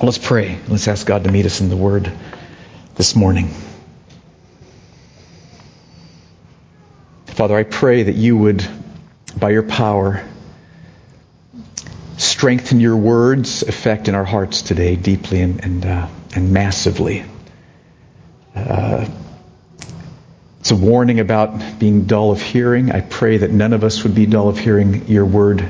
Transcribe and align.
Let's 0.00 0.18
pray. 0.18 0.58
Let's 0.66 0.88
ask 0.88 1.06
God 1.06 1.24
to 1.24 1.30
meet 1.30 1.46
us 1.46 1.60
in 1.60 1.68
the 1.68 1.76
Word 1.76 2.10
this 2.96 3.14
morning. 3.14 3.50
Father, 7.26 7.56
I 7.56 7.62
pray 7.62 8.04
that 8.04 8.14
you 8.14 8.36
would, 8.36 8.66
by 9.38 9.50
your 9.50 9.62
power, 9.62 10.26
strengthen 12.16 12.80
your 12.80 12.96
words' 12.96 13.62
effect 13.62 14.08
in 14.08 14.14
our 14.16 14.24
hearts 14.24 14.62
today 14.62 14.96
deeply 14.96 15.40
and, 15.40 15.62
and, 15.64 15.86
uh, 15.86 16.08
and 16.34 16.52
massively. 16.52 17.24
Uh, 18.56 19.06
it's 20.58 20.72
a 20.72 20.76
warning 20.76 21.20
about 21.20 21.78
being 21.78 22.06
dull 22.06 22.32
of 22.32 22.42
hearing. 22.42 22.90
I 22.90 23.02
pray 23.02 23.36
that 23.38 23.50
none 23.50 23.72
of 23.72 23.84
us 23.84 24.02
would 24.02 24.16
be 24.16 24.26
dull 24.26 24.48
of 24.48 24.58
hearing 24.58 25.06
your 25.06 25.26
word 25.26 25.68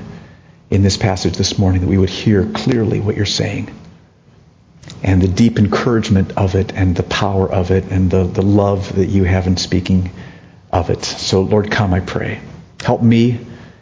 in 0.70 0.82
this 0.82 0.96
passage 0.96 1.36
this 1.36 1.58
morning, 1.58 1.82
that 1.82 1.88
we 1.88 1.98
would 1.98 2.10
hear 2.10 2.46
clearly 2.46 2.98
what 3.00 3.14
you're 3.14 3.26
saying 3.26 3.70
and 5.02 5.20
the 5.20 5.28
deep 5.28 5.58
encouragement 5.58 6.36
of 6.36 6.54
it 6.54 6.72
and 6.74 6.96
the 6.96 7.02
power 7.02 7.50
of 7.50 7.70
it 7.70 7.84
and 7.90 8.10
the, 8.10 8.24
the 8.24 8.42
love 8.42 8.96
that 8.96 9.06
you 9.06 9.24
have 9.24 9.46
in 9.46 9.56
speaking 9.56 10.10
of 10.72 10.90
it. 10.90 11.04
So, 11.04 11.42
Lord, 11.42 11.70
come, 11.70 11.92
I 11.92 12.00
pray. 12.00 12.40
Help 12.82 13.02
me, 13.02 13.38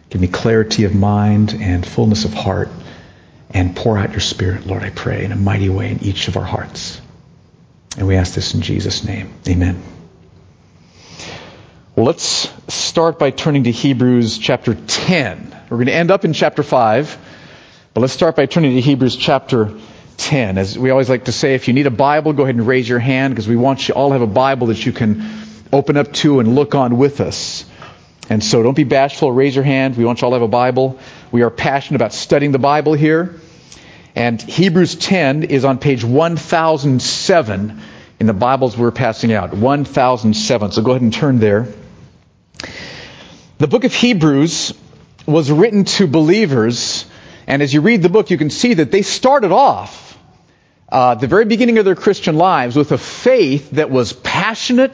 give 0.08 0.20
me 0.20 0.28
clarity 0.28 0.84
of 0.84 0.94
mind 0.94 1.54
and 1.58 1.86
fullness 1.86 2.24
of 2.24 2.34
heart, 2.34 2.70
and 3.50 3.76
pour 3.76 3.98
out 3.98 4.12
your 4.12 4.20
Spirit, 4.20 4.66
Lord, 4.66 4.82
I 4.82 4.90
pray, 4.90 5.24
in 5.24 5.32
a 5.32 5.36
mighty 5.36 5.68
way 5.68 5.90
in 5.90 6.02
each 6.02 6.28
of 6.28 6.36
our 6.36 6.44
hearts. 6.44 7.00
And 7.96 8.06
we 8.06 8.16
ask 8.16 8.34
this 8.34 8.54
in 8.54 8.62
Jesus' 8.62 9.04
name. 9.04 9.32
Amen. 9.48 9.82
Well, 11.96 12.06
let's 12.06 12.50
start 12.68 13.18
by 13.18 13.30
turning 13.30 13.64
to 13.64 13.72
Hebrews 13.72 14.38
chapter 14.38 14.74
10. 14.74 15.56
We're 15.68 15.76
going 15.76 15.86
to 15.86 15.94
end 15.94 16.10
up 16.10 16.24
in 16.24 16.32
chapter 16.32 16.62
5, 16.62 17.18
but 17.92 18.00
let's 18.00 18.12
start 18.12 18.36
by 18.36 18.46
turning 18.46 18.76
to 18.76 18.80
Hebrews 18.80 19.16
chapter 19.16 19.66
10. 19.66 19.80
As 20.58 20.78
we 20.78 20.90
always 20.90 21.08
like 21.08 21.24
to 21.24 21.32
say, 21.32 21.54
if 21.54 21.66
you 21.66 21.74
need 21.74 21.86
a 21.86 21.90
Bible, 21.90 22.32
go 22.32 22.44
ahead 22.44 22.54
and 22.54 22.66
raise 22.66 22.88
your 22.88 22.98
hand 22.98 23.34
because 23.34 23.48
we 23.48 23.56
want 23.56 23.88
you 23.88 23.94
all 23.94 24.10
to 24.10 24.12
have 24.12 24.22
a 24.22 24.26
Bible 24.26 24.68
that 24.68 24.84
you 24.84 24.92
can 24.92 25.28
open 25.72 25.96
up 25.96 26.12
to 26.12 26.40
and 26.40 26.54
look 26.54 26.74
on 26.74 26.98
with 26.98 27.20
us. 27.20 27.64
And 28.28 28.44
so 28.44 28.62
don't 28.62 28.76
be 28.76 28.84
bashful, 28.84 29.32
raise 29.32 29.56
your 29.56 29.64
hand. 29.64 29.96
We 29.96 30.04
want 30.04 30.20
you 30.20 30.26
all 30.26 30.30
to 30.30 30.36
have 30.36 30.42
a 30.42 30.48
Bible. 30.48 31.00
We 31.32 31.42
are 31.42 31.50
passionate 31.50 31.96
about 31.96 32.12
studying 32.12 32.52
the 32.52 32.60
Bible 32.60 32.94
here. 32.94 33.40
And 34.14 34.40
Hebrews 34.40 34.94
10 34.96 35.44
is 35.44 35.64
on 35.64 35.78
page 35.78 36.04
1007 36.04 37.80
in 38.20 38.26
the 38.26 38.32
Bibles 38.32 38.76
we're 38.76 38.90
passing 38.92 39.32
out. 39.32 39.52
1007. 39.52 40.72
So 40.72 40.82
go 40.82 40.92
ahead 40.92 41.02
and 41.02 41.12
turn 41.12 41.38
there. 41.38 41.66
The 43.58 43.66
book 43.66 43.84
of 43.84 43.92
Hebrews 43.92 44.74
was 45.26 45.50
written 45.50 45.84
to 45.84 46.06
believers, 46.06 47.06
and 47.50 47.62
as 47.62 47.74
you 47.74 47.80
read 47.80 48.00
the 48.00 48.08
book, 48.08 48.30
you 48.30 48.38
can 48.38 48.48
see 48.48 48.74
that 48.74 48.92
they 48.92 49.02
started 49.02 49.50
off 49.50 50.16
uh, 50.88 51.16
the 51.16 51.26
very 51.26 51.44
beginning 51.46 51.78
of 51.78 51.84
their 51.84 51.96
Christian 51.96 52.36
lives 52.36 52.76
with 52.76 52.92
a 52.92 52.96
faith 52.96 53.72
that 53.72 53.90
was 53.90 54.12
passionate 54.12 54.92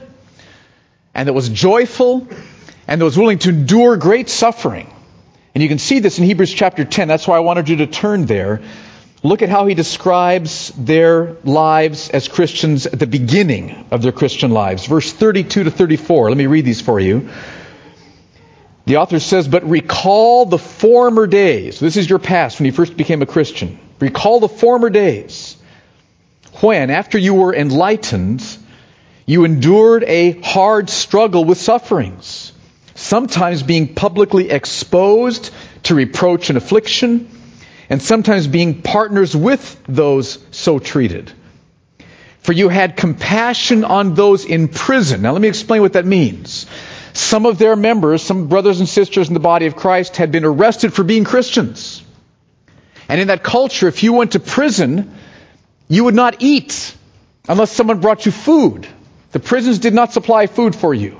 and 1.12 1.28
that 1.28 1.34
was 1.34 1.50
joyful 1.50 2.27
and 2.88 2.98
that 2.98 3.04
was 3.04 3.18
willing 3.18 3.40
to 3.40 3.50
endure 3.50 3.98
great 3.98 4.30
suffering. 4.30 4.90
And 5.54 5.62
you 5.62 5.68
can 5.68 5.78
see 5.78 5.98
this 5.98 6.18
in 6.18 6.24
Hebrews 6.24 6.50
chapter 6.54 6.86
10. 6.86 7.08
That's 7.08 7.28
why 7.28 7.36
I 7.36 7.40
wanted 7.40 7.68
you 7.68 7.77
to 7.77 7.86
turn 7.86 8.24
there. 8.24 8.62
Look 9.22 9.42
at 9.42 9.50
how 9.50 9.66
he 9.66 9.74
describes 9.74 10.72
their 10.78 11.36
lives 11.44 12.08
as 12.08 12.27
Christians 12.27 12.86
at 12.86 12.98
the 12.98 13.06
beginning 13.06 13.84
of 13.90 14.00
their 14.00 14.12
Christian 14.12 14.50
lives. 14.50 14.86
Verse 14.86 15.12
32 15.12 15.64
to 15.64 15.70
34. 15.70 16.30
Let 16.30 16.38
me 16.38 16.46
read 16.46 16.64
these 16.64 16.80
for 16.80 16.98
you. 16.98 17.28
The 18.87 18.98
author 18.98 19.19
says, 19.19 19.48
But 19.48 19.69
recall 19.69 20.47
the 20.47 20.59
former 20.59 21.27
days. 21.27 21.81
This 21.81 21.97
is 21.97 22.09
your 22.09 22.20
past 22.20 22.59
when 22.59 22.67
you 22.67 22.73
first 22.73 22.97
became 22.97 23.20
a 23.20 23.27
Christian. 23.27 23.79
Recall 24.01 24.41
the 24.41 24.48
former 24.48 24.91
days 24.91 25.56
when, 26.61 26.91
after 26.91 27.19
you 27.19 27.34
were 27.34 27.55
enlightened, 27.55 28.45
you 29.27 29.45
endured 29.45 30.05
a 30.05 30.41
hard 30.41 30.89
struggle 30.89 31.45
with 31.45 31.59
sufferings, 31.59 32.53
sometimes 32.95 33.63
being 33.64 33.95
publicly 33.95 34.51
exposed 34.51 35.51
to 35.85 35.95
reproach 35.95 36.48
and 36.48 36.57
affliction, 36.57 37.29
and 37.91 38.01
sometimes 38.01 38.46
being 38.46 38.83
partners 38.83 39.36
with 39.36 39.80
those 39.89 40.39
so 40.52 40.79
treated. 40.79 41.33
For 42.39 42.52
you 42.52 42.69
had 42.69 42.96
compassion 42.96 43.85
on 43.85 44.14
those 44.14 44.45
in 44.45 44.69
prison. 44.69 45.23
Now, 45.23 45.33
let 45.33 45.42
me 45.42 45.48
explain 45.48 45.83
what 45.83 45.95
that 45.95 46.07
means. 46.07 46.67
Some 47.16 47.46
of 47.46 47.56
their 47.56 47.77
members, 47.77 48.22
some 48.22 48.46
brothers 48.46 48.78
and 48.80 48.86
sisters 48.86 49.28
in 49.28 49.34
the 49.34 49.40
body 49.40 49.64
of 49.64 49.74
Christ, 49.74 50.18
had 50.18 50.30
been 50.30 50.44
arrested 50.44 50.92
for 50.92 51.02
being 51.02 51.24
Christians. 51.24 52.02
And 53.08 53.18
in 53.18 53.28
that 53.28 53.42
culture, 53.42 53.88
if 53.88 54.02
you 54.02 54.12
went 54.12 54.32
to 54.32 54.38
prison, 54.38 55.14
you 55.88 56.04
would 56.04 56.14
not 56.14 56.42
eat 56.42 56.94
unless 57.48 57.72
someone 57.72 58.00
brought 58.00 58.27
you 58.27 58.32
food. 58.32 58.86
The 59.32 59.40
prisons 59.40 59.78
did 59.78 59.94
not 59.94 60.12
supply 60.12 60.46
food 60.46 60.77
for 60.77 60.92
you. 60.92 61.18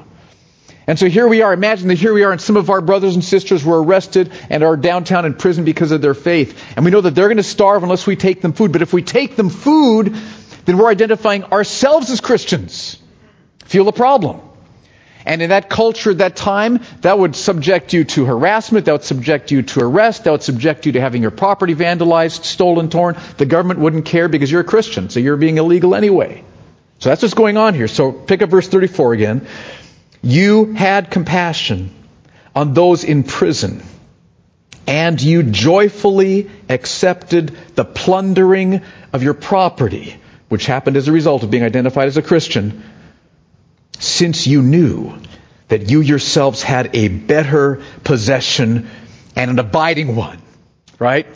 And 0.87 0.99
so 0.99 1.09
here 1.09 1.27
we 1.27 1.41
are. 1.41 1.55
Imagine 1.55 1.89
that 1.89 1.95
here 1.95 2.13
we 2.13 2.25
are, 2.25 2.31
and 2.31 2.43
some 2.43 2.59
of 2.59 2.69
our 2.69 2.83
brothers 2.83 3.15
and 3.15 3.25
sisters 3.25 3.65
were 3.65 3.83
arrested 3.83 4.31
and 4.51 4.63
are 4.63 4.77
downtown 4.77 5.25
in 5.25 5.33
prison 5.33 5.65
because 5.65 5.93
of 5.93 6.03
their 6.03 6.13
faith. 6.13 6.63
And 6.77 6.85
we 6.85 6.91
know 6.91 7.01
that 7.01 7.15
they're 7.15 7.29
going 7.29 7.39
to 7.39 7.43
starve 7.43 7.83
unless 7.83 8.07
we 8.07 8.17
take 8.17 8.43
them 8.43 8.53
food. 8.53 8.71
But 8.71 8.83
if 8.83 8.93
we 8.93 9.01
take 9.03 9.35
them 9.35 9.49
food, 9.49 10.15
then 10.67 10.77
we're 10.77 10.91
identifying 10.91 11.45
ourselves 11.45 12.11
as 12.11 12.21
Christians. 12.21 12.99
Feel 13.65 13.85
the 13.85 13.93
problem. 13.93 14.43
And 15.27 15.43
in 15.43 15.51
that 15.51 15.69
culture 15.69 16.13
at 16.13 16.19
that 16.19 16.37
time, 16.37 16.79
that 17.01 17.19
would 17.19 17.35
subject 17.35 17.93
you 17.93 18.05
to 18.05 18.25
harassment, 18.25 18.85
that 18.87 18.93
would 18.93 19.03
subject 19.03 19.51
you 19.51 19.63
to 19.63 19.81
arrest, 19.81 20.23
that 20.23 20.31
would 20.31 20.45
subject 20.45 20.87
you 20.87 20.93
to 20.93 21.01
having 21.01 21.21
your 21.21 21.33
property 21.33 21.75
vandalized, 21.75 22.45
stolen, 22.45 22.89
torn. 22.91 23.17
The 23.37 23.45
government 23.45 23.81
wouldn't 23.81 24.05
care 24.05 24.29
because 24.29 24.53
you're 24.53 24.61
a 24.61 24.65
Christian, 24.65 25.11
so 25.11 25.19
you're 25.19 25.37
being 25.37 25.59
illegal 25.59 25.97
anyway. 25.97 26.45
So 27.01 27.09
that's 27.09 27.23
what's 27.23 27.35
going 27.35 27.57
on 27.57 27.75
here. 27.75 27.89
So 27.89 28.13
pick 28.13 28.41
up 28.41 28.51
verse 28.51 28.69
34 28.69 29.15
again. 29.15 29.49
You 30.23 30.73
had 30.75 31.11
compassion 31.11 31.91
on 32.55 32.73
those 32.73 33.03
in 33.03 33.25
prison, 33.25 33.83
and 34.87 35.21
you 35.21 35.43
joyfully 35.43 36.49
accepted 36.69 37.49
the 37.75 37.85
plundering 37.85 38.83
of 39.13 39.25
your 39.25 39.35
property, 39.35 40.17
which 40.49 40.67
happened 40.67 40.97
as 40.97 41.09
a 41.09 41.13
result 41.13 41.43
of 41.43 41.51
being 41.51 41.65
identified 41.65 42.07
as 42.07 42.17
a 42.17 42.23
Christian 42.23 42.85
since 43.99 44.47
you 44.47 44.63
knew 44.63 45.19
that 45.69 45.91
you 45.91 46.01
yourselves 46.01 46.63
had 46.63 46.95
a 46.95 47.09
better 47.09 47.83
possession 48.05 48.89
and 49.35 49.51
an 49.51 49.59
abiding 49.59 50.15
one, 50.17 50.41
right? 50.99 51.27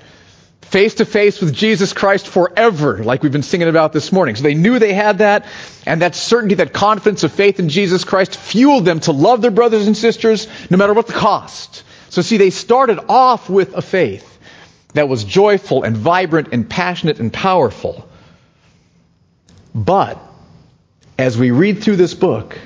Face 0.63 0.95
to 0.97 1.05
face 1.05 1.41
with 1.41 1.53
Jesus 1.53 1.93
Christ 1.93 2.29
forever, 2.29 3.03
like 3.03 3.25
we've 3.25 3.33
been 3.33 3.43
singing 3.43 3.67
about 3.69 3.93
this 3.93 4.13
morning. 4.13 4.37
So 4.37 4.45
they 4.45 4.55
knew 4.55 4.79
they 4.79 4.93
had 4.93 5.19
that, 5.19 5.47
and 5.85 6.03
that 6.03 6.15
certainty, 6.15 6.57
that 6.57 6.73
confidence 6.73 7.25
of 7.25 7.33
faith 7.33 7.59
in 7.59 7.69
Jesus 7.69 8.05
Christ 8.05 8.37
fueled 8.37 8.85
them 8.85 9.01
to 9.01 9.13
love 9.13 9.43
their 9.43 9.51
brothers 9.51 9.89
and 9.89 9.97
sisters 9.97 10.47
no 10.71 10.77
matter 10.77 10.95
what 10.95 11.09
the 11.09 11.13
cost. 11.13 11.83
So 12.11 12.23
see, 12.23 12.37
they 12.37 12.51
started 12.51 13.01
off 13.09 13.51
with 13.51 13.75
a 13.75 13.83
faith 13.83 14.39
that 14.95 15.09
was 15.09 15.25
joyful 15.25 15.83
and 15.83 15.97
vibrant 15.97 16.49
and 16.53 16.69
passionate 16.69 17.19
and 17.19 17.33
powerful. 17.33 18.09
But 19.75 20.19
as 21.21 21.37
we 21.37 21.51
read 21.51 21.83
through 21.83 21.97
this 21.97 22.15
book, 22.15 22.59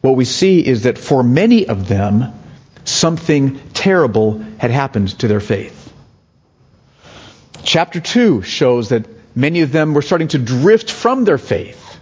what 0.00 0.16
we 0.16 0.24
see 0.24 0.66
is 0.66 0.84
that 0.84 0.96
for 0.96 1.22
many 1.22 1.68
of 1.68 1.88
them, 1.88 2.32
something 2.84 3.60
terrible 3.74 4.38
had 4.58 4.70
happened 4.70 5.18
to 5.18 5.28
their 5.28 5.40
faith. 5.40 5.92
Chapter 7.64 8.00
2 8.00 8.42
shows 8.42 8.88
that 8.88 9.06
many 9.36 9.60
of 9.60 9.72
them 9.72 9.92
were 9.92 10.00
starting 10.00 10.28
to 10.28 10.38
drift 10.38 10.90
from 10.90 11.24
their 11.24 11.36
faith. 11.36 11.98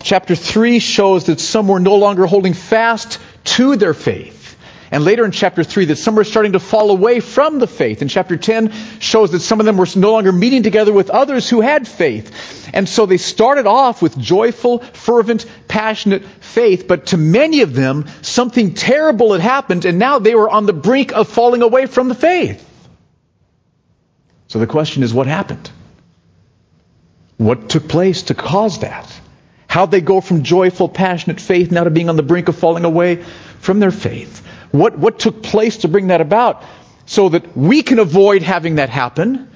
Chapter 0.00 0.36
3 0.36 0.78
shows 0.78 1.24
that 1.24 1.40
some 1.40 1.66
were 1.66 1.80
no 1.80 1.96
longer 1.96 2.26
holding 2.26 2.54
fast 2.54 3.18
to 3.56 3.74
their 3.74 3.94
faith. 3.94 4.56
And 4.90 5.04
later 5.04 5.24
in 5.24 5.32
chapter 5.32 5.62
3, 5.62 5.86
that 5.86 5.96
some 5.96 6.14
were 6.14 6.24
starting 6.24 6.52
to 6.52 6.60
fall 6.60 6.90
away 6.90 7.20
from 7.20 7.58
the 7.58 7.66
faith. 7.66 8.00
And 8.00 8.10
chapter 8.10 8.36
10 8.36 8.72
shows 9.00 9.32
that 9.32 9.40
some 9.40 9.60
of 9.60 9.66
them 9.66 9.76
were 9.76 9.86
no 9.96 10.12
longer 10.12 10.32
meeting 10.32 10.62
together 10.62 10.92
with 10.92 11.10
others 11.10 11.48
who 11.48 11.60
had 11.60 11.86
faith. 11.86 12.68
And 12.72 12.88
so 12.88 13.04
they 13.04 13.18
started 13.18 13.66
off 13.66 14.00
with 14.00 14.18
joyful, 14.18 14.78
fervent, 14.78 15.44
passionate 15.68 16.24
faith, 16.24 16.88
but 16.88 17.06
to 17.06 17.16
many 17.16 17.60
of 17.60 17.74
them, 17.74 18.06
something 18.22 18.74
terrible 18.74 19.32
had 19.32 19.42
happened, 19.42 19.84
and 19.84 19.98
now 19.98 20.18
they 20.18 20.34
were 20.34 20.48
on 20.48 20.66
the 20.66 20.72
brink 20.72 21.12
of 21.12 21.28
falling 21.28 21.62
away 21.62 21.86
from 21.86 22.08
the 22.08 22.14
faith. 22.14 22.64
So 24.48 24.58
the 24.58 24.66
question 24.66 25.02
is, 25.02 25.12
what 25.12 25.26
happened? 25.26 25.70
What 27.36 27.68
took 27.68 27.88
place 27.88 28.24
to 28.24 28.34
cause 28.34 28.80
that? 28.80 29.12
How'd 29.66 29.90
they 29.90 30.00
go 30.00 30.22
from 30.22 30.42
joyful, 30.42 30.88
passionate 30.88 31.40
faith 31.40 31.70
now 31.70 31.84
to 31.84 31.90
being 31.90 32.08
on 32.08 32.16
the 32.16 32.22
brink 32.22 32.48
of 32.48 32.56
falling 32.56 32.84
away 32.84 33.22
from 33.60 33.80
their 33.80 33.90
faith? 33.90 34.42
What, 34.70 34.98
what 34.98 35.18
took 35.18 35.42
place 35.42 35.78
to 35.78 35.88
bring 35.88 36.08
that 36.08 36.20
about 36.20 36.64
so 37.06 37.30
that 37.30 37.56
we 37.56 37.82
can 37.82 37.98
avoid 37.98 38.42
having 38.42 38.76
that 38.76 38.90
happen? 38.90 39.50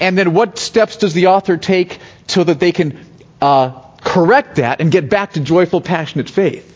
And 0.00 0.18
then 0.18 0.34
what 0.34 0.58
steps 0.58 0.96
does 0.96 1.14
the 1.14 1.28
author 1.28 1.56
take 1.56 1.98
so 2.26 2.42
that 2.42 2.58
they 2.58 2.72
can 2.72 3.04
uh, 3.40 3.80
correct 4.00 4.56
that 4.56 4.80
and 4.80 4.90
get 4.90 5.08
back 5.08 5.34
to 5.34 5.40
joyful, 5.40 5.80
passionate 5.80 6.28
faith? 6.28 6.72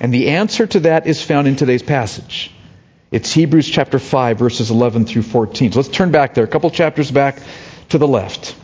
And 0.00 0.12
the 0.12 0.28
answer 0.30 0.66
to 0.66 0.80
that 0.80 1.06
is 1.06 1.22
found 1.22 1.48
in 1.48 1.56
today's 1.56 1.82
passage. 1.82 2.52
It's 3.10 3.32
Hebrews 3.32 3.68
chapter 3.68 3.98
5, 3.98 4.38
verses 4.38 4.70
11 4.70 5.06
through 5.06 5.22
14. 5.22 5.72
So 5.72 5.78
let's 5.78 5.88
turn 5.88 6.10
back 6.10 6.34
there, 6.34 6.44
a 6.44 6.48
couple 6.48 6.70
chapters 6.70 7.10
back 7.10 7.40
to 7.90 7.98
the 7.98 8.08
left. 8.08 8.54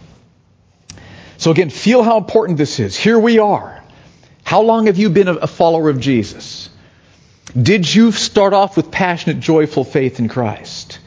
So 1.39 1.51
again, 1.51 1.71
feel 1.71 2.03
how 2.03 2.19
important 2.19 2.59
this 2.59 2.79
is. 2.79 2.97
Here 2.97 3.19
we 3.19 3.39
are. 3.39 3.83
How 4.45 4.63
long 4.63 4.87
have 4.87 4.99
you 4.99 5.09
been 5.09 5.29
a 5.29 5.47
follower 5.47 5.89
of 5.89 6.01
Jesus? 6.01 6.69
Did 7.61 7.93
you 7.93 8.13
start 8.13 8.55
off 8.55 8.77
with 8.77 8.91
passionate, 8.91 9.41
joyful 9.41 9.85
faith 9.85 10.19
in 10.19 10.29
Christ? 10.29 10.99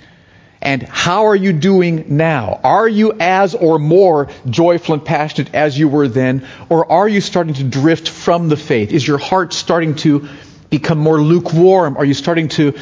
And 0.61 0.83
how 0.83 1.27
are 1.27 1.35
you 1.35 1.53
doing 1.53 2.17
now? 2.17 2.59
Are 2.63 2.87
you 2.87 3.13
as 3.19 3.55
or 3.55 3.79
more 3.79 4.29
joyful 4.49 4.95
and 4.95 5.05
passionate 5.05 5.53
as 5.53 5.77
you 5.77 5.87
were 5.87 6.07
then? 6.07 6.47
Or 6.69 6.91
are 6.91 7.07
you 7.07 7.21
starting 7.21 7.55
to 7.55 7.63
drift 7.63 8.09
from 8.09 8.49
the 8.49 8.57
faith? 8.57 8.91
Is 8.91 9.07
your 9.07 9.17
heart 9.17 9.53
starting 9.53 9.95
to 9.97 10.27
become 10.69 10.99
more 10.99 11.21
lukewarm? 11.21 11.97
Are 11.97 12.05
you 12.05 12.13
starting 12.13 12.47
to 12.49 12.73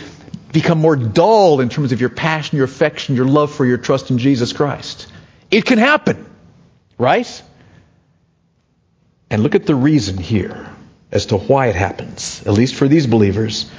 become 0.52 0.80
more 0.80 0.96
dull 0.96 1.60
in 1.62 1.70
terms 1.70 1.92
of 1.92 2.00
your 2.00 2.10
passion, 2.10 2.58
your 2.58 2.66
affection, 2.66 3.16
your 3.16 3.26
love 3.26 3.54
for 3.54 3.66
your 3.66 3.78
trust 3.78 4.12
in 4.12 4.18
Jesus 4.18 4.54
Christ? 4.54 5.08
It 5.52 5.66
can 5.66 5.78
happen, 5.78 6.26
right? 6.98 7.42
And 9.30 9.42
look 9.42 9.56
at 9.56 9.66
the 9.66 9.76
reason 9.76 10.18
here 10.18 10.73
as 11.14 11.28
to 11.28 11.38
why 11.38 11.68
it 11.68 11.76
happens, 11.76 12.42
at 12.46 12.54
least 12.54 12.74
for 12.74 12.88
these 12.88 13.06
believers 13.06 13.72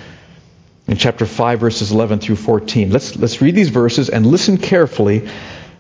in 0.86 0.96
chapter 0.96 1.26
5, 1.26 1.58
verses 1.58 1.90
11 1.90 2.20
through 2.20 2.36
14. 2.36 2.90
Let's, 2.90 3.16
let's 3.16 3.42
read 3.42 3.56
these 3.56 3.70
verses 3.70 4.08
and 4.08 4.25
listen 4.25 4.56
carefully 4.56 5.28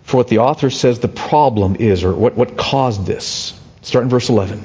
for 0.02 0.16
what 0.16 0.28
the 0.28 0.38
author 0.38 0.68
says 0.68 0.98
the 0.98 1.08
problem 1.08 1.76
is 1.76 2.02
or 2.02 2.12
what, 2.12 2.34
what 2.34 2.56
caused 2.56 3.06
this. 3.06 3.58
Start 3.82 4.02
in 4.02 4.10
verse 4.10 4.28
11. 4.30 4.62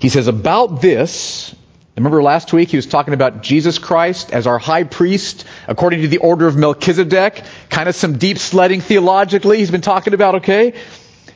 He 0.00 0.08
says, 0.08 0.26
About 0.26 0.82
this, 0.82 1.54
remember 1.96 2.20
last 2.20 2.52
week 2.52 2.70
he 2.70 2.76
was 2.76 2.86
talking 2.86 3.14
about 3.14 3.44
Jesus 3.44 3.78
Christ 3.78 4.32
as 4.32 4.48
our 4.48 4.58
high 4.58 4.82
priest 4.82 5.44
according 5.68 6.02
to 6.02 6.08
the 6.08 6.18
order 6.18 6.48
of 6.48 6.56
Melchizedek, 6.56 7.44
kind 7.70 7.88
of 7.88 7.94
some 7.94 8.18
deep 8.18 8.38
sledding 8.38 8.80
theologically 8.80 9.58
he's 9.58 9.70
been 9.70 9.80
talking 9.80 10.12
about, 10.12 10.36
okay? 10.36 10.72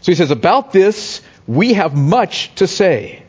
So 0.00 0.10
he 0.10 0.16
says, 0.16 0.32
About 0.32 0.72
this, 0.72 1.22
we 1.46 1.74
have 1.74 1.94
much 1.94 2.52
to 2.56 2.66
say 2.66 3.22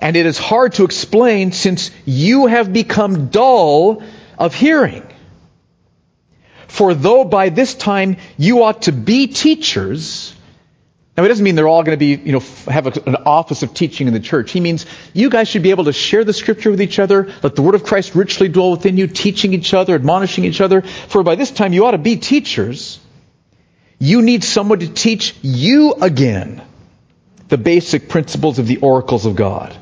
and 0.00 0.16
it 0.16 0.26
is 0.26 0.38
hard 0.38 0.74
to 0.74 0.84
explain 0.84 1.52
since 1.52 1.90
you 2.04 2.46
have 2.46 2.72
become 2.72 3.28
dull 3.28 4.02
of 4.38 4.54
hearing. 4.54 5.06
For 6.68 6.94
though 6.94 7.24
by 7.24 7.48
this 7.48 7.74
time 7.74 8.16
you 8.38 8.62
ought 8.62 8.82
to 8.82 8.92
be 8.92 9.26
teachers, 9.26 10.34
now 11.16 11.24
it 11.24 11.28
doesn't 11.28 11.44
mean 11.44 11.54
they're 11.54 11.68
all 11.68 11.82
going 11.82 11.98
to 11.98 12.00
be, 12.00 12.14
you 12.14 12.32
know, 12.32 12.42
have 12.66 12.86
a, 12.86 12.92
an 13.06 13.16
office 13.26 13.62
of 13.62 13.74
teaching 13.74 14.06
in 14.06 14.14
the 14.14 14.20
church. 14.20 14.52
He 14.52 14.60
means 14.60 14.86
you 15.12 15.28
guys 15.28 15.48
should 15.48 15.62
be 15.62 15.70
able 15.70 15.84
to 15.84 15.92
share 15.92 16.24
the 16.24 16.32
scripture 16.32 16.70
with 16.70 16.80
each 16.80 16.98
other, 16.98 17.30
let 17.42 17.56
the 17.56 17.62
word 17.62 17.74
of 17.74 17.82
Christ 17.82 18.14
richly 18.14 18.48
dwell 18.48 18.70
within 18.70 18.96
you, 18.96 19.06
teaching 19.06 19.52
each 19.52 19.74
other, 19.74 19.94
admonishing 19.94 20.44
each 20.44 20.60
other. 20.60 20.82
For 20.82 21.22
by 21.22 21.34
this 21.34 21.50
time 21.50 21.72
you 21.72 21.84
ought 21.84 21.90
to 21.90 21.98
be 21.98 22.16
teachers. 22.16 22.98
You 23.98 24.22
need 24.22 24.44
someone 24.44 24.78
to 24.78 24.88
teach 24.88 25.36
you 25.42 25.92
again 25.92 26.62
the 27.48 27.58
basic 27.58 28.08
principles 28.08 28.58
of 28.58 28.66
the 28.66 28.78
oracles 28.78 29.26
of 29.26 29.36
God. 29.36 29.76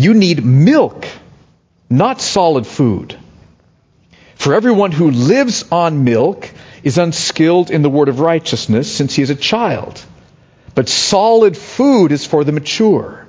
You 0.00 0.14
need 0.14 0.42
milk, 0.42 1.06
not 1.90 2.22
solid 2.22 2.66
food. 2.66 3.18
For 4.34 4.54
everyone 4.54 4.92
who 4.92 5.10
lives 5.10 5.62
on 5.70 6.04
milk 6.04 6.50
is 6.82 6.96
unskilled 6.96 7.70
in 7.70 7.82
the 7.82 7.90
word 7.90 8.08
of 8.08 8.18
righteousness 8.18 8.90
since 8.90 9.14
he 9.14 9.20
is 9.20 9.28
a 9.28 9.34
child. 9.34 10.02
But 10.74 10.88
solid 10.88 11.54
food 11.54 12.12
is 12.12 12.24
for 12.24 12.44
the 12.44 12.52
mature, 12.52 13.26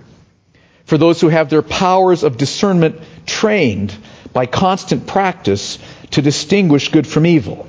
for 0.85 0.97
those 0.97 1.19
who 1.19 1.27
have 1.27 1.49
their 1.49 1.61
powers 1.61 2.23
of 2.23 2.37
discernment 2.37 3.01
trained 3.25 3.93
by 4.31 4.45
constant 4.45 5.07
practice 5.07 5.77
to 6.11 6.21
distinguish 6.21 6.87
good 6.87 7.05
from 7.05 7.25
evil. 7.25 7.67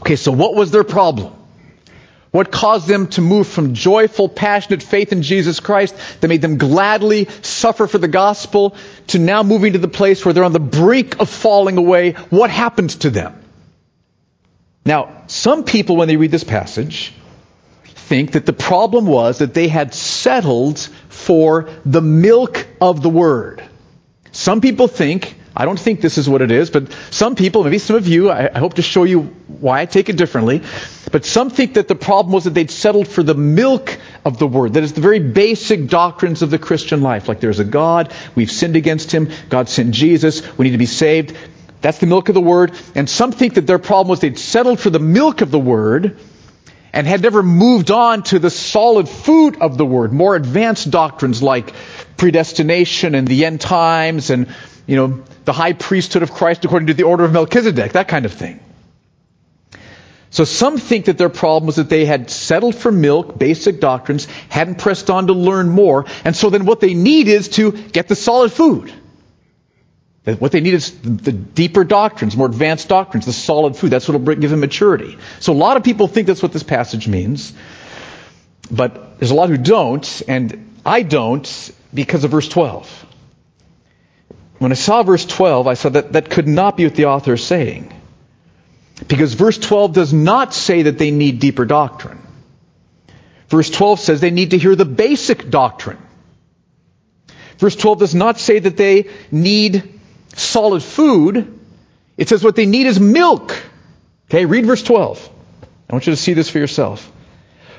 Okay, 0.00 0.16
so 0.16 0.32
what 0.32 0.56
was 0.56 0.72
their 0.72 0.82
problem? 0.82 1.35
What 2.30 2.50
caused 2.50 2.86
them 2.88 3.06
to 3.08 3.20
move 3.20 3.46
from 3.46 3.74
joyful, 3.74 4.28
passionate 4.28 4.82
faith 4.82 5.12
in 5.12 5.22
Jesus 5.22 5.60
Christ 5.60 5.94
that 6.20 6.28
made 6.28 6.42
them 6.42 6.58
gladly 6.58 7.28
suffer 7.42 7.86
for 7.86 7.98
the 7.98 8.08
gospel 8.08 8.76
to 9.08 9.18
now 9.18 9.42
moving 9.42 9.72
to 9.72 9.78
the 9.78 9.88
place 9.88 10.24
where 10.24 10.34
they're 10.34 10.44
on 10.44 10.52
the 10.52 10.60
brink 10.60 11.20
of 11.20 11.30
falling 11.30 11.78
away? 11.78 12.12
What 12.30 12.50
happened 12.50 12.90
to 13.00 13.10
them? 13.10 13.42
Now, 14.84 15.22
some 15.26 15.64
people, 15.64 15.96
when 15.96 16.08
they 16.08 16.16
read 16.16 16.30
this 16.30 16.44
passage, 16.44 17.12
think 17.84 18.32
that 18.32 18.46
the 18.46 18.52
problem 18.52 19.06
was 19.06 19.38
that 19.38 19.54
they 19.54 19.68
had 19.68 19.94
settled 19.94 20.78
for 21.08 21.68
the 21.84 22.02
milk 22.02 22.66
of 22.80 23.02
the 23.02 23.08
word. 23.08 23.62
Some 24.30 24.60
people 24.60 24.86
think 24.86 25.35
I 25.58 25.64
don't 25.64 25.80
think 25.80 26.02
this 26.02 26.18
is 26.18 26.28
what 26.28 26.42
it 26.42 26.50
is, 26.50 26.68
but 26.68 26.94
some 27.10 27.34
people, 27.34 27.64
maybe 27.64 27.78
some 27.78 27.96
of 27.96 28.06
you, 28.06 28.28
I, 28.28 28.50
I, 28.54 28.58
hope 28.58 28.74
to 28.74 28.82
show 28.82 29.04
you 29.04 29.22
why 29.48 29.80
I 29.80 29.86
take 29.86 30.10
it 30.10 30.16
differently, 30.18 30.62
but 31.10 31.24
some 31.24 31.48
think 31.48 31.74
that 31.74 31.88
the 31.88 31.94
problem 31.94 32.34
was 32.34 32.44
that 32.44 32.50
they'd 32.50 32.70
settled 32.70 33.08
for 33.08 33.22
the 33.22 33.34
milk 33.34 33.98
of 34.26 34.38
the 34.38 34.46
word. 34.46 34.74
That 34.74 34.82
is 34.82 34.92
the 34.92 35.00
very 35.00 35.18
basic 35.18 35.88
doctrines 35.88 36.42
of 36.42 36.50
the 36.50 36.58
Christian 36.58 37.00
life. 37.00 37.26
Like 37.26 37.40
there's 37.40 37.58
a 37.58 37.64
God, 37.64 38.12
we've 38.34 38.50
sinned 38.50 38.76
against 38.76 39.10
him, 39.10 39.30
God 39.48 39.70
sent 39.70 39.92
Jesus, 39.92 40.42
we 40.58 40.64
need 40.64 40.72
to 40.72 40.78
be 40.78 40.84
saved. 40.84 41.34
That's 41.80 41.98
the 41.98 42.06
milk 42.06 42.28
of 42.28 42.34
the 42.34 42.40
word. 42.42 42.72
And 42.94 43.08
some 43.08 43.32
think 43.32 43.54
that 43.54 43.66
their 43.66 43.78
problem 43.78 44.10
was 44.10 44.20
they'd 44.20 44.38
settled 44.38 44.78
for 44.78 44.90
the 44.90 44.98
milk 44.98 45.40
of 45.40 45.50
the 45.50 45.58
word 45.58 46.18
and 46.92 47.06
had 47.06 47.22
never 47.22 47.42
moved 47.42 47.90
on 47.90 48.24
to 48.24 48.38
the 48.38 48.50
solid 48.50 49.08
food 49.08 49.60
of 49.62 49.78
the 49.78 49.86
word, 49.86 50.12
more 50.12 50.36
advanced 50.36 50.90
doctrines 50.90 51.42
like 51.42 51.72
predestination 52.18 53.14
and 53.14 53.26
the 53.26 53.46
end 53.46 53.60
times 53.60 54.30
and 54.30 54.48
you 54.86 54.96
know, 54.96 55.24
the 55.44 55.52
high 55.52 55.72
priesthood 55.72 56.22
of 56.22 56.32
Christ 56.32 56.64
according 56.64 56.88
to 56.88 56.94
the 56.94 57.04
order 57.04 57.24
of 57.24 57.32
Melchizedek, 57.32 57.92
that 57.92 58.08
kind 58.08 58.24
of 58.24 58.32
thing. 58.32 58.60
So 60.30 60.44
some 60.44 60.76
think 60.76 61.06
that 61.06 61.18
their 61.18 61.28
problem 61.28 61.66
was 61.66 61.76
that 61.76 61.88
they 61.88 62.04
had 62.04 62.30
settled 62.30 62.74
for 62.74 62.92
milk, 62.92 63.38
basic 63.38 63.80
doctrines, 63.80 64.26
hadn't 64.48 64.78
pressed 64.78 65.08
on 65.08 65.28
to 65.28 65.32
learn 65.32 65.68
more, 65.68 66.04
and 66.24 66.36
so 66.36 66.50
then 66.50 66.66
what 66.66 66.80
they 66.80 66.94
need 66.94 67.28
is 67.28 67.48
to 67.50 67.72
get 67.72 68.08
the 68.08 68.16
solid 68.16 68.52
food. 68.52 68.92
What 70.24 70.50
they 70.50 70.60
need 70.60 70.74
is 70.74 70.90
the 71.00 71.30
deeper 71.30 71.84
doctrines, 71.84 72.36
more 72.36 72.48
advanced 72.48 72.88
doctrines, 72.88 73.26
the 73.26 73.32
solid 73.32 73.76
food. 73.76 73.90
That's 73.90 74.08
what 74.08 74.20
will 74.20 74.34
give 74.34 74.50
them 74.50 74.58
maturity. 74.58 75.16
So 75.38 75.52
a 75.52 75.54
lot 75.54 75.76
of 75.76 75.84
people 75.84 76.08
think 76.08 76.26
that's 76.26 76.42
what 76.42 76.52
this 76.52 76.64
passage 76.64 77.06
means, 77.06 77.52
but 78.68 79.20
there's 79.20 79.30
a 79.30 79.36
lot 79.36 79.50
who 79.50 79.56
don't, 79.56 80.22
and 80.26 80.80
I 80.84 81.02
don't 81.02 81.72
because 81.94 82.24
of 82.24 82.32
verse 82.32 82.48
12. 82.48 83.05
When 84.58 84.72
I 84.72 84.74
saw 84.74 85.02
verse 85.02 85.24
12, 85.24 85.66
I 85.66 85.74
saw 85.74 85.90
that 85.90 86.12
that 86.12 86.30
could 86.30 86.48
not 86.48 86.76
be 86.76 86.84
what 86.84 86.94
the 86.94 87.06
author 87.06 87.34
is 87.34 87.44
saying. 87.44 87.92
Because 89.06 89.34
verse 89.34 89.58
12 89.58 89.92
does 89.92 90.12
not 90.12 90.54
say 90.54 90.82
that 90.82 90.98
they 90.98 91.10
need 91.10 91.38
deeper 91.38 91.66
doctrine. 91.66 92.20
Verse 93.48 93.70
12 93.70 94.00
says 94.00 94.20
they 94.20 94.30
need 94.30 94.52
to 94.52 94.58
hear 94.58 94.74
the 94.74 94.86
basic 94.86 95.50
doctrine. 95.50 95.98
Verse 97.58 97.76
12 97.76 97.98
does 97.98 98.14
not 98.14 98.38
say 98.38 98.58
that 98.58 98.76
they 98.76 99.10
need 99.30 100.00
solid 100.34 100.82
food. 100.82 101.58
It 102.16 102.28
says 102.28 102.42
what 102.42 102.56
they 102.56 102.66
need 102.66 102.86
is 102.86 102.98
milk. 102.98 103.62
Okay, 104.28 104.46
read 104.46 104.66
verse 104.66 104.82
12. 104.82 105.30
I 105.88 105.92
want 105.92 106.06
you 106.06 106.12
to 106.12 106.16
see 106.16 106.32
this 106.32 106.50
for 106.50 106.58
yourself. 106.58 107.12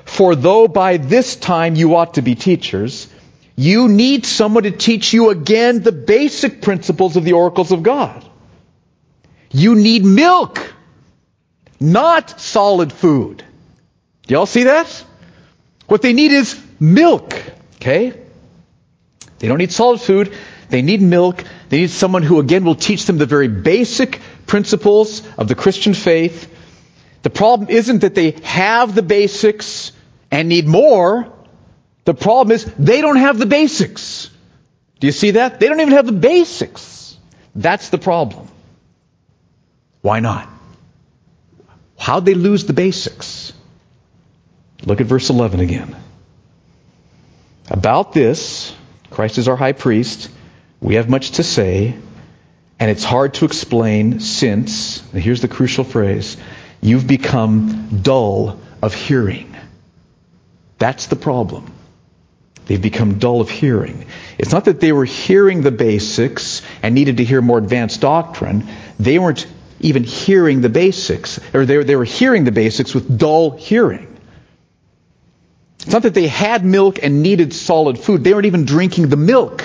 For 0.06 0.36
though 0.36 0.68
by 0.68 0.98
this 0.98 1.36
time 1.36 1.76
you 1.76 1.96
ought 1.96 2.14
to 2.14 2.22
be 2.22 2.36
teachers, 2.36 3.08
you 3.58 3.88
need 3.88 4.26
someone 4.28 4.64
to 4.64 4.72
teach 4.72 5.12
you 5.14 5.32
again 5.32 5.82
the 5.82 5.92
basic 5.92 6.62
principles 6.62 7.18
of 7.18 7.24
the 7.24 7.34
oracles 7.34 7.72
of 7.72 7.82
God. 7.82 8.24
You 9.52 9.76
need 9.76 10.06
milk, 10.06 10.74
not 11.80 12.40
solid 12.40 12.94
food. 12.94 13.44
Do 14.28 14.34
y'all 14.36 14.46
see 14.46 14.66
that? 14.66 15.04
What 15.88 16.04
they 16.04 16.14
need 16.14 16.32
is 16.32 16.62
milk. 16.80 17.34
Okay? 17.78 18.14
They 19.40 19.48
don't 19.48 19.58
need 19.58 19.72
solid 19.72 20.02
food. 20.02 20.34
They 20.70 20.84
need 20.84 21.02
milk. 21.02 21.44
They 21.70 21.82
need 21.82 21.90
someone 21.90 22.22
who, 22.22 22.40
again, 22.40 22.64
will 22.64 22.76
teach 22.76 23.06
them 23.06 23.18
the 23.18 23.26
very 23.26 23.48
basic 23.48 24.22
principles 24.46 25.24
of 25.36 25.48
the 25.48 25.56
Christian 25.56 25.96
faith. 25.96 26.54
The 27.24 27.32
problem 27.32 27.70
isn't 27.70 28.00
that 28.00 28.14
they 28.14 28.32
have 28.44 28.94
the 28.94 29.02
basics 29.02 29.94
and 30.30 30.48
need 30.48 30.68
more. 30.68 31.34
The 32.08 32.14
problem 32.14 32.56
is 32.56 32.64
they 32.80 33.02
don't 33.02 33.18
have 33.18 33.38
the 33.38 33.46
basics. 33.46 34.30
Do 35.02 35.08
you 35.08 35.12
see 35.12 35.32
that? 35.32 35.60
They 35.60 35.68
don't 35.68 35.82
even 35.82 35.92
have 35.92 36.06
the 36.06 36.14
basics. 36.14 37.18
That's 37.54 37.90
the 37.90 37.98
problem. 37.98 38.48
Why 40.00 40.22
not? 40.22 40.48
How'd 42.00 42.24
they 42.24 42.34
lose 42.34 42.64
the 42.64 42.72
basics? 42.72 43.52
Look 44.86 45.02
at 45.02 45.08
verse 45.08 45.30
11 45.30 45.60
again. 45.60 45.98
About 47.70 48.14
this, 48.14 48.74
Christ 49.10 49.38
is 49.38 49.50
our 49.50 49.58
high 49.58 49.74
priest. 49.74 50.30
We 50.80 50.96
have 50.96 51.10
much 51.10 51.32
to 51.32 51.44
say, 51.44 51.94
and 52.80 52.90
it's 52.90 53.04
hard 53.04 53.34
to 53.34 53.44
explain 53.44 54.22
since, 54.22 55.02
here's 55.12 55.42
the 55.42 55.50
crucial 55.50 55.84
phrase, 55.84 56.38
you've 56.80 57.06
become 57.06 58.00
dull 58.02 58.62
of 58.82 58.94
hearing. 58.94 59.54
That's 60.78 61.08
the 61.08 61.18
problem. 61.18 61.74
They've 62.68 62.82
become 62.82 63.18
dull 63.18 63.40
of 63.40 63.50
hearing. 63.50 64.06
It's 64.38 64.52
not 64.52 64.66
that 64.66 64.82
they 64.82 64.92
were 64.92 65.06
hearing 65.06 65.62
the 65.62 65.72
basics 65.72 66.62
and 66.84 66.94
needed 66.94 67.18
to 67.18 67.24
hear 67.24 67.42
more 67.42 67.58
advanced 67.58 68.02
doctrine. 68.02 68.68
They 69.00 69.20
weren't 69.20 69.48
even 69.80 70.04
hearing 70.04 70.62
the 70.62 70.70
basics, 70.70 71.40
or 71.54 71.66
they 71.66 71.78
were, 71.78 71.84
they 71.84 71.96
were 71.96 72.04
hearing 72.04 72.44
the 72.44 72.52
basics 72.52 72.94
with 72.94 73.18
dull 73.18 73.52
hearing. 73.52 74.14
It's 75.80 75.94
not 75.94 76.04
that 76.04 76.14
they 76.14 76.28
had 76.28 76.66
milk 76.66 77.00
and 77.02 77.24
needed 77.24 77.54
solid 77.54 77.98
food. 77.98 78.24
They 78.24 78.34
weren't 78.34 78.48
even 78.48 78.66
drinking 78.66 79.08
the 79.08 79.16
milk. 79.16 79.64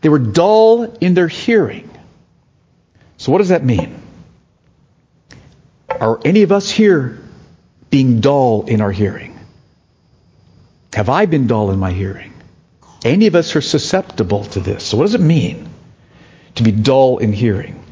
They 0.00 0.08
were 0.08 0.18
dull 0.18 0.84
in 0.84 1.12
their 1.12 1.28
hearing. 1.28 1.90
So 3.18 3.32
what 3.32 3.38
does 3.38 3.50
that 3.50 3.62
mean? 3.62 4.00
Are 5.90 6.18
any 6.24 6.42
of 6.42 6.52
us 6.52 6.70
here 6.70 7.20
being 7.90 8.20
dull 8.20 8.64
in 8.66 8.80
our 8.80 8.92
hearing? 8.92 9.39
Have 10.94 11.08
I 11.08 11.26
been 11.26 11.46
dull 11.46 11.70
in 11.70 11.78
my 11.78 11.92
hearing? 11.92 12.32
Any 13.04 13.26
of 13.26 13.34
us 13.34 13.56
are 13.56 13.60
susceptible 13.60 14.44
to 14.44 14.60
this. 14.60 14.84
So 14.84 14.96
what 14.96 15.04
does 15.04 15.14
it 15.14 15.20
mean 15.20 15.68
to 16.56 16.62
be 16.62 16.72
dull 16.72 17.18
in 17.18 17.32
hearing? 17.32 17.82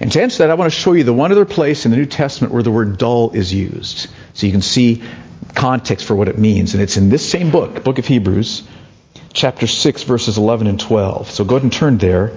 And 0.00 0.10
to 0.12 0.22
answer 0.22 0.38
that, 0.38 0.50
I 0.50 0.54
want 0.54 0.72
to 0.72 0.78
show 0.78 0.92
you 0.92 1.04
the 1.04 1.12
one 1.12 1.32
other 1.32 1.44
place 1.44 1.84
in 1.84 1.90
the 1.90 1.96
New 1.96 2.06
Testament 2.06 2.52
where 2.52 2.62
the 2.62 2.70
word 2.70 2.98
dull 2.98 3.30
is 3.30 3.52
used. 3.52 4.10
So 4.34 4.46
you 4.46 4.52
can 4.52 4.62
see 4.62 5.02
context 5.54 6.06
for 6.06 6.14
what 6.14 6.28
it 6.28 6.38
means. 6.38 6.74
And 6.74 6.82
it's 6.82 6.96
in 6.96 7.08
this 7.08 7.28
same 7.28 7.50
book, 7.50 7.84
book 7.84 7.98
of 7.98 8.06
Hebrews, 8.06 8.62
chapter 9.32 9.66
6, 9.66 10.02
verses 10.02 10.38
11 10.38 10.66
and 10.66 10.80
12. 10.80 11.30
So 11.30 11.44
go 11.44 11.56
ahead 11.56 11.62
and 11.62 11.72
turn 11.72 11.98
there. 11.98 12.36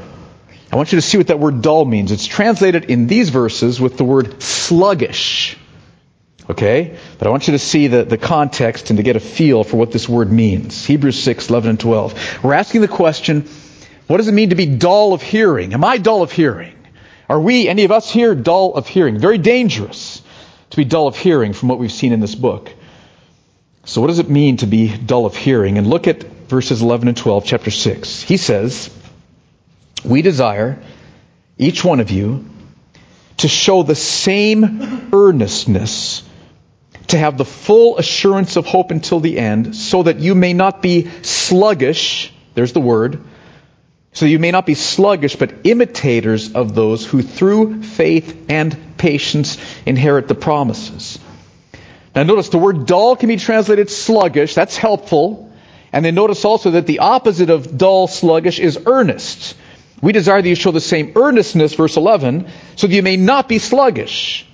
I 0.72 0.76
want 0.76 0.92
you 0.92 0.98
to 0.98 1.02
see 1.02 1.18
what 1.18 1.28
that 1.28 1.40
word 1.40 1.62
dull 1.62 1.86
means. 1.86 2.12
It's 2.12 2.26
translated 2.26 2.86
in 2.86 3.08
these 3.08 3.30
verses 3.30 3.80
with 3.80 3.98
the 3.98 4.04
word 4.04 4.42
sluggish. 4.42 5.58
Okay? 6.50 6.98
But 7.18 7.28
I 7.28 7.32
want 7.32 7.48
you 7.48 7.54
to 7.54 7.60
see 7.60 7.88
the, 7.88 8.04
the 8.04 8.18
context 8.18 8.90
and 8.90 8.98
to 8.98 9.04
get 9.04 9.16
a 9.16 9.20
feel 9.20 9.64
for 9.64 9.78
what 9.78 9.92
this 9.92 10.08
word 10.08 10.32
means. 10.32 10.86
Hebrews 10.86 11.22
6, 11.22 11.50
11 11.50 11.70
and 11.72 11.80
12. 11.80 12.44
We're 12.44 12.54
asking 12.54 12.82
the 12.82 12.88
question, 12.88 13.48
what 14.08 14.18
does 14.18 14.28
it 14.28 14.34
mean 14.34 14.50
to 14.50 14.56
be 14.56 14.66
dull 14.66 15.14
of 15.14 15.22
hearing? 15.22 15.74
Am 15.74 15.84
I 15.84 15.98
dull 15.98 16.22
of 16.22 16.32
hearing? 16.32 16.76
Are 17.28 17.40
we, 17.40 17.68
any 17.68 17.86
of 17.86 17.92
us 17.92 18.12
here, 18.12 18.36
dull 18.36 18.76
of 18.76 18.88
hearing? 18.88 19.18
Very 19.18 19.40
dangerous 19.40 20.22
to 20.70 20.78
be 20.78 20.86
dull 20.86 21.08
of 21.08 21.18
hearing 21.18 21.54
from 21.54 21.70
what 21.70 21.80
we've 21.80 21.92
seen 21.92 22.14
in 22.14 22.20
this 22.20 22.36
book. 22.36 22.72
So 23.86 24.02
what 24.02 24.08
does 24.08 24.20
it 24.20 24.30
mean 24.30 24.58
to 24.58 24.68
be 24.68 24.96
dull 24.96 25.26
of 25.26 25.36
hearing? 25.36 25.78
And 25.78 25.88
look 25.88 26.08
at 26.08 26.24
verses 26.24 26.82
11 26.82 27.08
and 27.08 27.18
12, 27.18 27.46
chapter 27.46 27.72
6. 27.72 28.22
He 28.22 28.38
says, 28.38 28.90
We 30.04 30.22
desire, 30.22 30.82
each 31.58 31.84
one 31.84 32.00
of 32.00 32.12
you, 32.12 32.46
to 33.38 33.48
show 33.48 33.84
the 33.84 33.96
same 33.96 35.10
earnestness, 35.14 36.24
to 37.08 37.18
have 37.18 37.38
the 37.38 37.46
full 37.46 37.98
assurance 37.98 38.56
of 38.56 38.66
hope 38.66 38.92
until 38.92 39.20
the 39.20 39.38
end, 39.38 39.76
so 39.76 40.04
that 40.04 40.20
you 40.20 40.36
may 40.36 40.54
not 40.54 40.82
be 40.82 41.10
sluggish, 41.22 42.34
there's 42.54 42.74
the 42.74 42.82
word, 42.82 43.22
so 44.14 44.26
you 44.26 44.40
may 44.40 44.52
not 44.52 44.66
be 44.66 44.76
sluggish, 44.76 45.36
but 45.36 45.54
imitators 45.66 46.54
of 46.54 46.74
those 46.74 47.06
who 47.06 47.22
through 47.22 47.84
faith 47.84 48.46
and 48.50 48.98
patience 48.98 49.58
inherit 49.86 50.30
the 50.30 50.36
promises. 50.36 51.20
Now 52.16 52.24
notice 52.24 52.48
the 52.48 52.58
word 52.58 52.86
dull 52.86 53.18
can 53.18 53.28
be 53.28 53.36
translated 53.36 53.90
sluggish. 53.90 54.56
That's 54.56 54.78
helpful. 54.78 55.52
And 55.92 56.06
then 56.06 56.16
notice 56.16 56.46
also 56.46 56.72
that 56.72 56.88
the 56.88 57.00
opposite 57.00 57.50
of 57.50 57.78
dull, 57.78 58.08
sluggish 58.08 58.60
is 58.60 58.80
earnest. 58.86 59.56
We 60.02 60.14
desire 60.14 60.42
that 60.42 60.48
you 60.48 60.56
show 60.56 60.72
the 60.72 60.82
same 60.82 61.12
earnestness, 61.16 61.74
verse 61.74 61.98
11, 61.98 62.48
so 62.78 62.88
that 62.88 62.94
you 62.94 63.04
may 63.04 63.18
not 63.18 63.50
be 63.50 63.60
sluggish. 63.60 64.46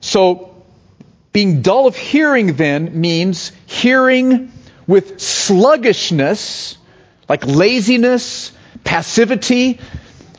So, 0.00 0.47
being 1.38 1.62
dull 1.62 1.86
of 1.86 1.94
hearing 1.94 2.54
then 2.54 3.00
means 3.00 3.52
hearing 3.66 4.50
with 4.88 5.20
sluggishness, 5.20 6.76
like 7.28 7.46
laziness, 7.46 8.50
passivity. 8.82 9.78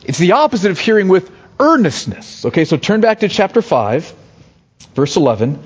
It's 0.04 0.18
the 0.18 0.32
opposite 0.32 0.70
of 0.70 0.78
hearing 0.78 1.08
with 1.08 1.30
earnestness. 1.58 2.44
Okay, 2.44 2.66
so 2.66 2.76
turn 2.76 3.00
back 3.00 3.20
to 3.20 3.28
chapter 3.28 3.62
5, 3.62 4.12
verse 4.94 5.16
11. 5.16 5.58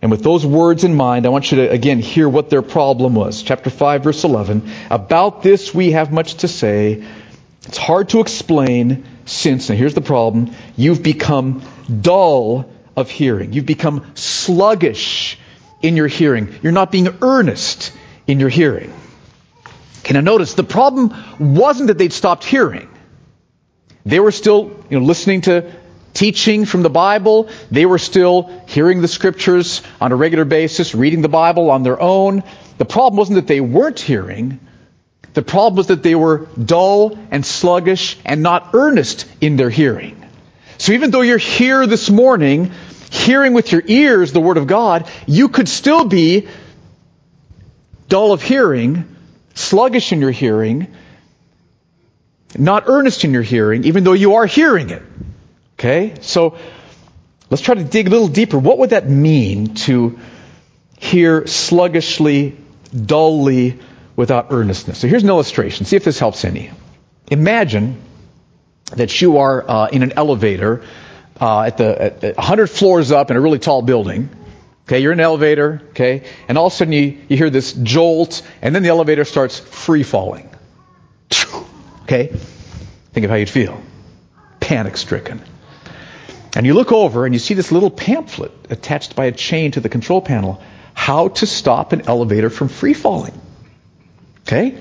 And 0.00 0.10
with 0.10 0.22
those 0.22 0.46
words 0.46 0.84
in 0.84 0.94
mind, 0.94 1.26
I 1.26 1.28
want 1.28 1.52
you 1.52 1.58
to 1.58 1.70
again 1.70 1.98
hear 1.98 2.26
what 2.26 2.48
their 2.48 2.62
problem 2.62 3.14
was. 3.14 3.42
Chapter 3.42 3.68
5, 3.68 4.04
verse 4.04 4.24
11. 4.24 4.70
About 4.88 5.42
this 5.42 5.74
we 5.74 5.90
have 5.90 6.10
much 6.10 6.36
to 6.36 6.48
say. 6.48 7.04
It's 7.66 7.76
hard 7.76 8.08
to 8.10 8.20
explain 8.20 9.04
since, 9.26 9.68
and 9.68 9.78
here's 9.78 9.92
the 9.92 10.00
problem, 10.00 10.54
you've 10.78 11.02
become 11.02 11.60
dull 12.00 12.70
of 12.98 13.10
hearing. 13.10 13.52
You've 13.52 13.66
become 13.66 14.10
sluggish 14.14 15.38
in 15.80 15.96
your 15.96 16.08
hearing. 16.08 16.54
You're 16.62 16.72
not 16.72 16.90
being 16.90 17.08
earnest 17.22 17.92
in 18.26 18.40
your 18.40 18.48
hearing. 18.48 18.92
Okay, 20.00 20.14
now 20.14 20.20
notice 20.20 20.54
the 20.54 20.64
problem 20.64 21.14
wasn't 21.38 21.86
that 21.88 21.98
they'd 21.98 22.12
stopped 22.12 22.44
hearing. 22.44 22.88
They 24.04 24.20
were 24.20 24.32
still 24.32 24.84
you 24.90 24.98
know, 24.98 25.06
listening 25.06 25.42
to 25.42 25.72
teaching 26.12 26.64
from 26.64 26.82
the 26.82 26.90
Bible. 26.90 27.48
They 27.70 27.86
were 27.86 27.98
still 27.98 28.50
hearing 28.66 29.00
the 29.00 29.08
scriptures 29.08 29.82
on 30.00 30.10
a 30.10 30.16
regular 30.16 30.44
basis, 30.44 30.94
reading 30.94 31.22
the 31.22 31.28
Bible 31.28 31.70
on 31.70 31.84
their 31.84 32.00
own. 32.00 32.42
The 32.78 32.84
problem 32.84 33.16
wasn't 33.16 33.36
that 33.36 33.46
they 33.46 33.60
weren't 33.60 34.00
hearing. 34.00 34.58
The 35.34 35.42
problem 35.42 35.76
was 35.76 35.86
that 35.88 36.02
they 36.02 36.16
were 36.16 36.48
dull 36.58 37.16
and 37.30 37.46
sluggish 37.46 38.18
and 38.24 38.42
not 38.42 38.70
earnest 38.72 39.26
in 39.40 39.56
their 39.56 39.70
hearing. 39.70 40.24
So 40.78 40.92
even 40.92 41.10
though 41.10 41.22
you're 41.22 41.38
here 41.38 41.86
this 41.86 42.08
morning, 42.08 42.70
hearing 43.10 43.52
with 43.52 43.72
your 43.72 43.82
ears 43.86 44.32
the 44.32 44.40
Word 44.40 44.56
of 44.56 44.66
God, 44.66 45.08
you 45.26 45.48
could 45.48 45.68
still 45.68 46.04
be 46.04 46.48
dull 48.08 48.32
of 48.32 48.42
hearing 48.42 49.16
sluggish 49.58 50.12
in 50.12 50.20
your 50.20 50.30
hearing, 50.30 50.94
not 52.56 52.84
earnest 52.86 53.24
in 53.24 53.32
your 53.32 53.42
hearing, 53.42 53.84
even 53.84 54.04
though 54.04 54.12
you 54.12 54.34
are 54.34 54.46
hearing 54.46 54.90
it. 54.90 55.02
Okay? 55.74 56.14
So 56.20 56.56
let's 57.50 57.62
try 57.62 57.74
to 57.74 57.84
dig 57.84 58.06
a 58.06 58.10
little 58.10 58.28
deeper. 58.28 58.58
What 58.58 58.78
would 58.78 58.90
that 58.90 59.08
mean 59.08 59.74
to 59.86 60.18
hear 60.98 61.46
sluggishly, 61.46 62.56
dully, 62.94 63.78
without 64.16 64.48
earnestness? 64.50 64.98
So 64.98 65.08
here's 65.08 65.24
an 65.24 65.28
illustration. 65.28 65.86
See 65.86 65.96
if 65.96 66.04
this 66.04 66.18
helps 66.18 66.44
any. 66.44 66.70
Imagine 67.30 68.00
that 68.96 69.20
you 69.20 69.38
are 69.38 69.68
uh, 69.68 69.88
in 69.88 70.02
an 70.02 70.12
elevator 70.12 70.82
uh, 71.40 71.62
at 71.62 71.76
the 71.76 72.02
at, 72.02 72.24
at 72.24 72.36
100 72.36 72.66
floors 72.68 73.12
up 73.12 73.30
in 73.30 73.36
a 73.36 73.40
really 73.40 73.58
tall 73.58 73.82
building, 73.82 74.30
Okay, 74.88 75.00
you're 75.00 75.12
in 75.12 75.20
an 75.20 75.24
elevator, 75.24 75.82
okay, 75.90 76.22
and 76.48 76.56
all 76.56 76.68
of 76.68 76.72
a 76.72 76.76
sudden 76.76 76.94
you, 76.94 77.18
you 77.28 77.36
hear 77.36 77.50
this 77.50 77.74
jolt, 77.74 78.40
and 78.62 78.74
then 78.74 78.82
the 78.82 78.88
elevator 78.88 79.26
starts 79.26 79.58
free 79.58 80.02
falling. 80.02 80.48
Okay? 82.04 82.28
Think 83.12 83.24
of 83.24 83.30
how 83.30 83.36
you'd 83.36 83.50
feel. 83.50 83.82
Panic 84.60 84.96
stricken. 84.96 85.42
And 86.56 86.64
you 86.64 86.72
look 86.72 86.90
over 86.90 87.26
and 87.26 87.34
you 87.34 87.38
see 87.38 87.52
this 87.52 87.70
little 87.70 87.90
pamphlet 87.90 88.50
attached 88.70 89.14
by 89.14 89.26
a 89.26 89.32
chain 89.32 89.72
to 89.72 89.80
the 89.80 89.90
control 89.90 90.22
panel 90.22 90.62
how 90.94 91.28
to 91.28 91.46
stop 91.46 91.92
an 91.92 92.08
elevator 92.08 92.48
from 92.48 92.68
free 92.68 92.94
falling. 92.94 93.38
Okay? 94.40 94.80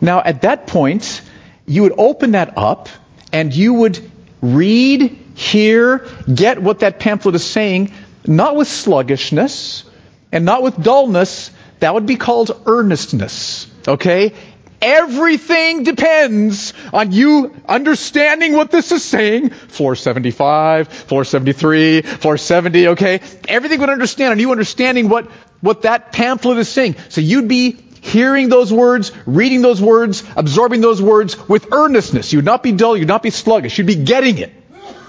Now, 0.00 0.20
at 0.20 0.42
that 0.42 0.66
point, 0.66 1.22
you 1.64 1.82
would 1.82 1.94
open 1.96 2.32
that 2.32 2.58
up 2.58 2.88
and 3.32 3.54
you 3.54 3.74
would 3.74 4.10
read, 4.42 5.27
hear, 5.38 6.06
get 6.32 6.60
what 6.60 6.80
that 6.80 6.98
pamphlet 6.98 7.36
is 7.36 7.44
saying 7.44 7.92
not 8.26 8.56
with 8.56 8.68
sluggishness 8.68 9.84
and 10.32 10.44
not 10.44 10.62
with 10.62 10.80
dullness. 10.82 11.50
That 11.80 11.94
would 11.94 12.06
be 12.06 12.16
called 12.16 12.62
earnestness. 12.66 13.68
Okay? 13.86 14.34
Everything 14.82 15.82
depends 15.82 16.72
on 16.92 17.10
you 17.10 17.54
understanding 17.68 18.52
what 18.52 18.70
this 18.70 18.92
is 18.92 19.04
saying. 19.04 19.50
475, 19.50 20.88
473, 20.88 22.02
470, 22.02 22.88
okay? 22.88 23.20
Everything 23.48 23.80
would 23.80 23.90
understand 23.90 24.32
on 24.32 24.38
you 24.38 24.52
understanding 24.52 25.08
what, 25.08 25.26
what 25.60 25.82
that 25.82 26.12
pamphlet 26.12 26.58
is 26.58 26.68
saying. 26.68 26.96
So 27.08 27.20
you'd 27.20 27.48
be 27.48 27.72
hearing 28.00 28.48
those 28.48 28.72
words, 28.72 29.10
reading 29.26 29.62
those 29.62 29.82
words, 29.82 30.22
absorbing 30.36 30.80
those 30.80 31.02
words 31.02 31.48
with 31.48 31.72
earnestness. 31.72 32.32
You 32.32 32.38
would 32.38 32.44
not 32.44 32.62
be 32.62 32.72
dull, 32.72 32.96
you'd 32.96 33.08
not 33.08 33.22
be 33.22 33.30
sluggish, 33.30 33.78
you'd 33.78 33.86
be 33.86 33.96
getting 33.96 34.38
it. 34.38 34.52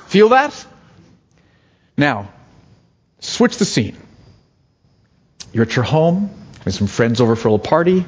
Feel 0.09 0.29
that? 0.29 0.65
Now, 1.97 2.29
Switch 3.19 3.57
the 3.57 3.65
scene. 3.65 3.97
You're 5.51 5.65
at 5.65 5.75
your 5.75 5.83
home, 5.83 6.29
with 6.63 6.73
some 6.73 6.87
friends 6.87 7.19
over 7.19 7.35
for 7.35 7.49
a 7.49 7.51
little 7.51 7.65
party. 7.65 8.05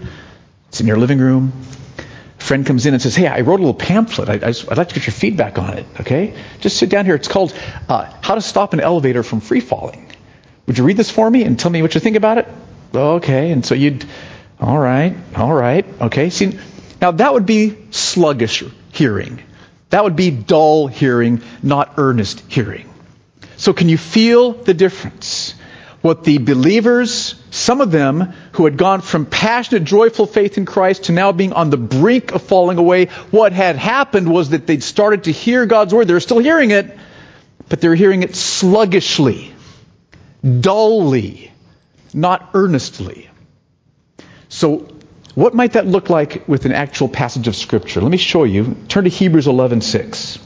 It's 0.70 0.79
in 0.79 0.88
your 0.88 0.98
living 0.98 1.20
room. 1.20 1.51
A 2.39 2.43
friend 2.43 2.65
comes 2.65 2.86
in 2.86 2.93
and 2.93 3.01
says, 3.01 3.15
Hey, 3.15 3.27
I 3.27 3.41
wrote 3.41 3.60
a 3.60 3.63
little 3.63 3.74
pamphlet. 3.74 4.29
I, 4.29 4.48
would 4.48 4.77
like 4.77 4.89
to 4.89 4.96
get 4.96 5.05
your 5.05 5.13
feedback 5.13 5.58
on 5.58 5.77
it, 5.77 5.86
okay? 6.00 6.34
Just 6.60 6.77
sit 6.77 6.89
down 6.89 7.05
here. 7.05 7.15
It's 7.15 7.27
called 7.27 7.53
uh, 7.89 8.12
How 8.22 8.36
to 8.36 8.41
Stop 8.41 8.74
an 8.74 8.79
Elevator 8.79 9.24
from 9.24 9.41
Free 9.41 9.60
Falling. 9.60 10.08
Would 10.65 10.77
you 10.77 10.86
read 10.86 10.98
this 10.98 11.12
for 11.12 11.29
me 11.29 11.43
and 11.43 11.60
tell 11.60 11.72
me 11.72 11.81
what 11.81 11.93
you 11.93 12.00
think 12.00 12.15
about 12.15 12.38
it? 12.38 12.48
Okay. 12.96 13.51
And 13.51 13.65
so 13.65 13.75
you'd, 13.75 14.05
all 14.60 14.79
right, 14.79 15.15
all 15.36 15.53
right, 15.53 15.86
okay. 16.01 16.29
See, 16.29 16.58
now 17.01 17.12
that 17.12 17.34
would 17.34 17.46
be 17.46 17.75
sluggish 17.91 18.63
hearing. 18.93 19.41
That 19.91 20.03
would 20.03 20.15
be 20.15 20.31
dull 20.31 20.88
hearing, 20.88 21.41
not 21.62 21.93
earnest 21.98 22.43
hearing. 22.48 22.89
So 23.57 23.74
can 23.74 23.89
you 23.89 23.98
feel 23.98 24.53
the 24.53 24.74
difference? 24.74 25.53
What 26.01 26.24
the 26.24 26.39
believers, 26.39 27.36
some 27.51 27.79
of 27.79 27.91
them 27.91 28.33
who 28.53 28.65
had 28.65 28.75
gone 28.75 29.01
from 29.01 29.27
passionate, 29.27 29.83
joyful 29.83 30.25
faith 30.25 30.57
in 30.57 30.65
Christ 30.65 31.03
to 31.03 31.12
now 31.12 31.31
being 31.31 31.53
on 31.53 31.69
the 31.69 31.77
brink 31.77 32.31
of 32.31 32.41
falling 32.41 32.79
away, 32.79 33.05
what 33.29 33.53
had 33.53 33.75
happened 33.75 34.31
was 34.31 34.50
that 34.50 34.65
they'd 34.65 34.81
started 34.81 35.25
to 35.25 35.31
hear 35.31 35.67
God's 35.67 35.93
word. 35.93 36.07
They 36.07 36.13
were 36.13 36.19
still 36.19 36.39
hearing 36.39 36.71
it, 36.71 36.98
but 37.69 37.81
they 37.81 37.88
were 37.88 37.95
hearing 37.95 38.24
it 38.24 38.36
sluggishly, 38.36 39.53
dully, 40.62 41.51
not 42.13 42.50
earnestly. 42.55 43.29
So, 44.50 44.88
what 45.35 45.53
might 45.53 45.73
that 45.73 45.88
look 45.88 46.09
like 46.09 46.47
with 46.47 46.65
an 46.65 46.73
actual 46.73 47.07
passage 47.07 47.47
of 47.47 47.55
Scripture? 47.55 48.01
Let 48.01 48.11
me 48.11 48.17
show 48.17 48.43
you. 48.43 48.75
Turn 48.88 49.05
to 49.05 49.09
Hebrews 49.09 49.47
11:6. 49.47 50.39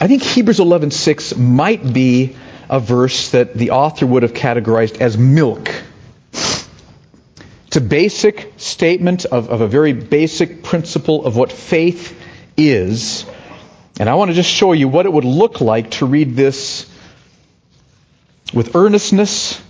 I 0.00 0.06
think 0.06 0.22
Hebrews 0.22 0.60
11:6 0.60 1.36
might 1.36 1.92
be 1.92 2.36
a 2.70 2.78
verse 2.78 3.30
that 3.30 3.54
the 3.54 3.70
author 3.70 4.06
would 4.06 4.22
have 4.22 4.34
categorized 4.34 5.00
as 5.00 5.18
milk. 5.18 5.70
It's 7.66 7.76
a 7.76 7.80
basic 7.80 8.54
statement 8.56 9.24
of, 9.24 9.50
of 9.50 9.60
a 9.60 9.66
very 9.66 9.92
basic 9.92 10.62
principle 10.62 11.26
of 11.26 11.36
what 11.36 11.52
faith 11.52 12.18
is. 12.56 13.26
And 14.00 14.08
I 14.08 14.14
want 14.14 14.30
to 14.30 14.34
just 14.34 14.50
show 14.50 14.72
you 14.72 14.88
what 14.88 15.04
it 15.04 15.12
would 15.12 15.24
look 15.24 15.60
like 15.60 15.90
to 15.92 16.06
read 16.06 16.36
this 16.36 16.88
with 18.54 18.74
earnestness, 18.74 19.60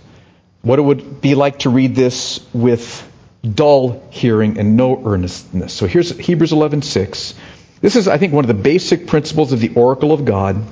what 0.61 0.79
it 0.79 0.81
would 0.81 1.21
be 1.21 1.35
like 1.35 1.59
to 1.59 1.69
read 1.69 1.95
this 1.95 2.45
with 2.53 3.05
dull 3.43 4.03
hearing 4.09 4.59
and 4.59 4.75
no 4.75 5.01
earnestness. 5.05 5.73
So 5.73 5.87
here's 5.87 6.17
Hebrews 6.17 6.51
11:6. 6.51 7.33
This 7.81 7.95
is 7.95 8.07
I 8.07 8.17
think 8.17 8.33
one 8.33 8.43
of 8.43 8.49
the 8.49 8.61
basic 8.61 9.07
principles 9.07 9.53
of 9.53 9.59
the 9.59 9.73
oracle 9.75 10.11
of 10.11 10.25
God. 10.25 10.63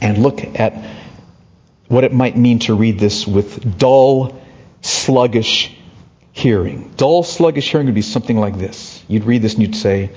And 0.00 0.18
look 0.18 0.44
at 0.60 0.74
what 1.88 2.04
it 2.04 2.12
might 2.12 2.36
mean 2.36 2.60
to 2.60 2.74
read 2.74 2.98
this 3.00 3.26
with 3.26 3.78
dull, 3.78 4.40
sluggish 4.80 5.76
hearing. 6.32 6.92
Dull, 6.96 7.24
sluggish 7.24 7.70
hearing 7.70 7.86
would 7.86 7.96
be 7.96 8.02
something 8.02 8.36
like 8.36 8.58
this. 8.58 9.02
You'd 9.08 9.24
read 9.24 9.42
this 9.42 9.54
and 9.54 9.62
you'd 9.62 9.74
say, 9.74 10.10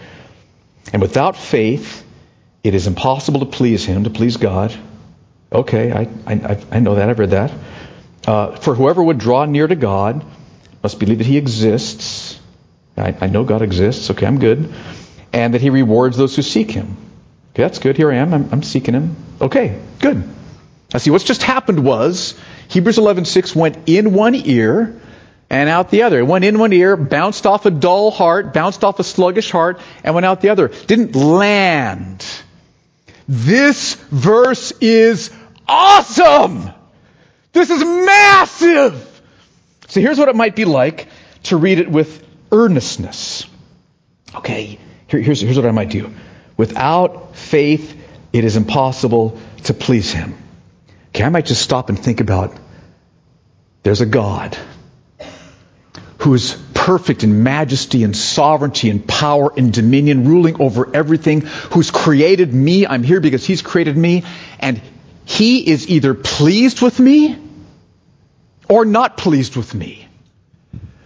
And 0.93 1.01
without 1.01 1.35
faith, 1.35 2.05
it 2.63 2.75
is 2.75 2.85
impossible 2.85 3.39
to 3.39 3.45
please 3.47 3.85
Him, 3.85 4.03
to 4.03 4.11
please 4.11 4.37
God. 4.37 4.75
Okay, 5.51 5.91
I, 5.91 6.07
I, 6.27 6.63
I 6.71 6.79
know 6.79 6.95
that. 6.95 7.09
I've 7.09 7.19
read 7.19 7.31
that. 7.31 7.51
Uh, 8.25 8.55
for 8.55 8.75
whoever 8.75 9.03
would 9.03 9.17
draw 9.17 9.45
near 9.45 9.67
to 9.67 9.75
God 9.75 10.23
must 10.83 10.99
believe 10.99 11.19
that 11.19 11.27
He 11.27 11.37
exists. 11.37 12.39
I, 12.97 13.15
I 13.19 13.27
know 13.27 13.43
God 13.43 13.61
exists. 13.61 14.11
Okay, 14.11 14.25
I'm 14.25 14.39
good. 14.39 14.73
And 15.33 15.53
that 15.53 15.61
He 15.61 15.69
rewards 15.69 16.17
those 16.17 16.35
who 16.35 16.41
seek 16.41 16.71
Him. 16.71 16.97
Okay, 17.53 17.63
that's 17.63 17.79
good. 17.79 17.97
Here 17.97 18.11
I 18.11 18.15
am. 18.15 18.33
I'm, 18.33 18.49
I'm 18.51 18.63
seeking 18.63 18.93
Him. 18.93 19.15
Okay, 19.39 19.79
good. 19.99 20.23
I 20.93 20.97
see 20.97 21.09
what's 21.09 21.23
just 21.23 21.43
happened 21.43 21.83
was 21.83 22.37
Hebrews 22.67 22.97
11:6 22.97 23.55
went 23.55 23.77
in 23.87 24.13
one 24.13 24.35
ear 24.35 24.99
and 25.49 25.69
out 25.69 25.89
the 25.89 26.03
other. 26.03 26.19
It 26.19 26.27
went 26.27 26.45
in 26.45 26.59
one 26.59 26.73
ear, 26.73 26.95
bounced 26.95 27.45
off 27.45 27.65
a 27.65 27.71
dull 27.71 28.11
heart, 28.11 28.53
bounced 28.53 28.83
off 28.83 28.99
a 28.99 29.03
sluggish 29.03 29.51
heart, 29.51 29.79
and 30.03 30.13
went 30.15 30.25
out 30.25 30.41
the 30.41 30.49
other. 30.49 30.69
Didn't 30.69 31.15
land. 31.15 32.25
This 33.27 33.95
verse 33.95 34.71
is 34.81 35.29
awesome. 35.67 36.71
This 37.53 37.69
is 37.69 37.83
massive. 37.83 39.21
So 39.87 39.99
here's 39.99 40.17
what 40.17 40.29
it 40.29 40.35
might 40.35 40.55
be 40.55 40.65
like 40.65 41.07
to 41.43 41.57
read 41.57 41.79
it 41.79 41.89
with 41.89 42.25
earnestness. 42.51 43.45
Okay, 44.33 44.79
here, 45.07 45.19
here's, 45.19 45.41
here's 45.41 45.57
what 45.57 45.65
I 45.65 45.71
might 45.71 45.89
do. 45.89 46.13
Without 46.55 47.35
faith, 47.35 47.97
it 48.31 48.43
is 48.43 48.55
impossible 48.55 49.37
to 49.65 49.73
please 49.73 50.11
Him. 50.11 50.37
Okay, 51.09 51.23
I 51.23 51.29
might 51.29 51.45
just 51.45 51.61
stop 51.61 51.89
and 51.89 51.99
think 51.99 52.21
about 52.21 52.55
there's 53.83 54.01
a 54.01 54.05
God 54.05 54.57
who 56.19 56.33
is 56.35 56.55
perfect 56.73 57.23
in 57.23 57.43
majesty 57.43 58.03
and 58.03 58.15
sovereignty 58.15 58.89
and 58.89 59.05
power 59.05 59.51
and 59.57 59.73
dominion, 59.73 60.27
ruling 60.27 60.61
over 60.61 60.95
everything, 60.95 61.41
who's 61.41 61.91
created 61.91 62.53
me. 62.53 62.85
I'm 62.85 63.03
here 63.03 63.19
because 63.19 63.45
He's 63.45 63.61
created 63.61 63.97
me. 63.97 64.23
And 64.59 64.81
He 65.31 65.65
is 65.71 65.87
either 65.87 66.13
pleased 66.13 66.81
with 66.81 66.99
me 66.99 67.37
or 68.67 68.83
not 68.83 69.15
pleased 69.15 69.55
with 69.55 69.73
me. 69.73 70.05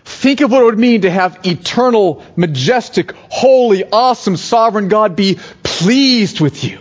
Think 0.03 0.41
of 0.41 0.51
what 0.51 0.63
it 0.63 0.65
would 0.65 0.79
mean 0.79 1.01
to 1.01 1.11
have 1.11 1.45
eternal, 1.45 2.23
majestic, 2.35 3.13
holy, 3.29 3.83
awesome, 3.83 4.35
sovereign 4.35 4.87
God 4.87 5.15
be 5.15 5.37
pleased 5.61 6.39
with 6.39 6.63
you. 6.63 6.79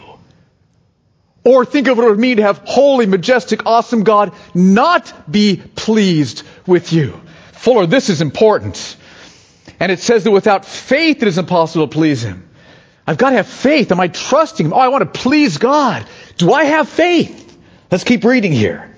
Or 1.45 1.67
think 1.67 1.87
of 1.89 1.99
what 1.99 2.07
it 2.07 2.11
would 2.11 2.19
mean 2.19 2.39
to 2.39 2.43
have 2.45 2.63
holy, 2.65 3.05
majestic, 3.05 3.67
awesome 3.67 4.05
God 4.05 4.33
not 4.55 5.31
be 5.31 5.61
pleased 5.77 6.45
with 6.67 6.95
you. 6.95 7.21
Fuller, 7.53 7.85
this 7.85 8.09
is 8.09 8.23
important. 8.23 8.97
And 9.79 9.93
it 9.93 9.99
says 9.99 10.25
that 10.25 10.31
without 10.31 10.65
faith 10.65 11.21
it 11.21 11.29
is 11.29 11.37
impossible 11.37 11.89
to 11.89 11.93
please 11.93 12.23
Him. 12.23 12.49
I've 13.07 13.19
got 13.19 13.31
to 13.31 13.37
have 13.37 13.49
faith. 13.49 13.93
Am 13.93 14.01
I 14.01 14.09
trusting 14.09 14.65
Him? 14.65 14.73
Oh, 14.73 14.79
I 14.79 14.89
want 14.89 15.13
to 15.13 15.21
please 15.21 15.59
God. 15.59 16.07
Do 16.37 16.53
I 16.53 16.65
have 16.65 16.89
faith? 16.89 17.57
Let's 17.91 18.05
keep 18.05 18.25
reading 18.25 18.53
here. 18.53 18.91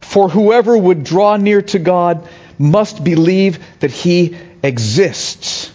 For 0.00 0.28
whoever 0.28 0.76
would 0.76 1.04
draw 1.04 1.36
near 1.36 1.62
to 1.62 1.78
God 1.78 2.28
must 2.58 3.02
believe 3.02 3.58
that 3.80 3.90
He 3.90 4.36
exists. 4.62 5.72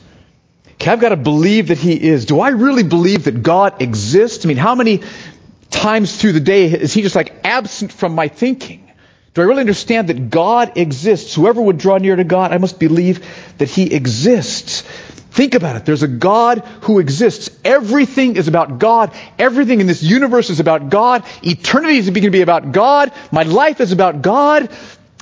Okay, 0.76 0.92
I've 0.92 1.00
got 1.00 1.10
to 1.10 1.18
believe 1.18 1.70
that 1.70 1.78
He 1.78 2.02
is. 2.02 2.26
Do 2.26 2.40
I 2.40 2.50
really 2.50 2.84
believe 2.84 3.26
that 3.26 3.44
God 3.44 3.82
exists? 3.82 4.46
I 4.46 4.48
mean, 4.48 4.58
how 4.58 4.76
many 4.76 5.02
times 5.70 6.16
through 6.16 6.34
the 6.34 6.40
day 6.40 6.66
is 6.66 6.94
he 6.94 7.02
just 7.02 7.16
like 7.16 7.34
absent 7.44 7.92
from 7.92 8.16
my 8.16 8.28
thinking? 8.28 8.87
Do 9.38 9.44
I 9.44 9.46
really 9.46 9.62
understand 9.62 10.10
that 10.10 10.32
God 10.32 10.80
exists? 10.80 11.36
Whoever 11.36 11.62
would 11.62 11.78
draw 11.78 12.00
near 12.00 12.16
to 12.16 12.24
God, 12.24 12.52
I 12.52 12.58
must 12.58 12.80
believe 12.80 13.24
that 13.60 13.70
he 13.70 13.94
exists. 13.94 14.82
Think 14.82 15.54
about 15.54 15.76
it. 15.76 15.86
There's 15.86 16.02
a 16.02 16.08
God 16.08 16.66
who 16.82 16.98
exists. 16.98 17.52
Everything 17.64 18.36
is 18.36 18.48
about 18.48 18.80
God. 18.80 19.14
Everything 19.38 19.80
in 19.80 19.86
this 19.86 20.02
universe 20.02 20.50
is 20.50 20.60
about 20.60 20.90
God. 20.90 21.24
Eternity 21.44 21.98
is 21.98 22.10
going 22.10 22.24
to 22.24 22.32
be 22.32 22.42
about 22.42 22.72
God. 22.72 23.14
My 23.32 23.44
life 23.44 23.80
is 23.80 23.92
about 23.92 24.24
God. 24.24 24.72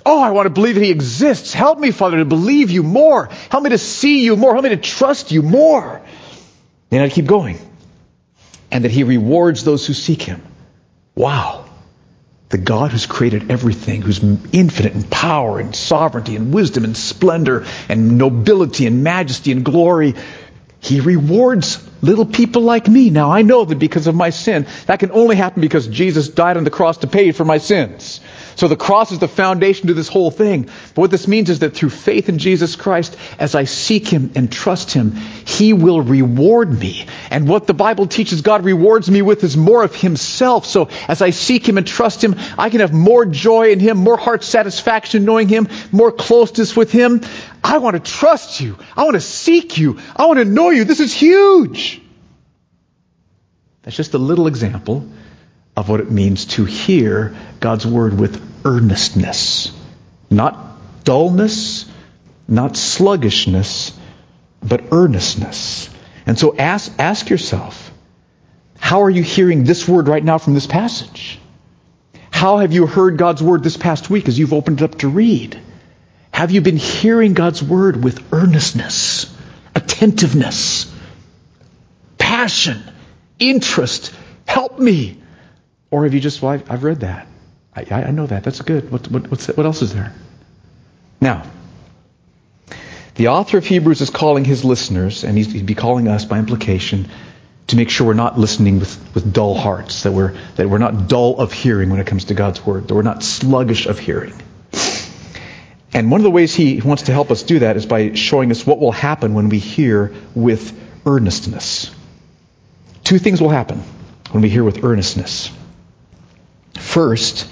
Oh, 0.06 0.22
I 0.24 0.32
want 0.32 0.46
to 0.46 0.50
believe 0.50 0.76
that 0.76 0.84
He 0.86 0.92
exists. 0.92 1.54
Help 1.54 1.78
me, 1.78 1.92
Father, 1.92 2.16
to 2.18 2.26
believe 2.26 2.72
You 2.72 2.84
more. 2.84 3.28
Help 3.50 3.66
me 3.66 3.72
to 3.72 3.78
see 3.78 4.24
You 4.24 4.38
more. 4.38 4.54
Help 4.54 4.64
me 4.64 4.70
to 4.70 4.78
trust 4.78 5.34
You 5.34 5.42
more. 5.42 6.02
And 6.90 7.04
I 7.04 7.10
keep 7.10 7.26
going 7.26 7.60
and 8.72 8.86
that 8.86 8.92
he 8.92 9.04
rewards 9.04 9.66
those 9.66 9.86
who 9.86 9.94
seek 9.94 10.22
him. 10.22 10.42
Wow. 11.16 11.65
The 12.56 12.62
God 12.62 12.92
who's 12.92 13.06
created 13.06 13.52
everything, 13.52 14.02
who's 14.02 14.24
infinite 14.54 14.94
in 14.94 15.04
power 15.04 15.60
and 15.60 15.76
sovereignty 15.76 16.38
and 16.38 16.54
wisdom 16.54 16.86
and 16.86 16.96
splendor 16.96 17.66
and 17.90 18.18
nobility 18.18 18.88
and 18.88 19.04
majesty 19.04 19.52
and 19.52 19.66
glory, 19.66 20.16
he 20.80 21.02
rewards 21.02 21.86
little 22.02 22.26
people 22.26 22.62
like 22.62 22.88
me. 22.88 23.10
Now 23.10 23.30
I 23.30 23.42
know 23.42 23.66
that 23.66 23.78
because 23.78 24.08
of 24.08 24.16
my 24.16 24.30
sin, 24.30 24.68
that 24.86 25.00
can 25.00 25.12
only 25.12 25.36
happen 25.36 25.60
because 25.60 25.86
Jesus 25.88 26.30
died 26.30 26.56
on 26.56 26.64
the 26.64 26.70
cross 26.70 27.00
to 27.00 27.08
pay 27.08 27.34
for 27.34 27.44
my 27.44 27.58
sins. 27.58 28.22
So 28.56 28.70
the 28.70 28.78
cross 28.78 29.12
is 29.12 29.20
the 29.20 29.28
foundation 29.28 29.88
to 29.88 29.94
this 29.94 30.08
whole 30.08 30.32
thing. 30.32 30.64
But 30.64 30.98
what 30.98 31.12
this 31.12 31.28
means 31.28 31.50
is 31.50 31.60
that 31.60 31.76
through 31.76 31.90
faith 31.90 32.30
in 32.30 32.38
Jesus 32.38 32.76
Christ, 32.78 33.18
as 33.38 33.54
I 33.54 33.66
seek 33.66 34.08
Him 34.08 34.32
and 34.36 34.50
trust 34.52 34.92
Him, 34.92 35.12
He 35.12 35.74
will 35.74 36.02
reward 36.02 36.72
me. 36.80 37.06
And 37.30 37.50
what 37.50 37.68
the 37.68 37.74
Bible 37.74 38.08
teaches 38.08 38.42
God 38.42 38.64
rewards 38.64 39.12
me 39.12 39.22
with 39.22 39.44
is 39.44 39.58
more 39.58 39.84
of 39.84 39.94
Himself. 39.94 40.66
So 40.66 40.90
as 41.08 41.22
I 41.22 41.32
seek 41.32 41.68
Him 41.68 41.78
and 41.78 41.86
trust 41.86 42.24
Him, 42.24 42.36
I 42.58 42.70
can 42.70 42.80
have 42.80 42.94
more 42.94 43.26
joy 43.26 43.72
in 43.72 43.82
Him, 43.82 43.98
more 43.98 44.18
heart 44.18 44.44
satisfaction 44.44 45.26
knowing 45.26 45.50
Him, 45.50 45.68
more 45.92 46.14
closeness 46.14 46.76
with 46.78 46.92
Him. 46.92 47.22
I 47.62 47.80
want 47.80 47.96
to 47.96 48.12
trust 48.12 48.62
You. 48.62 48.78
I 48.96 49.04
want 49.04 49.16
to 49.16 49.22
seek 49.22 49.78
You. 49.78 50.00
I 50.16 50.28
want 50.28 50.40
to 50.40 50.46
know 50.46 50.70
You. 50.70 50.86
This 50.86 51.02
is 51.02 51.14
huge. 51.14 52.02
That's 53.84 53.98
just 53.98 54.14
a 54.14 54.18
little 54.18 54.48
example 54.48 55.08
of 55.76 55.90
what 55.90 56.00
it 56.00 56.10
means 56.10 56.46
to 56.46 56.66
hear 56.66 57.36
God's 57.60 57.86
word 57.86 58.18
with 58.18 58.42
earnestness. 58.66 59.72
Not 60.30 61.04
dullness, 61.04 61.86
not 62.48 62.78
sluggishness, 62.78 63.98
but 64.62 64.86
earnestness. 64.92 65.90
And 66.26 66.40
so 66.40 66.56
ask, 66.58 66.92
ask 66.98 67.30
yourself, 67.30 67.92
how 68.80 69.04
are 69.04 69.10
you 69.10 69.24
hearing 69.24 69.64
this 69.64 69.88
word 69.88 70.08
right 70.08 70.24
now 70.24 70.38
from 70.38 70.54
this 70.54 70.68
passage? 70.68 71.40
How 72.32 72.58
have 72.58 72.74
you 72.74 72.86
heard 72.86 73.18
God's 73.18 73.42
word 73.42 73.64
this 73.64 73.78
past 73.78 74.10
week 74.10 74.28
as 74.28 74.38
you've 74.38 74.54
opened 74.54 74.82
it 74.82 74.84
up 74.84 75.00
to 75.00 75.08
read? 75.08 75.60
Have 76.32 76.52
you 76.52 76.62
been 76.62 76.78
hearing 76.78 77.34
God's 77.34 77.64
word 77.64 78.04
with 78.04 78.34
earnestness, 78.34 79.34
attentiveness, 79.74 80.94
passion, 82.18 82.84
interest? 83.40 84.14
Help 84.46 84.78
me. 84.78 85.22
Or 85.96 86.04
have 86.04 86.14
you 86.14 86.20
just, 86.20 86.42
well, 86.42 86.62
I've 86.68 86.84
read 86.84 87.00
that. 87.00 87.26
I, 87.74 87.86
I 87.90 88.12
know 88.12 88.28
that. 88.28 88.44
That's 88.44 88.60
good. 88.60 88.92
What, 88.92 89.10
what, 89.10 89.28
what 89.30 89.66
else 89.66 89.82
is 89.82 89.94
there? 89.94 90.14
Now, 91.22 91.50
the 93.16 93.30
author 93.30 93.60
of 93.60 93.66
Hebrews 93.66 94.02
is 94.02 94.10
calling 94.10 94.44
his 94.44 94.66
listeners, 94.66 95.24
and 95.24 95.38
he'd 95.38 95.66
be 95.66 95.74
calling 95.74 96.10
us 96.10 96.26
by 96.26 96.38
implication, 96.38 97.08
to 97.68 97.78
make 97.78 97.90
sure 97.90 98.08
we're 98.08 98.14
not 98.14 98.38
listening 98.38 98.82
with, 98.82 99.16
with 99.16 99.32
dull 99.32 99.56
hearts, 99.56 100.04
that 100.04 100.12
we're, 100.12 100.36
that 100.58 100.70
we're 100.70 100.80
not 100.80 101.08
dull 101.08 101.40
of 101.40 101.54
hearing 101.54 101.90
when 101.90 102.02
it 102.02 102.08
comes 102.08 102.26
to 102.26 102.34
God's 102.34 102.66
Word, 102.66 102.90
that 102.90 102.94
we're 102.94 103.02
not 103.02 103.24
sluggish 103.24 103.86
of 103.86 103.98
hearing. 103.98 104.34
And 105.94 106.12
one 106.12 106.20
of 106.20 106.26
the 106.26 106.30
ways 106.30 106.54
he 106.54 106.82
wants 106.82 107.04
to 107.04 107.14
help 107.14 107.32
us 107.32 107.44
do 107.44 107.60
that 107.60 107.78
is 107.78 107.86
by 107.86 108.16
showing 108.16 108.52
us 108.52 108.68
what 108.68 108.82
will 108.82 108.92
happen 108.92 109.34
when 109.34 109.48
we 109.48 109.60
hear 109.60 110.14
with 110.36 110.78
earnestness. 111.06 111.90
Two 113.06 113.18
things 113.18 113.40
will 113.40 113.48
happen 113.48 113.82
when 114.32 114.44
we 114.44 114.50
hear 114.50 114.66
with 114.66 114.84
earnestness. 114.84 115.54
First, 116.78 117.48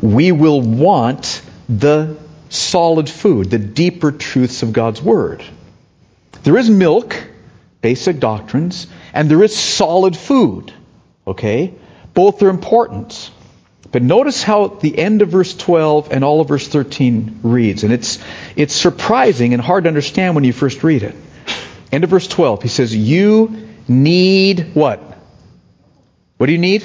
we 0.00 0.32
will 0.32 0.60
want 0.60 1.42
the 1.68 2.16
solid 2.48 3.08
food, 3.08 3.50
the 3.50 3.58
deeper 3.58 4.12
truths 4.12 4.62
of 4.62 4.72
God's 4.72 5.02
Word. 5.02 5.44
There 6.42 6.56
is 6.56 6.70
milk, 6.70 7.16
basic 7.80 8.20
doctrines, 8.20 8.86
and 9.12 9.30
there 9.30 9.42
is 9.42 9.56
solid 9.56 10.16
food. 10.16 10.72
Okay? 11.26 11.74
Both 12.14 12.42
are 12.42 12.48
important. 12.48 13.30
But 13.92 14.02
notice 14.02 14.42
how 14.42 14.68
the 14.68 14.98
end 14.98 15.22
of 15.22 15.28
verse 15.28 15.56
12 15.56 16.12
and 16.12 16.24
all 16.24 16.40
of 16.40 16.48
verse 16.48 16.68
13 16.68 17.40
reads. 17.42 17.84
And 17.84 17.92
it's, 17.92 18.18
it's 18.56 18.74
surprising 18.74 19.54
and 19.54 19.62
hard 19.62 19.84
to 19.84 19.88
understand 19.88 20.34
when 20.34 20.44
you 20.44 20.52
first 20.52 20.82
read 20.84 21.02
it. 21.02 21.14
End 21.92 22.04
of 22.04 22.10
verse 22.10 22.26
12, 22.26 22.62
he 22.62 22.68
says, 22.68 22.94
You 22.94 23.68
need 23.88 24.74
what? 24.74 25.00
What 26.36 26.46
do 26.46 26.52
you 26.52 26.58
need? 26.58 26.84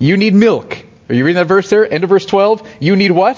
You 0.00 0.16
need 0.16 0.34
milk. 0.34 0.84
Are 1.08 1.14
you 1.14 1.24
reading 1.24 1.36
that 1.36 1.46
verse 1.46 1.68
there? 1.68 1.88
End 1.88 2.02
of 2.02 2.10
verse 2.10 2.24
12. 2.24 2.66
You 2.80 2.96
need 2.96 3.10
what? 3.10 3.36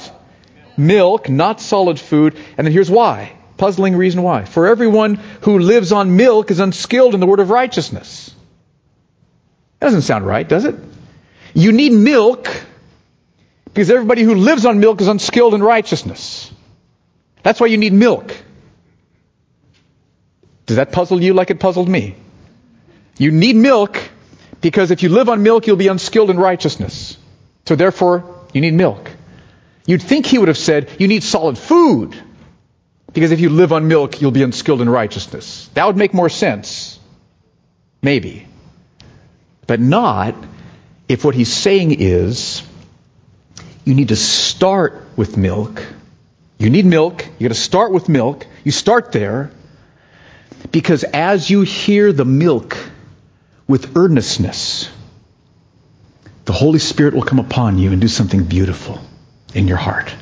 Milk, 0.77 1.29
not 1.29 1.61
solid 1.61 1.99
food. 1.99 2.37
And 2.57 2.67
then 2.67 2.73
here's 2.73 2.91
why. 2.91 3.37
Puzzling 3.57 3.97
reason 3.97 4.23
why. 4.23 4.45
For 4.45 4.69
everyone 4.69 5.17
who 5.43 5.59
lives 5.59 5.91
on 5.91 6.17
milk 6.17 6.51
is 6.51 6.61
unskilled 6.61 7.15
in 7.15 7.21
the 7.21 7.27
word 7.27 7.41
of 7.41 7.51
righteousness. 7.51 8.33
That 9.81 9.87
doesn't 9.87 10.03
sound 10.03 10.25
right, 10.25 10.49
does 10.49 10.65
it? 10.65 10.77
You 11.53 11.73
need 11.73 11.93
milk 11.93 12.49
because 13.75 13.91
everybody 13.91 14.23
who 14.23 14.37
lives 14.37 14.65
on 14.65 14.79
milk 14.79 15.01
is 15.01 15.09
unskilled 15.09 15.55
in 15.55 15.63
righteousness. 15.63 16.53
That's 17.43 17.59
why 17.61 17.67
you 17.67 17.77
need 17.77 17.93
milk. 17.93 18.37
Does 20.67 20.77
that 20.77 20.93
puzzle 20.93 21.21
you 21.21 21.35
like 21.35 21.51
it 21.51 21.59
puzzled 21.59 21.89
me? 21.89 22.15
You 23.19 23.33
need 23.33 23.57
milk 23.57 23.99
because 24.63 24.91
if 24.91 25.03
you 25.03 25.11
live 25.11 25.29
on 25.29 25.43
milk, 25.43 25.67
you'll 25.67 25.77
be 25.77 25.89
unskilled 25.89 26.31
in 26.31 26.39
righteousness. 26.39 27.19
So 27.67 27.77
therefore, 27.77 28.47
you 28.55 28.61
need 28.61 28.75
milk. 28.75 29.11
You'd 29.87 30.03
think 30.03 30.25
he 30.25 30.39
would 30.39 30.49
have 30.49 30.57
said, 30.57 30.89
you 30.99 31.09
need 31.09 31.25
solid 31.25 31.59
food. 31.59 32.17
Because 33.13 33.33
if 33.33 33.41
you 33.41 33.51
live 33.51 33.73
on 33.73 33.89
milk, 33.89 34.23
you'll 34.23 34.31
be 34.31 34.43
unskilled 34.43 34.81
in 34.81 34.89
righteousness. 34.89 35.69
That 35.75 35.87
would 35.87 35.97
make 35.97 36.15
more 36.15 36.31
sense. 36.31 36.99
Maybe. 38.01 38.47
But 39.67 39.81
not 39.81 40.35
if 41.09 41.25
what 41.25 41.35
he's 41.35 41.53
saying 41.53 42.01
is, 42.01 42.63
you 43.85 43.95
need 43.95 44.09
to 44.09 44.17
start 44.17 45.05
with 45.17 45.37
milk. 45.37 45.85
You 46.59 46.71
need 46.71 46.87
milk. 46.87 47.27
You 47.39 47.49
got 47.49 47.55
to 47.55 47.61
start 47.61 47.93
with 47.93 48.09
milk. 48.09 48.47
You 48.65 48.71
start 48.71 49.13
there. 49.13 49.51
Because 50.71 51.03
as 51.03 51.51
you 51.51 51.63
hear 51.63 52.13
the 52.13 52.25
milk 52.25 52.79
with 53.73 53.97
earnestness, 53.97 54.91
the 56.45 56.53
Holy 56.53 56.79
Spirit 56.79 57.15
will 57.15 57.23
come 57.23 57.39
upon 57.39 57.79
you 57.79 57.91
and 57.91 58.03
do 58.03 58.07
something 58.07 58.45
beautiful 58.45 59.01
in 59.55 59.67
your 59.67 59.79
heart. 59.79 60.15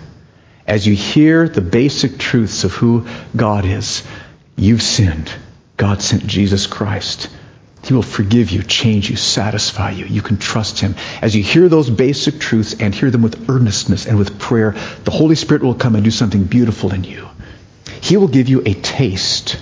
As 0.69 0.87
you 0.87 0.95
hear 0.95 1.49
the 1.49 1.61
basic 1.61 2.17
truths 2.17 2.63
of 2.63 2.73
who 2.73 3.09
God 3.35 3.65
is, 3.65 4.05
you've 4.55 4.83
sinned. 4.83 5.33
God 5.77 6.01
sent 6.01 6.29
Jesus 6.29 6.69
Christ. 6.69 7.29
He 7.83 7.93
will 7.93 8.03
forgive 8.03 8.53
you, 8.53 8.63
change 8.63 9.11
you, 9.11 9.17
satisfy 9.17 9.91
you. 9.91 10.05
You 10.05 10.23
can 10.23 10.37
trust 10.37 10.79
Him. 10.79 10.95
As 11.21 11.35
you 11.35 11.43
hear 11.43 11.69
those 11.69 11.91
basic 11.91 12.39
truths 12.39 12.75
and 12.79 12.95
hear 12.95 13.11
them 13.11 13.23
with 13.23 13.51
earnestness 13.51 14.07
and 14.07 14.17
with 14.17 14.39
prayer, 14.39 14.77
the 15.03 15.11
Holy 15.11 15.35
Spirit 15.35 15.65
will 15.65 15.75
come 15.75 15.97
and 15.97 16.05
do 16.05 16.13
something 16.13 16.45
beautiful 16.45 16.95
in 16.95 17.03
you. 17.03 17.29
He 18.01 18.17
will 18.17 18.29
give 18.29 18.49
you 18.49 18.63
a 18.65 18.75
taste 18.75 19.59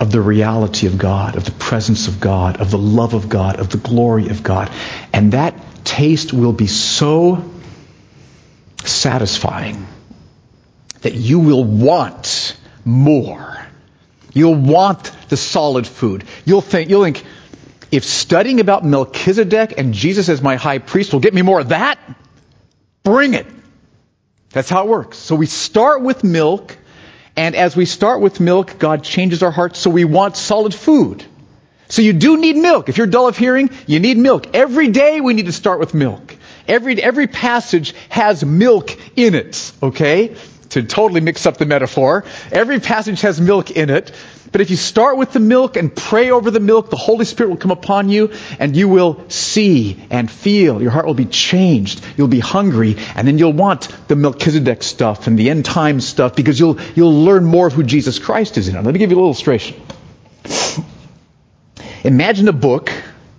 of 0.00 0.10
the 0.10 0.20
reality 0.20 0.86
of 0.86 0.96
God, 0.96 1.36
of 1.36 1.44
the 1.44 1.52
presence 1.52 2.08
of 2.08 2.18
God, 2.20 2.60
of 2.60 2.70
the 2.70 2.78
love 2.78 3.12
of 3.12 3.28
God, 3.28 3.60
of 3.60 3.68
the 3.68 3.76
glory 3.76 4.30
of 4.30 4.42
God. 4.42 4.72
And 5.12 5.32
that 5.32 5.84
taste 5.84 6.32
will 6.32 6.54
be 6.54 6.66
so 6.66 7.44
satisfying 8.84 9.86
that 11.02 11.14
you 11.14 11.38
will 11.38 11.64
want 11.64 12.56
more. 12.84 13.58
You'll 14.32 14.54
want 14.54 15.12
the 15.28 15.36
solid 15.36 15.86
food. 15.86 16.24
You'll 16.46 16.62
think, 16.62 16.88
you'll 16.88 17.04
think, 17.04 17.22
if 17.92 18.04
studying 18.04 18.60
about 18.60 18.84
Melchizedek 18.84 19.74
and 19.76 19.92
Jesus 19.92 20.28
as 20.28 20.40
my 20.40 20.56
high 20.56 20.78
priest 20.78 21.12
will 21.12 21.20
get 21.20 21.34
me 21.34 21.42
more 21.42 21.60
of 21.60 21.70
that, 21.70 21.98
bring 23.02 23.34
it. 23.34 23.46
That's 24.50 24.70
how 24.70 24.84
it 24.84 24.88
works. 24.88 25.18
So 25.18 25.34
we 25.34 25.46
start 25.46 26.02
with 26.02 26.24
milk, 26.24 26.76
and 27.36 27.54
as 27.54 27.76
we 27.76 27.86
start 27.86 28.20
with 28.20 28.40
milk, 28.40 28.78
God 28.78 29.04
changes 29.04 29.42
our 29.42 29.50
hearts 29.50 29.78
so 29.78 29.90
we 29.90 30.04
want 30.04 30.36
solid 30.36 30.74
food. 30.74 31.24
So 31.88 32.02
you 32.02 32.12
do 32.12 32.36
need 32.36 32.56
milk. 32.56 32.88
If 32.88 32.98
you're 32.98 33.06
dull 33.06 33.26
of 33.26 33.36
hearing, 33.36 33.70
you 33.86 33.98
need 33.98 34.16
milk. 34.16 34.54
Every 34.54 34.88
day 34.88 35.20
we 35.20 35.34
need 35.34 35.46
to 35.46 35.52
start 35.52 35.80
with 35.80 35.92
milk. 35.92 36.36
Every, 36.68 37.02
every 37.02 37.26
passage 37.26 37.94
has 38.10 38.44
milk 38.44 38.96
in 39.16 39.34
it, 39.34 39.72
okay? 39.82 40.36
To 40.70 40.82
totally 40.82 41.20
mix 41.20 41.46
up 41.46 41.56
the 41.56 41.66
metaphor. 41.66 42.24
Every 42.52 42.80
passage 42.80 43.20
has 43.22 43.40
milk 43.40 43.70
in 43.72 43.90
it. 43.90 44.12
But 44.52 44.60
if 44.60 44.70
you 44.70 44.76
start 44.76 45.16
with 45.16 45.32
the 45.32 45.40
milk 45.40 45.76
and 45.76 45.94
pray 45.94 46.30
over 46.30 46.50
the 46.50 46.60
milk, 46.60 46.90
the 46.90 46.96
Holy 46.96 47.24
Spirit 47.24 47.50
will 47.50 47.56
come 47.56 47.70
upon 47.70 48.08
you 48.08 48.32
and 48.58 48.76
you 48.76 48.88
will 48.88 49.24
see 49.28 50.02
and 50.10 50.30
feel. 50.30 50.82
Your 50.82 50.90
heart 50.90 51.06
will 51.06 51.14
be 51.14 51.26
changed. 51.26 52.04
You'll 52.16 52.28
be 52.28 52.40
hungry 52.40 52.96
and 53.14 53.28
then 53.28 53.38
you'll 53.38 53.52
want 53.52 53.88
the 54.08 54.16
Melchizedek 54.16 54.82
stuff 54.82 55.26
and 55.28 55.38
the 55.38 55.50
end 55.50 55.64
time 55.64 56.00
stuff 56.00 56.34
because 56.34 56.58
you'll, 56.58 56.80
you'll 56.96 57.24
learn 57.24 57.44
more 57.44 57.68
of 57.68 57.72
who 57.72 57.84
Jesus 57.84 58.18
Christ 58.18 58.58
is 58.58 58.68
in 58.68 58.76
it. 58.76 58.82
Let 58.82 58.92
me 58.92 58.98
give 58.98 59.10
you 59.10 59.18
an 59.18 59.24
illustration. 59.24 59.80
Imagine 62.02 62.48
a 62.48 62.52
book. 62.52 62.90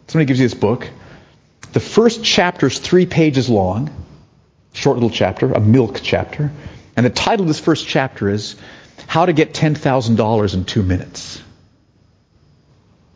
Somebody 0.07 0.27
gives 0.27 0.39
you 0.39 0.45
this 0.45 0.57
book. 0.57 0.87
The 1.73 1.79
first 1.79 2.23
chapter 2.23 2.67
is 2.67 2.79
three 2.79 3.05
pages 3.05 3.49
long, 3.49 3.89
short 4.73 4.95
little 4.97 5.09
chapter, 5.09 5.51
a 5.51 5.59
milk 5.59 5.99
chapter. 6.03 6.51
And 6.95 7.05
the 7.05 7.09
title 7.09 7.43
of 7.43 7.47
this 7.47 7.59
first 7.59 7.87
chapter 7.87 8.29
is 8.29 8.55
How 9.07 9.25
to 9.25 9.33
Get 9.33 9.53
$10,000 9.53 10.53
in 10.53 10.65
Two 10.65 10.83
Minutes. 10.83 11.41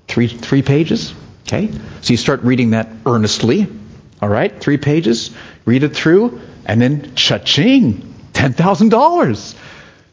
Three, 0.07 0.27
three 0.27 0.61
pages? 0.61 1.13
Okay? 1.47 1.71
So 2.01 2.13
you 2.13 2.17
start 2.17 2.43
reading 2.43 2.71
that 2.71 2.89
earnestly. 3.05 3.67
All 4.21 4.29
right? 4.29 4.59
Three 4.59 4.77
pages. 4.77 5.31
Read 5.65 5.83
it 5.83 5.95
through. 5.95 6.41
And 6.65 6.81
then 6.81 7.15
cha-ching! 7.15 8.13
$10,000. 8.33 9.55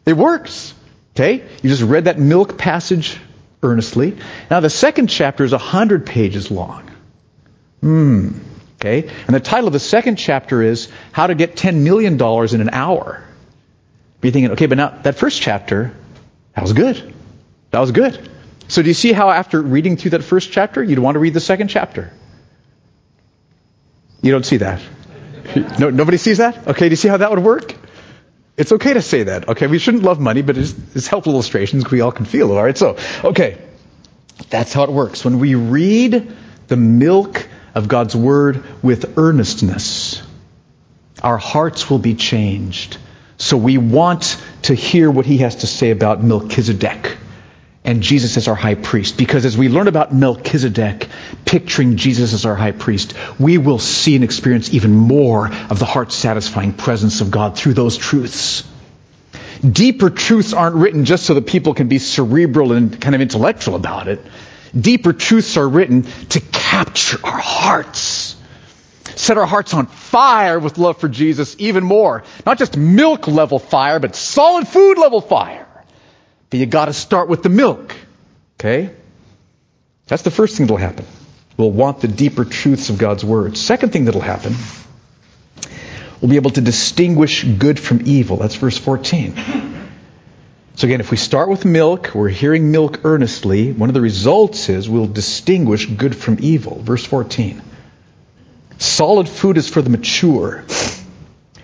It 0.07 0.13
works. 0.15 0.75
Okay? 1.15 1.45
You 1.63 1.71
just 1.71 1.83
read 1.83 2.05
that 2.05 2.19
milk 2.19 2.59
passage 2.59 3.19
earnestly. 3.63 4.17
Now, 4.51 4.61
the 4.61 4.71
second 4.71 5.07
chapter 5.09 5.45
is 5.45 5.53
100 5.53 6.07
pages 6.07 6.51
long. 6.51 6.91
Hmm. 7.81 8.39
Okay? 8.81 9.09
And 9.27 9.35
the 9.35 9.41
title 9.41 9.69
of 9.69 9.73
the 9.73 9.81
second 9.81 10.17
chapter 10.17 10.63
is 10.63 10.89
How 11.13 11.29
to 11.29 11.35
Get 11.35 11.57
$10 11.57 11.83
Million 11.83 12.15
in 12.15 12.61
an 12.61 12.71
Hour. 12.73 13.23
You're 14.23 14.33
thinking, 14.33 14.53
okay, 14.53 14.67
but 14.67 14.79
now 14.79 14.89
that 15.03 15.17
first 15.17 15.43
chapter, 15.43 15.95
that 16.55 16.63
was 16.63 16.73
good. 16.73 17.15
That 17.71 17.81
was 17.81 17.91
good. 17.91 18.29
So 18.69 18.83
do 18.83 18.89
you 18.89 18.95
see 18.95 19.13
how 19.13 19.31
after 19.31 19.61
reading 19.61 19.97
through 19.97 20.13
that 20.13 20.23
first 20.23 20.53
chapter, 20.53 20.83
you'd 20.83 20.99
want 20.99 21.17
to 21.17 21.19
read 21.19 21.35
the 21.35 21.41
second 21.41 21.69
chapter? 21.69 22.13
You 24.23 24.31
don't 24.31 24.47
see 24.47 24.59
that. 24.59 24.81
No, 25.79 25.91
nobody 25.91 26.17
sees 26.17 26.39
that? 26.39 26.69
Okay, 26.69 26.89
do 26.89 26.93
you 26.93 26.97
see 26.97 27.09
how 27.09 27.17
that 27.17 27.31
would 27.31 27.41
work? 27.41 27.75
It's 28.57 28.71
okay 28.71 28.95
to 28.95 29.03
say 29.03 29.25
that. 29.25 29.49
Okay, 29.49 29.67
we 29.67 29.79
shouldn't 29.79 30.05
love 30.05 30.21
money, 30.21 30.43
but 30.43 30.57
it's, 30.57 30.75
it's 30.95 31.09
helpful 31.09 31.33
illustrations. 31.33 31.91
We 31.91 32.01
all 32.01 32.13
can 32.13 32.27
feel. 32.27 32.53
All 32.53 32.63
right, 32.63 32.79
so 32.79 32.97
okay, 33.25 33.59
that's 34.51 34.73
how 34.73 34.85
it 34.85 34.91
works. 34.91 35.25
When 35.25 35.41
we 35.41 35.55
read 35.57 36.37
the 36.69 36.77
milk 36.77 37.49
of 37.75 37.89
God's 37.89 38.15
word 38.15 38.63
with 38.83 39.19
earnestness, 39.19 40.23
our 41.23 41.39
hearts 41.39 41.91
will 41.91 41.99
be 41.99 42.15
changed. 42.15 42.99
So 43.43 43.57
we 43.57 43.77
want 43.77 44.41
to 44.63 44.75
hear 44.75 45.11
what 45.11 45.27
he 45.27 45.39
has 45.39 45.57
to 45.57 45.67
say 45.67 45.91
about 45.91 46.23
Melchizedek 46.23 47.17
and 47.85 48.01
Jesus 48.01 48.37
as 48.37 48.47
our 48.47 48.55
high 48.55 48.77
priest. 48.77 49.19
Because 49.19 49.45
as 49.45 49.59
we 49.59 49.69
learn 49.69 49.89
about 49.89 50.15
Melchizedek, 50.15 51.09
picturing 51.45 51.97
Jesus 51.97 52.35
as 52.35 52.47
our 52.47 52.55
high 52.55 52.71
priest, 52.71 53.15
we 53.41 53.59
will 53.59 53.81
see 53.81 54.15
and 54.15 54.23
experience 54.23 54.73
even 54.73 54.93
more 54.93 55.49
of 55.49 55.81
the 55.81 55.85
heart 55.85 56.13
satisfying 56.13 56.73
presence 56.73 57.21
of 57.21 57.33
God 57.33 57.59
through 57.59 57.75
those 57.75 57.99
truths. 57.99 58.63
Deeper 59.61 60.11
truths 60.11 60.53
aren't 60.53 60.77
written 60.77 61.05
just 61.05 61.27
so 61.27 61.35
that 61.35 61.49
people 61.49 61.75
can 61.75 61.89
be 61.89 61.99
cerebral 61.99 62.71
and 62.71 63.01
kind 63.01 63.17
of 63.17 63.21
intellectual 63.21 63.75
about 63.75 64.07
it. 64.07 64.21
Deeper 64.73 65.13
truths 65.13 65.57
are 65.57 65.69
written 65.69 66.05
to 66.29 66.39
capture 66.39 67.19
our 67.25 67.41
hearts. 67.41 68.37
Set 69.17 69.39
our 69.39 69.47
hearts 69.47 69.75
on 69.75 69.87
fire 69.87 70.59
with 70.59 70.79
love 70.79 70.99
for 70.99 71.09
Jesus 71.09 71.57
even 71.59 71.85
more. 71.85 72.25
Not 72.47 72.59
just 72.59 72.77
milk 72.77 73.29
level 73.29 73.59
fire, 73.59 73.99
but 74.01 74.17
solid 74.17 74.69
food 74.69 74.99
level 74.99 75.21
fire. 75.21 75.67
But 76.51 76.61
you 76.61 76.67
got 76.67 76.87
to 76.87 76.93
start 76.93 77.29
with 77.29 77.43
the 77.43 77.49
milk. 77.49 77.95
Okay? 78.61 78.91
That's 80.07 80.23
the 80.23 80.31
first 80.31 80.57
thing 80.57 80.67
that'll 80.67 80.77
happen. 80.77 81.07
We'll 81.57 81.71
want 81.71 82.01
the 82.01 82.09
deeper 82.09 82.45
truths 82.45 82.91
of 82.91 82.99
God's 82.99 83.25
Word. 83.25 83.57
Second 83.57 83.93
thing 83.93 84.07
that'll 84.07 84.21
happen, 84.21 84.55
we'll 86.21 86.31
be 86.31 86.37
able 86.37 86.51
to 86.51 86.61
distinguish 86.61 87.45
good 87.45 87.79
from 87.79 88.03
evil. 88.07 88.37
That's 88.37 88.55
verse 88.57 88.79
14. 88.79 89.35
So 90.75 90.87
again, 90.87 91.01
if 91.01 91.11
we 91.11 91.17
start 91.19 91.51
with 91.51 91.65
milk, 91.65 92.15
we're 92.15 92.31
hearing 92.31 92.71
milk 92.71 93.05
earnestly, 93.05 93.73
one 93.73 93.91
of 93.91 93.95
the 93.95 94.01
results 94.01 94.69
is 94.69 94.89
we'll 94.89 95.07
distinguish 95.07 95.87
good 95.87 96.17
from 96.17 96.39
evil. 96.41 96.79
Verse 96.83 97.05
14. 97.05 97.61
Solid 98.83 99.29
food 99.29 99.59
is 99.59 99.69
for 99.69 99.81
the 99.81 99.91
mature, 99.91 100.65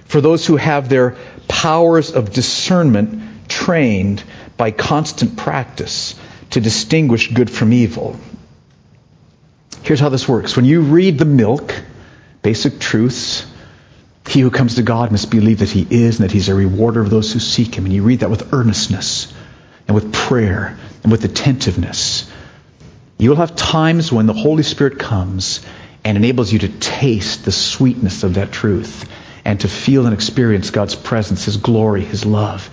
for 0.05 0.21
those 0.21 0.47
who 0.47 0.55
have 0.55 0.89
their 0.89 1.17
powers 1.49 2.13
of 2.13 2.33
discernment 2.33 3.49
trained 3.49 4.23
by 4.57 4.71
constant 4.71 5.37
practice 5.37 6.15
to 6.51 6.61
distinguish 6.61 7.33
good 7.33 7.51
from 7.51 7.73
evil. 7.73 8.17
Here's 9.83 9.99
how 9.99 10.11
this 10.11 10.29
works. 10.29 10.55
When 10.55 10.65
you 10.65 10.83
read 10.83 11.19
the 11.19 11.25
milk, 11.25 11.75
basic 12.43 12.79
truths, 12.79 13.45
he 14.29 14.39
who 14.41 14.53
comes 14.53 14.77
to 14.77 14.83
God 14.83 15.11
must 15.11 15.29
believe 15.29 15.59
that 15.59 15.71
he 15.71 15.85
is 15.91 16.21
and 16.21 16.29
that 16.29 16.33
he's 16.33 16.49
a 16.49 16.55
rewarder 16.55 17.01
of 17.01 17.11
those 17.11 17.33
who 17.33 17.41
seek 17.41 17.75
him. 17.75 17.85
And 17.85 17.93
you 17.93 18.05
read 18.05 18.21
that 18.21 18.31
with 18.31 18.53
earnestness 18.55 19.35
and 19.89 19.95
with 19.97 20.13
prayer 20.13 20.79
and 21.03 21.11
with 21.11 21.25
attentiveness. 21.25 22.31
You 23.19 23.31
will 23.31 23.39
have 23.39 23.57
times 23.57 24.13
when 24.13 24.27
the 24.27 24.35
Holy 24.35 24.63
Spirit 24.63 25.01
comes 25.01 25.67
and 26.05 26.17
enables 26.17 26.53
you 26.53 26.61
to 26.61 26.69
taste 26.69 27.45
the 27.45 27.53
sweetness 27.53 28.23
of 28.23 28.35
that 28.35 28.53
truth 28.53 29.09
and 29.45 29.61
to 29.61 29.69
feel 29.69 30.07
and 30.07 30.15
experience 30.15 30.71
God's 30.71 30.95
presence, 30.95 31.45
His 31.45 31.57
glory, 31.57 32.05
His 32.05 32.25
love. 32.25 32.69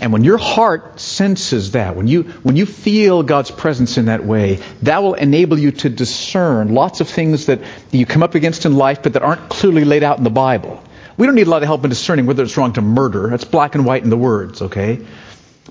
And 0.00 0.12
when 0.12 0.22
your 0.22 0.38
heart 0.38 1.00
senses 1.00 1.72
that, 1.72 1.96
when 1.96 2.06
you, 2.06 2.22
when 2.22 2.54
you 2.54 2.66
feel 2.66 3.24
God's 3.24 3.50
presence 3.50 3.98
in 3.98 4.04
that 4.04 4.24
way, 4.24 4.62
that 4.82 5.02
will 5.02 5.14
enable 5.14 5.58
you 5.58 5.72
to 5.72 5.88
discern 5.88 6.72
lots 6.72 7.00
of 7.00 7.08
things 7.08 7.46
that 7.46 7.60
you 7.90 8.06
come 8.06 8.22
up 8.22 8.36
against 8.36 8.64
in 8.64 8.76
life 8.76 9.02
but 9.02 9.14
that 9.14 9.22
aren't 9.22 9.48
clearly 9.48 9.84
laid 9.84 10.04
out 10.04 10.18
in 10.18 10.24
the 10.24 10.30
Bible. 10.30 10.82
We 11.16 11.26
don't 11.26 11.34
need 11.34 11.48
a 11.48 11.50
lot 11.50 11.62
of 11.62 11.66
help 11.66 11.82
in 11.82 11.90
discerning 11.90 12.26
whether 12.26 12.44
it's 12.44 12.56
wrong 12.56 12.74
to 12.74 12.80
murder. 12.80 13.28
That's 13.28 13.44
black 13.44 13.74
and 13.74 13.84
white 13.84 14.04
in 14.04 14.10
the 14.10 14.16
words, 14.16 14.62
okay? 14.62 15.04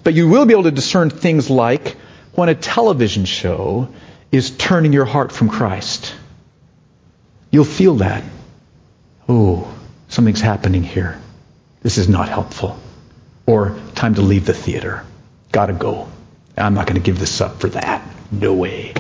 But 0.04 0.14
you 0.14 0.28
will 0.28 0.46
be 0.46 0.54
able 0.54 0.64
to 0.64 0.72
discern 0.72 1.10
things 1.10 1.50
like 1.50 1.96
when 2.34 2.50
a 2.50 2.56
television 2.56 3.24
show 3.24 3.88
is 4.30 4.52
turning 4.52 4.92
your 4.92 5.06
heart 5.06 5.32
from 5.32 5.48
Christ. 5.48 6.14
You'll 7.52 7.66
feel 7.66 7.96
that. 7.96 8.24
Oh, 9.30 9.74
something's 10.08 10.42
happening 10.42 10.84
here. 10.84 11.20
This 11.82 11.98
is 11.98 12.10
not 12.10 12.30
helpful. 12.30 12.78
Or 13.46 13.80
time 13.96 14.16
to 14.16 14.22
leave 14.22 14.46
the 14.46 14.54
theater. 14.54 15.06
Gotta 15.52 15.74
go. 15.74 16.10
I'm 16.58 16.74
not 16.74 16.88
going 16.88 16.96
to 16.96 17.06
give 17.06 17.20
this 17.20 17.40
up 17.40 17.60
for 17.60 17.70
that. 17.70 18.02
No 18.32 18.54
way. 18.54 18.94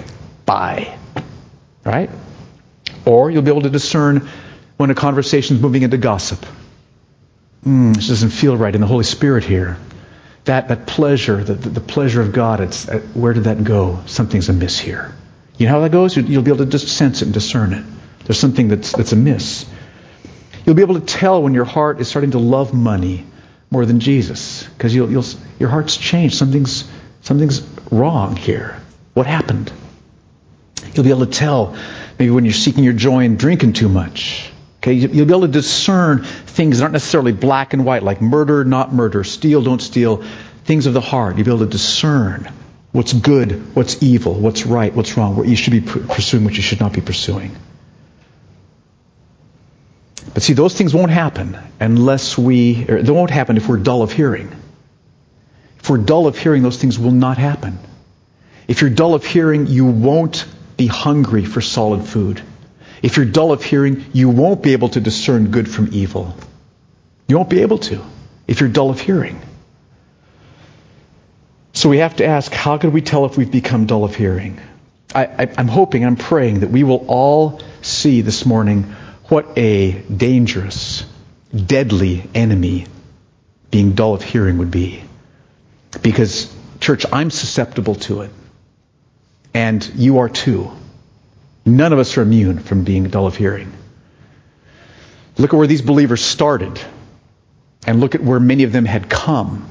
Bye. 0.46 0.98
Right? 1.84 2.10
Or 3.06 3.32
you'll 3.32 3.42
be 3.42 3.52
able 3.52 3.64
to 3.64 3.70
discern 3.70 4.30
when 4.78 4.92
a 4.92 4.96
conversation's 4.96 5.60
moving 5.60 5.82
into 5.82 5.98
gossip. 5.98 6.46
Mm, 7.66 7.96
this 7.96 8.08
doesn't 8.08 8.30
feel 8.30 8.56
right 8.56 8.74
in 8.74 8.82
the 8.82 8.88
Holy 8.88 9.04
Spirit 9.04 9.44
here. 9.44 9.78
That, 10.46 10.68
that 10.70 10.86
pleasure, 10.88 11.44
the, 11.44 11.56
the 11.56 11.82
pleasure 11.82 12.22
of 12.22 12.32
God, 12.32 12.62
it's, 12.62 12.88
uh, 12.88 13.00
where 13.14 13.34
did 13.34 13.46
that 13.46 13.64
go? 13.64 14.02
Something's 14.06 14.50
amiss 14.50 14.80
here. 14.80 15.14
You 15.58 15.66
know 15.66 15.74
how 15.74 15.80
that 15.82 15.92
goes? 15.92 16.16
You'll 16.16 16.44
be 16.44 16.52
able 16.52 16.64
to 16.64 16.72
just 16.72 16.88
sense 16.88 17.22
it 17.22 17.26
and 17.26 17.34
discern 17.34 17.74
it. 17.74 17.84
There's 18.28 18.40
something 18.40 18.68
that's, 18.68 18.92
that's 18.92 19.14
amiss. 19.14 19.66
You'll 20.66 20.76
be 20.76 20.82
able 20.82 21.00
to 21.00 21.06
tell 21.06 21.42
when 21.42 21.54
your 21.54 21.64
heart 21.64 22.02
is 22.02 22.10
starting 22.10 22.32
to 22.32 22.40
love 22.40 22.74
money 22.74 23.26
more 23.72 23.86
than 23.86 24.02
Jesus 24.02 24.64
because 24.64 24.94
you'll, 24.94 25.10
you'll, 25.10 25.24
your 25.60 25.70
heart's 25.70 25.96
changed. 25.96 26.36
Something's, 26.36 26.90
something's 27.22 27.62
wrong 27.90 28.36
here. 28.36 28.82
What 29.14 29.28
happened? 29.28 29.72
You'll 30.94 31.06
be 31.06 31.10
able 31.10 31.26
to 31.26 31.32
tell 31.32 31.78
maybe 32.20 32.32
when 32.32 32.44
you're 32.44 32.54
seeking 32.54 32.84
your 32.84 32.94
joy 32.94 33.24
and 33.24 33.40
drinking 33.40 33.74
too 33.74 33.88
much. 33.88 34.52
Okay, 34.80 34.94
you'll 34.94 35.26
be 35.26 35.34
able 35.34 35.42
to 35.42 35.48
discern 35.48 36.24
things 36.24 36.78
that 36.78 36.84
aren't 36.84 36.94
necessarily 36.94 37.32
black 37.32 37.74
and 37.74 37.86
white, 37.86 38.04
like 38.04 38.22
murder, 38.22 38.66
not 38.66 38.94
murder, 38.94 39.24
steal, 39.24 39.62
don't 39.62 39.82
steal, 39.82 40.24
things 40.66 40.86
of 40.86 40.94
the 40.94 41.02
heart. 41.02 41.38
You'll 41.38 41.46
be 41.46 41.52
able 41.52 41.66
to 41.66 41.72
discern 41.72 42.52
what's 42.92 43.14
good, 43.14 43.76
what's 43.76 44.04
evil, 44.04 44.34
what's 44.34 44.66
right, 44.66 44.94
what's 44.94 45.16
wrong, 45.16 45.38
what 45.38 45.48
you 45.48 45.56
should 45.56 45.72
be 45.72 45.82
pursuing, 45.82 46.44
what 46.44 46.56
you 46.56 46.62
should 46.62 46.80
not 46.80 46.94
be 46.94 47.02
pursuing. 47.02 47.56
But 50.38 50.44
see, 50.44 50.54
those 50.54 50.76
things 50.76 50.94
won't 50.94 51.10
happen 51.10 51.58
unless 51.80 52.38
we, 52.38 52.84
they 52.84 53.12
won't 53.12 53.32
happen 53.32 53.58
if 53.58 53.68
we're 53.68 53.78
dull 53.78 54.04
of 54.04 54.12
hearing. 54.12 54.56
If 55.80 55.90
we're 55.90 55.98
dull 55.98 56.28
of 56.28 56.38
hearing, 56.38 56.62
those 56.62 56.78
things 56.78 57.00
will 57.00 57.10
not 57.10 57.40
happen. 57.40 57.80
If 58.68 58.82
you're 58.82 58.92
dull 58.92 59.16
of 59.16 59.26
hearing, 59.26 59.66
you 59.66 59.86
won't 59.86 60.46
be 60.78 60.86
hungry 60.86 61.44
for 61.44 61.60
solid 61.60 62.06
food. 62.06 62.40
If 63.02 63.18
you're 63.18 63.26
dull 63.26 63.52
of 63.52 63.64
hearing, 63.64 64.06
you 64.14 64.30
won't 64.30 64.62
be 64.62 64.74
able 64.74 64.90
to 64.90 65.02
discern 65.02 65.50
good 65.50 65.68
from 65.68 65.90
evil. 65.92 66.38
You 67.28 67.38
won't 67.38 67.50
be 67.50 67.64
able 67.64 67.80
to 67.90 68.06
if 68.46 68.60
you're 68.60 68.70
dull 68.70 68.92
of 68.92 69.02
hearing. 69.02 69.42
So 71.74 71.90
we 71.90 71.98
have 71.98 72.18
to 72.18 72.28
ask, 72.28 72.54
how 72.54 72.78
could 72.78 72.94
we 72.94 73.02
tell 73.02 73.26
if 73.26 73.38
we've 73.38 73.52
become 73.52 73.88
dull 73.88 74.04
of 74.04 74.14
hearing? 74.14 74.62
I, 75.16 75.50
am 75.58 75.68
hoping, 75.68 76.06
I'm 76.06 76.16
praying 76.16 76.60
that 76.60 76.70
we 76.70 76.84
will 76.84 77.06
all 77.08 77.60
see 77.82 78.22
this 78.22 78.46
morning 78.46 78.94
what 79.30 79.58
a 79.58 79.92
dangerous, 80.04 81.06
deadly 81.54 82.24
enemy 82.34 82.88
being 83.72 83.94
dull 83.94 84.14
of 84.14 84.24
hearing 84.24 84.58
would 84.60 84.72
be. 84.72 85.04
Because, 86.02 86.54
church, 86.80 87.06
I'm 87.12 87.32
susceptible 87.32 87.96
to 87.96 88.22
it. 88.22 88.32
And 89.54 89.86
you 89.96 90.20
are 90.20 90.30
too. 90.30 90.72
None 91.66 91.92
of 91.92 92.00
us 92.00 92.18
are 92.18 92.22
immune 92.22 92.60
from 92.60 92.84
being 92.84 93.10
dull 93.10 93.28
of 93.28 93.36
hearing. 93.36 93.74
Look 95.38 95.54
at 95.54 95.58
where 95.58 95.68
these 95.68 95.82
believers 95.82 96.24
started, 96.24 96.80
and 97.86 98.00
look 98.00 98.16
at 98.16 98.22
where 98.22 98.40
many 98.40 98.64
of 98.64 98.72
them 98.72 98.86
had 98.86 99.10
come. 99.10 99.68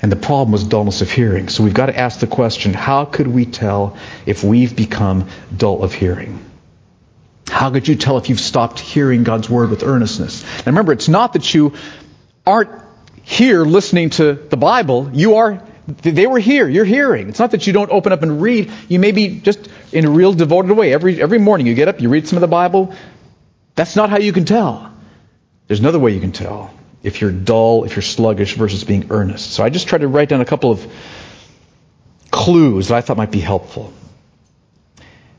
And 0.00 0.10
the 0.10 0.16
problem 0.16 0.52
was 0.52 0.64
dullness 0.64 1.02
of 1.02 1.10
hearing. 1.10 1.48
So 1.48 1.62
we've 1.62 1.74
got 1.74 1.86
to 1.86 1.96
ask 1.96 2.20
the 2.20 2.26
question 2.26 2.74
how 2.74 3.04
could 3.04 3.28
we 3.28 3.44
tell 3.44 3.96
if 4.26 4.42
we've 4.42 4.74
become 4.74 5.28
dull 5.56 5.82
of 5.82 5.94
hearing? 5.94 6.51
How 7.62 7.70
could 7.70 7.86
you 7.86 7.94
tell 7.94 8.18
if 8.18 8.28
you've 8.28 8.40
stopped 8.40 8.80
hearing 8.80 9.22
God's 9.22 9.48
word 9.48 9.70
with 9.70 9.84
earnestness? 9.84 10.42
And 10.58 10.66
remember, 10.66 10.92
it's 10.92 11.08
not 11.08 11.34
that 11.34 11.54
you 11.54 11.74
aren't 12.44 12.72
here 13.22 13.62
listening 13.62 14.10
to 14.10 14.32
the 14.34 14.56
Bible. 14.56 15.10
You 15.12 15.36
are, 15.36 15.62
they 15.86 16.26
were 16.26 16.40
here. 16.40 16.68
You're 16.68 16.84
hearing. 16.84 17.28
It's 17.28 17.38
not 17.38 17.52
that 17.52 17.64
you 17.68 17.72
don't 17.72 17.92
open 17.92 18.10
up 18.10 18.24
and 18.24 18.42
read. 18.42 18.72
You 18.88 18.98
may 18.98 19.12
be 19.12 19.38
just 19.38 19.68
in 19.92 20.06
a 20.06 20.10
real 20.10 20.32
devoted 20.32 20.76
way. 20.76 20.92
Every, 20.92 21.22
every 21.22 21.38
morning 21.38 21.68
you 21.68 21.76
get 21.76 21.86
up, 21.86 22.00
you 22.00 22.08
read 22.08 22.26
some 22.26 22.36
of 22.36 22.40
the 22.40 22.48
Bible. 22.48 22.96
That's 23.76 23.94
not 23.94 24.10
how 24.10 24.18
you 24.18 24.32
can 24.32 24.44
tell. 24.44 24.92
There's 25.68 25.78
another 25.78 26.00
way 26.00 26.10
you 26.14 26.20
can 26.20 26.32
tell 26.32 26.74
if 27.04 27.20
you're 27.20 27.30
dull, 27.30 27.84
if 27.84 27.94
you're 27.94 28.02
sluggish 28.02 28.54
versus 28.56 28.82
being 28.82 29.06
earnest. 29.10 29.52
So 29.52 29.62
I 29.62 29.70
just 29.70 29.86
tried 29.86 30.00
to 30.00 30.08
write 30.08 30.30
down 30.30 30.40
a 30.40 30.44
couple 30.44 30.72
of 30.72 30.84
clues 32.32 32.88
that 32.88 32.96
I 32.96 33.02
thought 33.02 33.18
might 33.18 33.30
be 33.30 33.38
helpful. 33.38 33.92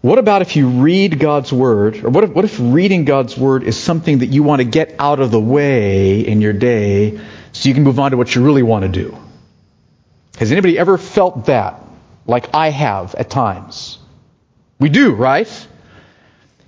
What 0.04 0.20
about 0.20 0.42
if 0.42 0.58
you 0.58 0.68
read 0.68 1.18
God's 1.18 1.54
Word, 1.54 2.04
or 2.04 2.10
what 2.10 2.26
if, 2.26 2.32
what 2.32 2.44
if 2.44 2.58
reading 2.60 3.06
God's 3.06 3.38
Word 3.38 3.64
is 3.64 3.82
something 3.82 4.18
that 4.18 4.26
you 4.26 4.44
want 4.44 4.60
to 4.60 4.66
get 4.66 4.96
out 5.00 5.22
of 5.22 5.32
the 5.32 5.40
way 5.40 6.20
in 6.20 6.42
your 6.42 6.52
day 6.52 7.22
so 7.54 7.70
you 7.70 7.74
can 7.74 7.84
move 7.84 8.02
on 8.02 8.12
to 8.12 8.18
what 8.18 8.36
you 8.36 8.44
really 8.44 8.64
want 8.64 8.84
to 8.84 8.90
do? 8.90 9.18
Has 10.40 10.52
anybody 10.52 10.78
ever 10.78 10.98
felt 10.98 11.46
that? 11.46 11.82
Like 12.28 12.54
I 12.54 12.70
have 12.70 13.16
at 13.16 13.30
times. 13.30 13.98
We 14.78 14.90
do, 14.90 15.14
right? 15.14 15.68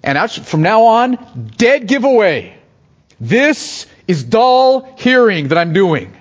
And 0.02 0.32
from 0.32 0.62
now 0.62 0.84
on, 0.84 1.52
dead 1.58 1.90
giveaway. 1.90 2.58
This 3.20 3.86
is 4.08 4.24
dull 4.24 4.96
hearing 4.98 5.50
that 5.50 5.58
I'm 5.58 5.74
doing. 5.74 6.08
I 6.08 6.20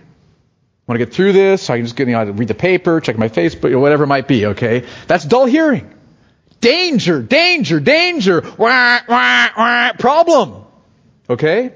want 0.89 0.99
to 0.99 1.07
get 1.07 1.15
through 1.15 1.33
this, 1.33 1.63
so 1.63 1.75
I 1.75 1.77
can 1.77 1.87
just 1.87 1.95
get, 1.95 2.09
you 2.09 2.15
know, 2.15 2.25
read 2.25 2.49
the 2.49 2.55
paper, 2.55 3.01
check 3.01 3.17
my 3.17 3.29
Facebook, 3.29 3.71
or 3.71 3.79
whatever 3.79 4.03
it 4.03 4.09
might 4.09 4.27
be, 4.27 4.47
okay? 4.47 4.85
That's 5.07 5.25
dull 5.25 5.47
hearing. 5.47 5.94
Danger, 6.65 7.21
danger, 7.21 7.79
danger, 7.79 8.41
wah, 8.57 9.01
wah, 9.07 9.49
wah, 9.55 9.93
problem. 9.99 10.65
Okay? 11.29 11.73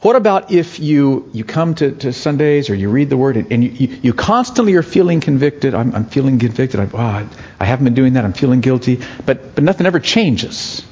What 0.00 0.16
about 0.16 0.50
if 0.50 0.80
you, 0.80 1.30
you 1.32 1.44
come 1.44 1.76
to, 1.76 1.92
to 1.92 2.12
Sundays 2.12 2.70
or 2.70 2.74
you 2.74 2.88
read 2.90 3.10
the 3.10 3.16
Word 3.16 3.36
and, 3.36 3.52
and 3.52 3.62
you, 3.62 3.70
you, 3.70 3.98
you, 4.02 4.12
constantly 4.12 4.74
are 4.74 4.82
feeling 4.82 5.20
convicted? 5.20 5.72
I'm, 5.72 5.94
I'm 5.94 6.06
feeling 6.06 6.40
convicted. 6.40 6.80
I, 6.80 6.86
oh, 6.86 6.90
ah, 6.94 7.28
I 7.60 7.64
haven't 7.64 7.84
been 7.84 7.94
doing 7.94 8.14
that. 8.14 8.24
I'm 8.24 8.32
feeling 8.32 8.60
guilty. 8.60 9.00
But, 9.24 9.54
but 9.54 9.62
nothing 9.62 9.86
ever 9.86 10.00
changes. 10.00 10.84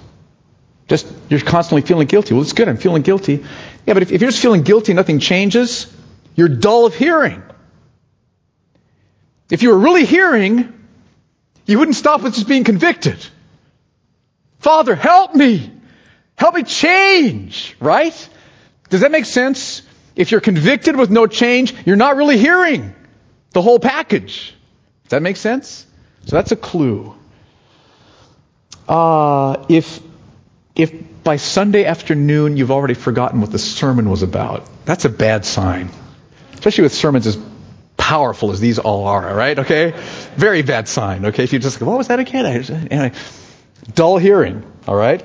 Just 0.87 1.12
you're 1.29 1.40
constantly 1.40 1.83
feeling 1.83 2.07
guilty. 2.07 2.35
Well, 2.35 2.45
it's 2.45 2.53
good. 2.53 2.68
I'm 2.68 2.77
feeling 2.77 3.03
guilty. 3.03 3.45
Yeah, 3.87 3.95
but 3.95 4.05
if, 4.05 4.12
if 4.12 4.21
you're 4.21 4.31
just 4.31 4.40
feeling 4.40 4.62
guilty, 4.62 4.95
nothing 4.95 5.18
changes. 5.18 5.92
You're 6.37 6.49
dull 6.49 6.87
of 6.87 6.95
hearing. 6.95 7.42
If 9.51 9.64
you 9.64 9.71
were 9.71 9.79
really 9.79 10.05
hearing, 10.05 10.79
you 11.66 11.79
wouldn't 11.79 11.96
stop 11.96 12.22
with 12.22 12.35
just 12.35 12.48
being 12.48 12.64
convicted. 12.64 13.25
Father, 14.59 14.94
help 14.94 15.35
me. 15.35 15.70
Help 16.37 16.55
me 16.55 16.62
change. 16.62 17.77
Right? 17.81 18.29
Does 18.90 19.01
that 19.01 19.11
make 19.11 19.25
sense? 19.25 19.83
If 20.14 20.31
you're 20.31 20.40
convicted 20.40 20.96
with 20.96 21.11
no 21.11 21.27
change, 21.27 21.75
you're 21.87 21.96
not 21.96 22.16
really 22.16 22.37
hearing 22.37 22.94
the 23.53 23.62
whole 23.62 23.79
package. 23.79 24.55
Does 25.05 25.11
that 25.11 25.22
make 25.22 25.37
sense? 25.37 25.87
So 26.27 26.37
that's 26.37 26.53
a 26.53 26.57
clue. 26.57 27.14
Uh, 28.88 29.64
if 29.68 30.01
if 30.75 30.92
by 31.22 31.37
Sunday 31.37 31.85
afternoon 31.85 32.57
you've 32.57 32.70
already 32.70 32.94
forgotten 32.94 33.40
what 33.40 33.51
the 33.51 33.59
sermon 33.59 34.11
was 34.11 34.22
about, 34.22 34.68
that's 34.85 35.05
a 35.05 35.09
bad 35.09 35.44
sign. 35.44 35.90
Especially 36.55 36.83
with 36.83 36.94
sermons 36.94 37.27
as 37.27 37.37
powerful 38.03 38.51
as 38.51 38.59
these 38.59 38.81
all 38.81 39.07
are, 39.07 39.29
all 39.31 39.37
right? 39.37 39.57
Okay? 39.61 39.95
Very 40.35 40.62
bad 40.62 40.88
sign, 40.88 41.27
okay? 41.27 41.45
If 41.45 41.53
you 41.53 41.61
just 41.61 41.79
go, 41.79 41.87
what 41.87 41.99
was 41.99 42.09
that 42.09 42.19
again? 42.19 42.45
Anyway, 42.91 43.12
dull 43.95 44.19
hearing, 44.19 44.65
all 44.88 44.97
right? 44.97 45.25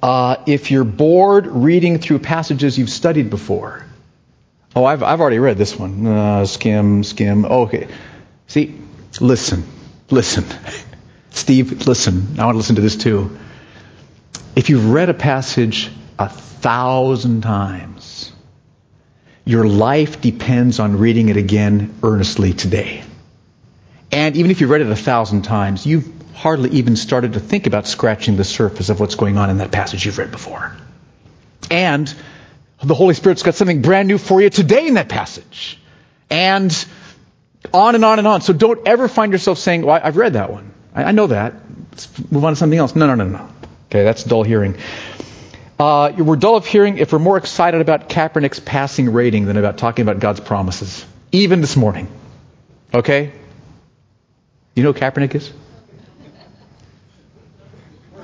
Uh, 0.00 0.36
if 0.46 0.70
you're 0.70 0.84
bored 0.84 1.48
reading 1.48 1.98
through 1.98 2.20
passages 2.20 2.78
you've 2.78 2.88
studied 2.88 3.30
before, 3.30 3.84
oh, 4.76 4.84
I've, 4.84 5.02
I've 5.02 5.20
already 5.20 5.40
read 5.40 5.58
this 5.58 5.76
one. 5.76 6.06
Uh, 6.06 6.46
skim, 6.46 7.02
skim. 7.02 7.44
okay. 7.44 7.88
See, 8.46 8.78
listen, 9.20 9.64
listen. 10.08 10.44
Steve, 11.30 11.84
listen. 11.88 12.38
I 12.38 12.44
want 12.44 12.54
to 12.54 12.58
listen 12.58 12.76
to 12.76 12.82
this 12.82 12.96
too. 12.96 13.36
If 14.54 14.70
you've 14.70 14.90
read 14.90 15.10
a 15.10 15.14
passage 15.14 15.90
a 16.16 16.28
thousand 16.28 17.40
times, 17.40 17.95
your 19.46 19.64
life 19.66 20.20
depends 20.20 20.80
on 20.80 20.98
reading 20.98 21.28
it 21.28 21.36
again 21.36 21.94
earnestly 22.02 22.52
today. 22.52 23.04
And 24.10 24.36
even 24.36 24.50
if 24.50 24.60
you've 24.60 24.70
read 24.70 24.80
it 24.80 24.88
a 24.88 24.96
thousand 24.96 25.42
times, 25.42 25.86
you've 25.86 26.12
hardly 26.34 26.70
even 26.70 26.96
started 26.96 27.34
to 27.34 27.40
think 27.40 27.66
about 27.66 27.86
scratching 27.86 28.36
the 28.36 28.44
surface 28.44 28.90
of 28.90 29.00
what's 29.00 29.14
going 29.14 29.38
on 29.38 29.48
in 29.48 29.58
that 29.58 29.70
passage 29.70 30.04
you've 30.04 30.18
read 30.18 30.32
before. 30.32 30.76
And 31.70 32.12
the 32.82 32.94
Holy 32.94 33.14
Spirit's 33.14 33.44
got 33.44 33.54
something 33.54 33.82
brand 33.82 34.08
new 34.08 34.18
for 34.18 34.42
you 34.42 34.50
today 34.50 34.88
in 34.88 34.94
that 34.94 35.08
passage. 35.08 35.78
And 36.28 36.86
on 37.72 37.94
and 37.94 38.04
on 38.04 38.18
and 38.18 38.26
on. 38.26 38.40
So 38.42 38.52
don't 38.52 38.86
ever 38.86 39.08
find 39.08 39.32
yourself 39.32 39.58
saying, 39.58 39.82
well, 39.82 39.98
I've 40.02 40.16
read 40.16 40.34
that 40.34 40.50
one. 40.50 40.72
I, 40.94 41.12
know 41.12 41.28
that. 41.28 41.54
Let's 41.92 42.32
move 42.32 42.44
on 42.44 42.52
to 42.52 42.56
something 42.56 42.78
else. 42.78 42.96
No, 42.96 43.06
no, 43.06 43.14
no, 43.14 43.28
no. 43.28 43.48
Okay, 43.90 44.02
that's 44.02 44.24
dull 44.24 44.42
hearing. 44.42 44.76
Uh, 45.78 46.12
we're 46.16 46.36
dull 46.36 46.56
of 46.56 46.64
hearing 46.64 46.98
if 46.98 47.12
we're 47.12 47.18
more 47.18 47.36
excited 47.36 47.80
about 47.80 48.08
Kaepernick's 48.08 48.60
passing 48.60 49.12
rating 49.12 49.44
than 49.44 49.56
about 49.56 49.76
talking 49.76 50.02
about 50.02 50.20
God's 50.20 50.40
promises. 50.40 51.04
Even 51.32 51.60
this 51.60 51.76
morning. 51.76 52.08
Okay? 52.94 53.32
You 54.74 54.82
know 54.82 54.92
who 54.92 54.98
Kaepernick 54.98 55.34
is? 55.34 55.52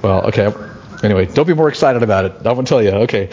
Well, 0.00 0.28
okay. 0.28 0.52
Anyway, 1.02 1.26
don't 1.26 1.46
be 1.46 1.54
more 1.54 1.68
excited 1.68 2.02
about 2.02 2.24
it. 2.24 2.46
I 2.46 2.52
won't 2.52 2.68
tell 2.68 2.82
you. 2.82 2.90
Okay. 2.90 3.30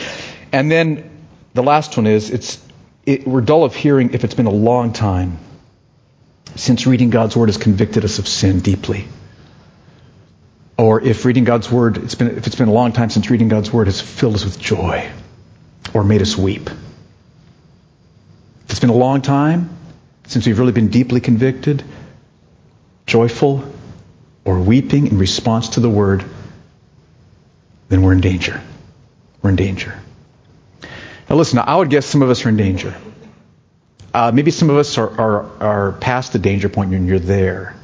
And 0.51 0.69
then 0.69 1.09
the 1.53 1.63
last 1.63 1.95
one 1.95 2.07
is 2.07 2.29
it's 2.29 2.63
it, 3.05 3.27
we're 3.27 3.41
dull 3.41 3.63
of 3.63 3.73
hearing 3.73 4.13
if 4.13 4.23
it's 4.23 4.35
been 4.35 4.45
a 4.45 4.51
long 4.51 4.93
time 4.93 5.37
since 6.55 6.85
reading 6.85 7.09
God's 7.09 7.35
word 7.35 7.49
has 7.49 7.57
convicted 7.57 8.03
us 8.03 8.19
of 8.19 8.27
sin 8.27 8.59
deeply. 8.59 9.07
Or 10.79 11.01
if 11.01 11.25
reading 11.25 11.43
God's 11.43 11.69
word, 11.69 11.97
it's 11.97 12.15
been, 12.15 12.37
if 12.37 12.47
it's 12.47 12.55
been 12.55 12.69
a 12.69 12.73
long 12.73 12.93
time 12.93 13.09
since 13.09 13.29
reading 13.29 13.49
God's 13.49 13.71
word 13.71 13.87
has 13.87 13.99
filled 13.99 14.35
us 14.35 14.45
with 14.45 14.57
joy 14.57 15.11
or 15.93 16.05
made 16.05 16.21
us 16.21 16.37
weep. 16.37 16.69
If 18.63 18.69
it's 18.69 18.79
been 18.79 18.89
a 18.89 18.95
long 18.95 19.21
time 19.21 19.75
since 20.25 20.45
we've 20.45 20.57
really 20.57 20.71
been 20.71 20.87
deeply 20.87 21.19
convicted, 21.19 21.83
joyful, 23.05 23.69
or 24.45 24.61
weeping 24.61 25.07
in 25.07 25.17
response 25.17 25.69
to 25.69 25.81
the 25.81 25.89
word, 25.89 26.23
then 27.89 28.01
we're 28.01 28.13
in 28.13 28.21
danger. 28.21 28.61
We're 29.41 29.49
in 29.49 29.57
danger. 29.57 29.99
Now, 31.29 31.35
listen, 31.35 31.59
I 31.59 31.75
would 31.75 31.89
guess 31.89 32.05
some 32.05 32.21
of 32.21 32.29
us 32.29 32.45
are 32.45 32.49
in 32.49 32.55
danger. 32.55 32.95
Uh, 34.13 34.31
maybe 34.33 34.51
some 34.51 34.69
of 34.69 34.77
us 34.77 34.97
are, 34.97 35.19
are, 35.19 35.61
are 35.61 35.91
past 35.91 36.31
the 36.31 36.39
danger 36.39 36.69
point 36.69 36.93
and 36.93 37.05
you're 37.05 37.19
there. 37.19 37.75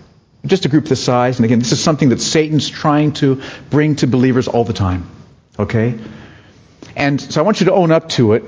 Just 0.46 0.66
a 0.66 0.70
group 0.70 0.86
this 0.86 1.04
size, 1.04 1.38
and 1.38 1.46
again, 1.46 1.60
this 1.60 1.72
is 1.72 1.84
something 1.84 2.10
that 2.10 2.22
Satan's 2.22 2.70
trying 2.70 3.14
to 3.14 3.42
bring 3.70 3.96
to 3.98 4.08
believers 4.08 4.48
all 4.48 4.64
the 4.64 4.74
time. 4.74 5.10
Okay? 5.58 5.98
And 6.96 7.20
so 7.20 7.42
I 7.42 7.44
want 7.44 7.60
you 7.60 7.68
to 7.68 7.74
own 7.74 7.92
up 7.92 8.10
to 8.10 8.34
it 8.34 8.44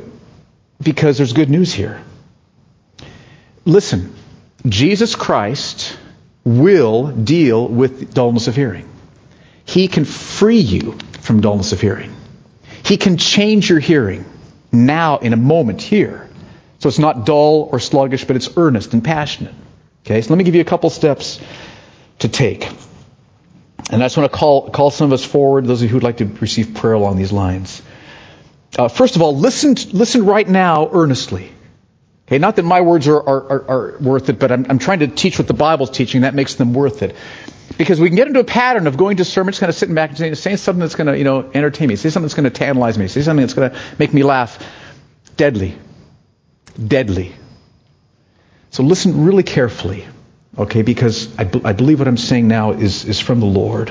because 0.82 1.18
there's 1.18 1.34
good 1.34 1.50
news 1.50 1.74
here. 1.74 2.02
Listen, 3.66 4.16
Jesus 4.66 5.16
Christ 5.16 5.98
will 6.44 7.08
deal 7.12 7.68
with 7.68 8.14
dullness 8.14 8.48
of 8.48 8.56
hearing. 8.56 8.88
He 9.66 9.88
can 9.88 10.06
free 10.06 10.60
you 10.60 10.98
from 11.20 11.42
dullness 11.42 11.74
of 11.74 11.82
hearing. 11.82 12.16
He 12.86 12.96
can 12.96 13.18
change 13.18 13.70
your 13.70 13.80
hearing 13.80 14.24
now 14.72 15.18
in 15.18 15.34
a 15.34 15.38
moment 15.38 15.82
here. 15.82 16.30
So 16.80 16.88
it's 16.88 17.00
not 17.00 17.26
dull 17.26 17.68
or 17.72 17.80
sluggish, 17.80 18.24
but 18.24 18.36
it's 18.36 18.56
earnest 18.56 18.94
and 18.94 19.04
passionate. 19.04 19.54
Okay, 20.06 20.22
so 20.22 20.30
let 20.30 20.38
me 20.38 20.46
give 20.46 20.56
you 20.56 20.62
a 20.62 20.66
couple 20.66 20.90
steps 20.90 21.42
to 22.19 22.27
take. 22.27 22.67
And 23.89 24.03
I 24.03 24.06
just 24.06 24.17
want 24.17 24.32
to 24.32 24.38
call, 24.38 24.69
call 24.69 24.91
some 24.91 25.06
of 25.06 25.13
us 25.13 25.23
forward, 25.23 25.65
those 25.65 25.82
of 25.82 25.84
you 25.84 25.89
who 25.89 25.95
would 25.97 26.03
like 26.03 26.17
to 26.17 26.25
receive 26.25 26.73
prayer 26.73 26.93
along 26.93 27.17
these 27.17 27.32
lines. 27.32 27.82
Uh, 28.77 28.88
first 28.88 29.15
of 29.15 29.21
all, 29.21 29.38
listen, 29.38 29.75
listen 29.93 30.25
right 30.25 30.47
now 30.47 30.89
earnestly. 30.91 31.51
Okay, 32.27 32.39
not 32.39 32.58
that 32.58 32.63
my 32.63 32.82
words 32.82 33.08
are, 33.08 33.21
are, 33.21 33.51
are, 33.51 33.69
are 33.69 33.97
worth 33.99 34.27
it, 34.27 34.38
but 34.38 34.51
I'm, 34.51 34.65
I'm 34.69 34.80
trying 34.80 34.99
to 34.99 35.08
teach 35.08 35.39
what 35.39 35.47
the 35.47 35.53
Bible's 35.53 35.89
teaching. 35.89 36.21
That 36.21 36.36
makes 36.36 36.56
them 36.56 36.73
worth 36.73 37.01
it. 37.01 37.15
Because 37.77 38.01
we 38.01 38.10
can 38.10 38.17
get 38.17 38.27
into 38.27 38.41
a 38.41 38.45
pattern 38.45 38.88
of 38.88 38.97
going 38.97 39.17
to 39.17 39.25
sermons, 39.25 39.60
kind 39.60 39.69
of 39.69 39.75
sitting 39.75 39.95
back 39.95 40.10
and 40.10 40.17
saying, 40.17 40.36
saying 40.36 40.58
something 40.58 40.82
that's 40.82 40.95
going 40.95 41.08
to, 41.08 41.17
you 41.17 41.23
know, 41.23 41.49
entertain 41.53 41.88
me, 41.88 41.95
say 41.95 42.10
something 42.10 42.25
that's 42.25 42.34
going 42.34 42.43
to 42.43 42.49
tantalize 42.49 42.97
me, 42.97 43.08
say 43.08 43.21
something 43.21 43.45
that's 43.45 43.53
going 43.53 43.71
to 43.71 43.80
make 43.97 44.13
me 44.13 44.23
laugh. 44.23 44.62
Deadly. 45.38 45.77
Deadly. 46.86 47.34
So 48.71 48.84
listen 48.84 49.23
really 49.23 49.43
carefully, 49.43 50.06
okay, 50.58 50.82
because 50.82 51.38
I, 51.38 51.43
I 51.63 51.74
believe 51.74 52.00
what 52.00 52.08
I'm 52.08 52.17
saying 52.17 52.48
now 52.48 52.72
is, 52.72 53.06
is 53.06 53.20
from 53.20 53.39
the 53.39 53.46
Lord. 53.46 53.89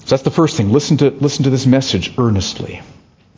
So 0.00 0.06
that's 0.06 0.22
the 0.22 0.30
first 0.30 0.56
thing. 0.56 0.70
Listen 0.70 0.96
to, 0.98 1.10
listen 1.10 1.44
to 1.44 1.50
this 1.50 1.66
message 1.66 2.18
earnestly. 2.18 2.82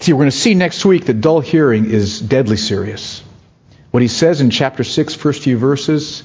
See, 0.00 0.12
we're 0.12 0.20
going 0.20 0.30
to 0.30 0.36
see 0.36 0.54
next 0.54 0.84
week 0.84 1.06
that 1.06 1.20
dull 1.20 1.40
hearing 1.40 1.90
is 1.90 2.20
deadly 2.20 2.56
serious. 2.56 3.22
What 3.90 4.02
he 4.02 4.08
says 4.08 4.40
in 4.40 4.50
chapter 4.50 4.82
6, 4.82 5.14
first 5.14 5.42
few 5.42 5.56
verses, 5.56 6.24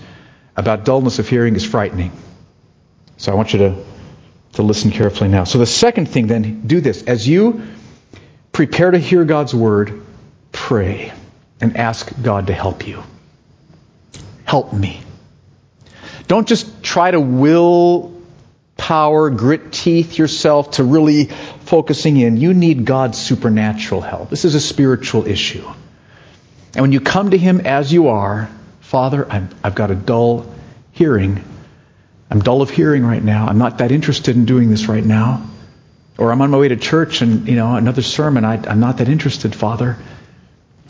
about 0.55 0.85
dullness 0.85 1.19
of 1.19 1.29
hearing 1.29 1.55
is 1.55 1.63
frightening. 1.65 2.11
So 3.17 3.31
I 3.31 3.35
want 3.35 3.53
you 3.53 3.59
to, 3.59 3.85
to 4.53 4.63
listen 4.63 4.91
carefully 4.91 5.29
now. 5.29 5.43
So 5.43 5.59
the 5.59 5.65
second 5.65 6.07
thing 6.09 6.27
then, 6.27 6.61
do 6.67 6.81
this. 6.81 7.03
As 7.03 7.27
you 7.27 7.61
prepare 8.51 8.91
to 8.91 8.97
hear 8.97 9.23
God's 9.23 9.53
word, 9.53 10.01
pray 10.51 11.13
and 11.61 11.77
ask 11.77 12.11
God 12.21 12.47
to 12.47 12.53
help 12.53 12.87
you. 12.87 13.03
Help 14.49 14.73
me. 14.73 14.99
Don't 16.27 16.47
just 16.47 16.81
try 16.81 17.11
to 17.11 17.19
will 17.19 18.19
power, 18.77 19.29
grit 19.29 19.71
teeth 19.71 20.17
yourself 20.17 20.71
to 20.71 20.83
really 20.83 21.25
focusing 21.25 22.17
in. 22.17 22.35
You 22.35 22.55
need 22.55 22.83
God's 22.83 23.19
supernatural 23.19 24.01
help. 24.01 24.31
This 24.31 24.45
is 24.45 24.55
a 24.55 24.59
spiritual 24.59 25.27
issue. 25.27 25.63
And 26.73 26.81
when 26.81 26.91
you 26.91 26.99
come 26.99 27.29
to 27.29 27.37
Him 27.37 27.61
as 27.61 27.93
you 27.93 28.07
are, 28.07 28.49
Father, 28.79 29.31
i 29.31 29.47
have 29.63 29.75
got 29.75 29.91
a 29.91 29.95
dull 29.95 30.51
hearing. 30.93 31.43
I'm 32.31 32.39
dull 32.39 32.63
of 32.63 32.71
hearing 32.71 33.05
right 33.05 33.23
now. 33.23 33.45
I'm 33.45 33.59
not 33.59 33.77
that 33.77 33.91
interested 33.91 34.35
in 34.35 34.45
doing 34.45 34.71
this 34.71 34.87
right 34.87 35.05
now. 35.05 35.47
Or 36.17 36.31
I'm 36.31 36.41
on 36.41 36.49
my 36.49 36.57
way 36.57 36.69
to 36.69 36.75
church 36.75 37.21
and, 37.21 37.47
you 37.47 37.55
know, 37.55 37.75
another 37.75 38.01
sermon. 38.01 38.45
I, 38.45 38.55
I'm 38.67 38.79
not 38.79 38.97
that 38.97 39.09
interested, 39.09 39.53
Father. 39.53 39.95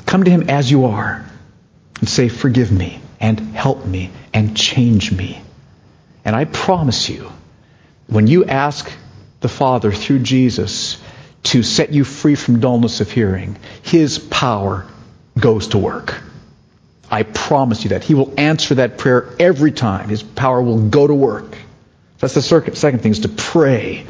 Come 0.06 0.24
to 0.24 0.32
Him 0.32 0.50
as 0.50 0.72
you 0.72 0.86
are 0.86 1.26
and 2.00 2.08
say, 2.08 2.30
Forgive 2.30 2.72
me 2.72 3.02
and 3.20 3.40
help 3.40 3.86
me 3.86 4.12
and 4.34 4.56
change 4.56 5.12
me. 5.12 5.42
And 6.24 6.36
I 6.36 6.46
promise 6.46 7.10
you, 7.10 7.32
when 8.08 8.28
you 8.28 8.46
ask 8.46 8.92
the 9.42 9.50
Father 9.50 9.92
through 9.92 10.20
Jesus 10.20 11.02
to 11.44 11.64
set 11.64 11.92
you 11.92 12.04
free 12.04 12.36
from 12.36 12.60
dullness 12.60 13.02
of 13.02 13.12
hearing, 13.12 13.58
His 13.84 14.20
power 14.20 14.86
goes 15.40 15.70
to 15.70 15.78
work. 15.78 16.22
I 17.10 17.24
promise 17.24 17.84
you 17.84 17.90
that. 17.90 18.04
He 18.04 18.14
will 18.14 18.34
answer 18.38 18.76
that 18.76 18.98
prayer 18.98 19.30
every 19.40 19.72
time. 19.72 20.10
His 20.10 20.22
power 20.22 20.62
will 20.62 20.90
go 20.90 21.08
to 21.08 21.14
work. 21.14 21.58
That's 22.20 22.36
the 22.36 22.42
second 22.42 23.00
thing 23.00 23.12
is 23.12 23.22
to 23.22 23.30
pray. 23.30 24.06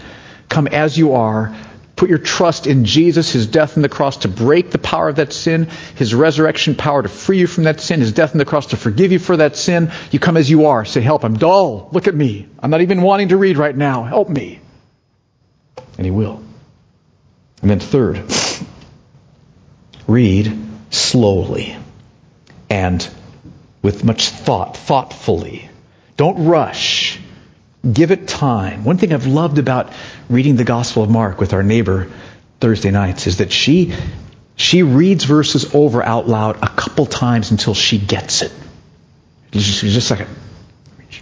Come 0.49 0.67
as 0.67 0.97
you 0.97 1.13
are. 1.13 1.55
Put 1.99 2.07
your 2.09 2.17
trust 2.17 2.65
in 2.65 2.85
Jesus, 2.85 3.29
His 3.33 3.45
death 3.45 3.75
on 3.75 3.81
the 3.81 3.89
cross 3.89 4.15
to 4.19 4.29
break 4.29 4.71
the 4.71 4.77
power 4.77 5.09
of 5.09 5.17
that 5.17 5.33
sin, 5.33 5.67
His 5.95 6.15
resurrection 6.15 6.75
power 6.75 7.03
to 7.03 7.09
free 7.09 7.39
you 7.39 7.45
from 7.45 7.65
that 7.65 7.81
sin, 7.81 7.99
His 7.99 8.13
death 8.13 8.31
on 8.31 8.37
the 8.37 8.45
cross 8.45 8.67
to 8.67 8.77
forgive 8.77 9.11
you 9.11 9.19
for 9.19 9.35
that 9.35 9.57
sin. 9.57 9.91
You 10.09 10.17
come 10.17 10.37
as 10.37 10.49
you 10.49 10.67
are. 10.67 10.85
Say, 10.85 11.01
help, 11.01 11.25
I'm 11.25 11.33
dull. 11.33 11.89
Look 11.91 12.07
at 12.07 12.15
me. 12.15 12.47
I'm 12.57 12.69
not 12.69 12.79
even 12.79 13.01
wanting 13.01 13.27
to 13.27 13.37
read 13.37 13.57
right 13.57 13.75
now. 13.75 14.03
Help 14.05 14.29
me. 14.29 14.61
And 15.97 16.05
He 16.05 16.09
will. 16.09 16.41
And 17.61 17.69
then 17.69 17.81
third, 17.81 18.23
read 20.07 20.57
slowly 20.91 21.75
and 22.69 23.05
with 23.81 24.05
much 24.05 24.29
thought, 24.29 24.77
thoughtfully. 24.77 25.69
Don't 26.15 26.45
rush. 26.45 27.19
Give 27.81 28.11
it 28.11 28.27
time. 28.27 28.83
One 28.83 28.97
thing 28.97 29.13
I've 29.13 29.27
loved 29.27 29.57
about 29.57 29.93
reading 30.29 30.57
the 30.57 30.65
Gospel 30.65 31.03
of 31.03 31.09
Mark 31.09 31.39
with 31.39 31.53
our 31.53 31.63
neighbor 31.63 32.11
Thursday 32.59 32.91
nights 32.91 33.25
is 33.27 33.37
that 33.37 33.51
she 33.51 33.93
she 34.57 34.83
reads 34.83 35.23
verses 35.23 35.73
over 35.73 36.03
out 36.03 36.27
loud 36.27 36.57
a 36.57 36.67
couple 36.67 37.05
times 37.05 37.51
until 37.51 37.73
she 37.73 37.97
gets 37.97 38.41
it. 38.41 38.51
Just, 39.51 39.81
just 39.81 39.97
a 39.97 40.01
second. 40.01 40.27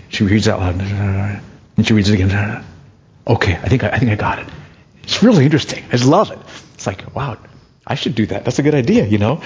She 0.09 0.23
reads 0.23 0.47
out 0.47 0.59
loud, 0.59 0.81
and 1.77 1.87
she 1.87 1.93
reads 1.93 2.09
it 2.09 2.15
again. 2.15 2.65
Okay, 3.27 3.53
I 3.55 3.69
think 3.69 3.83
I, 3.83 3.89
I 3.89 3.99
think 3.99 4.11
I 4.11 4.15
got 4.15 4.39
it. 4.39 4.47
It's 5.03 5.21
really 5.21 5.45
interesting. 5.45 5.83
I 5.87 5.91
just 5.91 6.05
love 6.05 6.31
it. 6.31 6.39
It's 6.73 6.87
like, 6.87 7.15
wow, 7.15 7.37
I 7.85 7.95
should 7.95 8.15
do 8.15 8.25
that. 8.27 8.45
That's 8.45 8.57
a 8.57 8.63
good 8.63 8.75
idea, 8.75 9.05
you 9.05 9.19
know. 9.19 9.41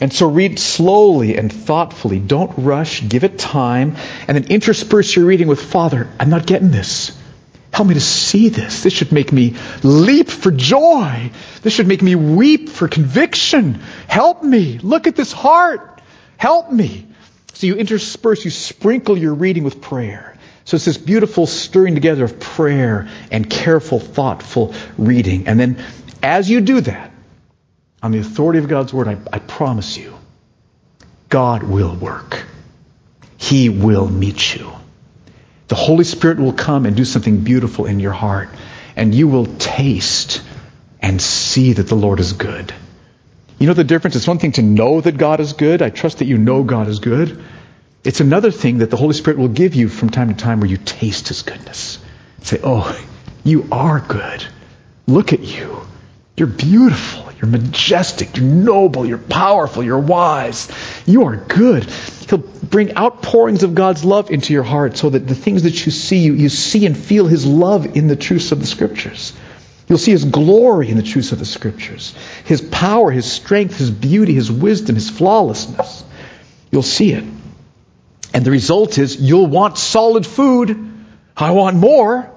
And 0.00 0.12
so 0.12 0.28
read 0.28 0.58
slowly 0.58 1.36
and 1.36 1.52
thoughtfully. 1.52 2.18
Don't 2.18 2.52
rush. 2.58 3.06
Give 3.06 3.24
it 3.24 3.38
time. 3.38 3.96
And 4.28 4.36
then 4.36 4.50
intersperse 4.50 5.16
your 5.16 5.24
reading 5.24 5.48
with, 5.48 5.62
Father, 5.62 6.08
I'm 6.20 6.28
not 6.28 6.46
getting 6.46 6.70
this. 6.70 7.16
Help 7.72 7.88
me 7.88 7.94
to 7.94 8.00
see 8.00 8.48
this. 8.48 8.82
This 8.82 8.92
should 8.92 9.12
make 9.12 9.32
me 9.32 9.56
leap 9.82 10.28
for 10.28 10.50
joy. 10.50 11.30
This 11.62 11.72
should 11.72 11.86
make 11.86 12.02
me 12.02 12.14
weep 12.14 12.68
for 12.68 12.88
conviction. 12.88 13.82
Help 14.08 14.42
me. 14.42 14.78
Look 14.78 15.06
at 15.06 15.16
this 15.16 15.32
heart. 15.32 16.00
Help 16.36 16.70
me. 16.70 17.06
So 17.54 17.66
you 17.66 17.76
intersperse, 17.76 18.44
you 18.44 18.50
sprinkle 18.50 19.16
your 19.16 19.34
reading 19.34 19.64
with 19.64 19.80
prayer. 19.80 20.36
So 20.66 20.76
it's 20.76 20.84
this 20.84 20.98
beautiful 20.98 21.46
stirring 21.46 21.94
together 21.94 22.24
of 22.24 22.38
prayer 22.40 23.08
and 23.30 23.48
careful, 23.48 24.00
thoughtful 24.00 24.74
reading. 24.98 25.46
And 25.46 25.58
then 25.58 25.82
as 26.22 26.50
you 26.50 26.60
do 26.60 26.80
that, 26.82 27.12
on 28.06 28.12
the 28.12 28.20
authority 28.20 28.60
of 28.60 28.68
God's 28.68 28.94
word, 28.94 29.08
I, 29.08 29.18
I 29.32 29.40
promise 29.40 29.98
you, 29.98 30.16
God 31.28 31.64
will 31.64 31.92
work. 31.92 32.46
He 33.36 33.68
will 33.68 34.08
meet 34.08 34.54
you. 34.54 34.70
The 35.66 35.74
Holy 35.74 36.04
Spirit 36.04 36.38
will 36.38 36.52
come 36.52 36.86
and 36.86 36.96
do 36.96 37.04
something 37.04 37.40
beautiful 37.40 37.84
in 37.86 37.98
your 37.98 38.12
heart, 38.12 38.48
and 38.94 39.12
you 39.12 39.26
will 39.26 39.46
taste 39.46 40.40
and 41.02 41.20
see 41.20 41.72
that 41.72 41.88
the 41.88 41.96
Lord 41.96 42.20
is 42.20 42.32
good. 42.34 42.72
You 43.58 43.66
know 43.66 43.74
the 43.74 43.82
difference? 43.82 44.14
It's 44.14 44.28
one 44.28 44.38
thing 44.38 44.52
to 44.52 44.62
know 44.62 45.00
that 45.00 45.18
God 45.18 45.40
is 45.40 45.54
good. 45.54 45.82
I 45.82 45.90
trust 45.90 46.18
that 46.18 46.26
you 46.26 46.38
know 46.38 46.62
God 46.62 46.86
is 46.86 47.00
good. 47.00 47.42
It's 48.04 48.20
another 48.20 48.52
thing 48.52 48.78
that 48.78 48.90
the 48.90 48.96
Holy 48.96 49.14
Spirit 49.14 49.40
will 49.40 49.48
give 49.48 49.74
you 49.74 49.88
from 49.88 50.10
time 50.10 50.28
to 50.28 50.34
time 50.34 50.60
where 50.60 50.70
you 50.70 50.76
taste 50.76 51.26
His 51.26 51.42
goodness. 51.42 51.98
Say, 52.42 52.60
oh, 52.62 52.96
you 53.42 53.66
are 53.72 53.98
good. 53.98 54.46
Look 55.08 55.32
at 55.32 55.40
you. 55.40 55.80
You're 56.36 56.46
beautiful. 56.46 57.25
You're 57.40 57.50
majestic. 57.50 58.36
You're 58.36 58.46
noble. 58.46 59.04
You're 59.04 59.18
powerful. 59.18 59.82
You're 59.82 59.98
wise. 59.98 60.70
You 61.04 61.24
are 61.26 61.36
good. 61.36 61.84
He'll 61.84 62.38
bring 62.38 62.96
outpourings 62.96 63.62
of 63.62 63.74
God's 63.74 64.04
love 64.04 64.30
into 64.30 64.52
your 64.52 64.62
heart 64.62 64.96
so 64.96 65.10
that 65.10 65.28
the 65.28 65.34
things 65.34 65.64
that 65.64 65.84
you 65.84 65.92
see, 65.92 66.18
you, 66.18 66.32
you 66.32 66.48
see 66.48 66.86
and 66.86 66.96
feel 66.96 67.26
His 67.26 67.46
love 67.46 67.96
in 67.96 68.08
the 68.08 68.16
truths 68.16 68.52
of 68.52 68.60
the 68.60 68.66
Scriptures. 68.66 69.32
You'll 69.86 69.98
see 69.98 70.12
His 70.12 70.24
glory 70.24 70.88
in 70.88 70.96
the 70.96 71.02
truths 71.02 71.32
of 71.32 71.38
the 71.38 71.44
Scriptures. 71.44 72.14
His 72.44 72.60
power, 72.60 73.10
His 73.10 73.30
strength, 73.30 73.76
His 73.76 73.90
beauty, 73.90 74.34
His 74.34 74.50
wisdom, 74.50 74.94
His 74.94 75.10
flawlessness. 75.10 76.04
You'll 76.72 76.82
see 76.82 77.12
it. 77.12 77.24
And 78.32 78.44
the 78.44 78.50
result 78.50 78.98
is 78.98 79.16
you'll 79.16 79.46
want 79.46 79.78
solid 79.78 80.26
food. 80.26 80.94
I 81.36 81.52
want 81.52 81.76
more 81.76 82.30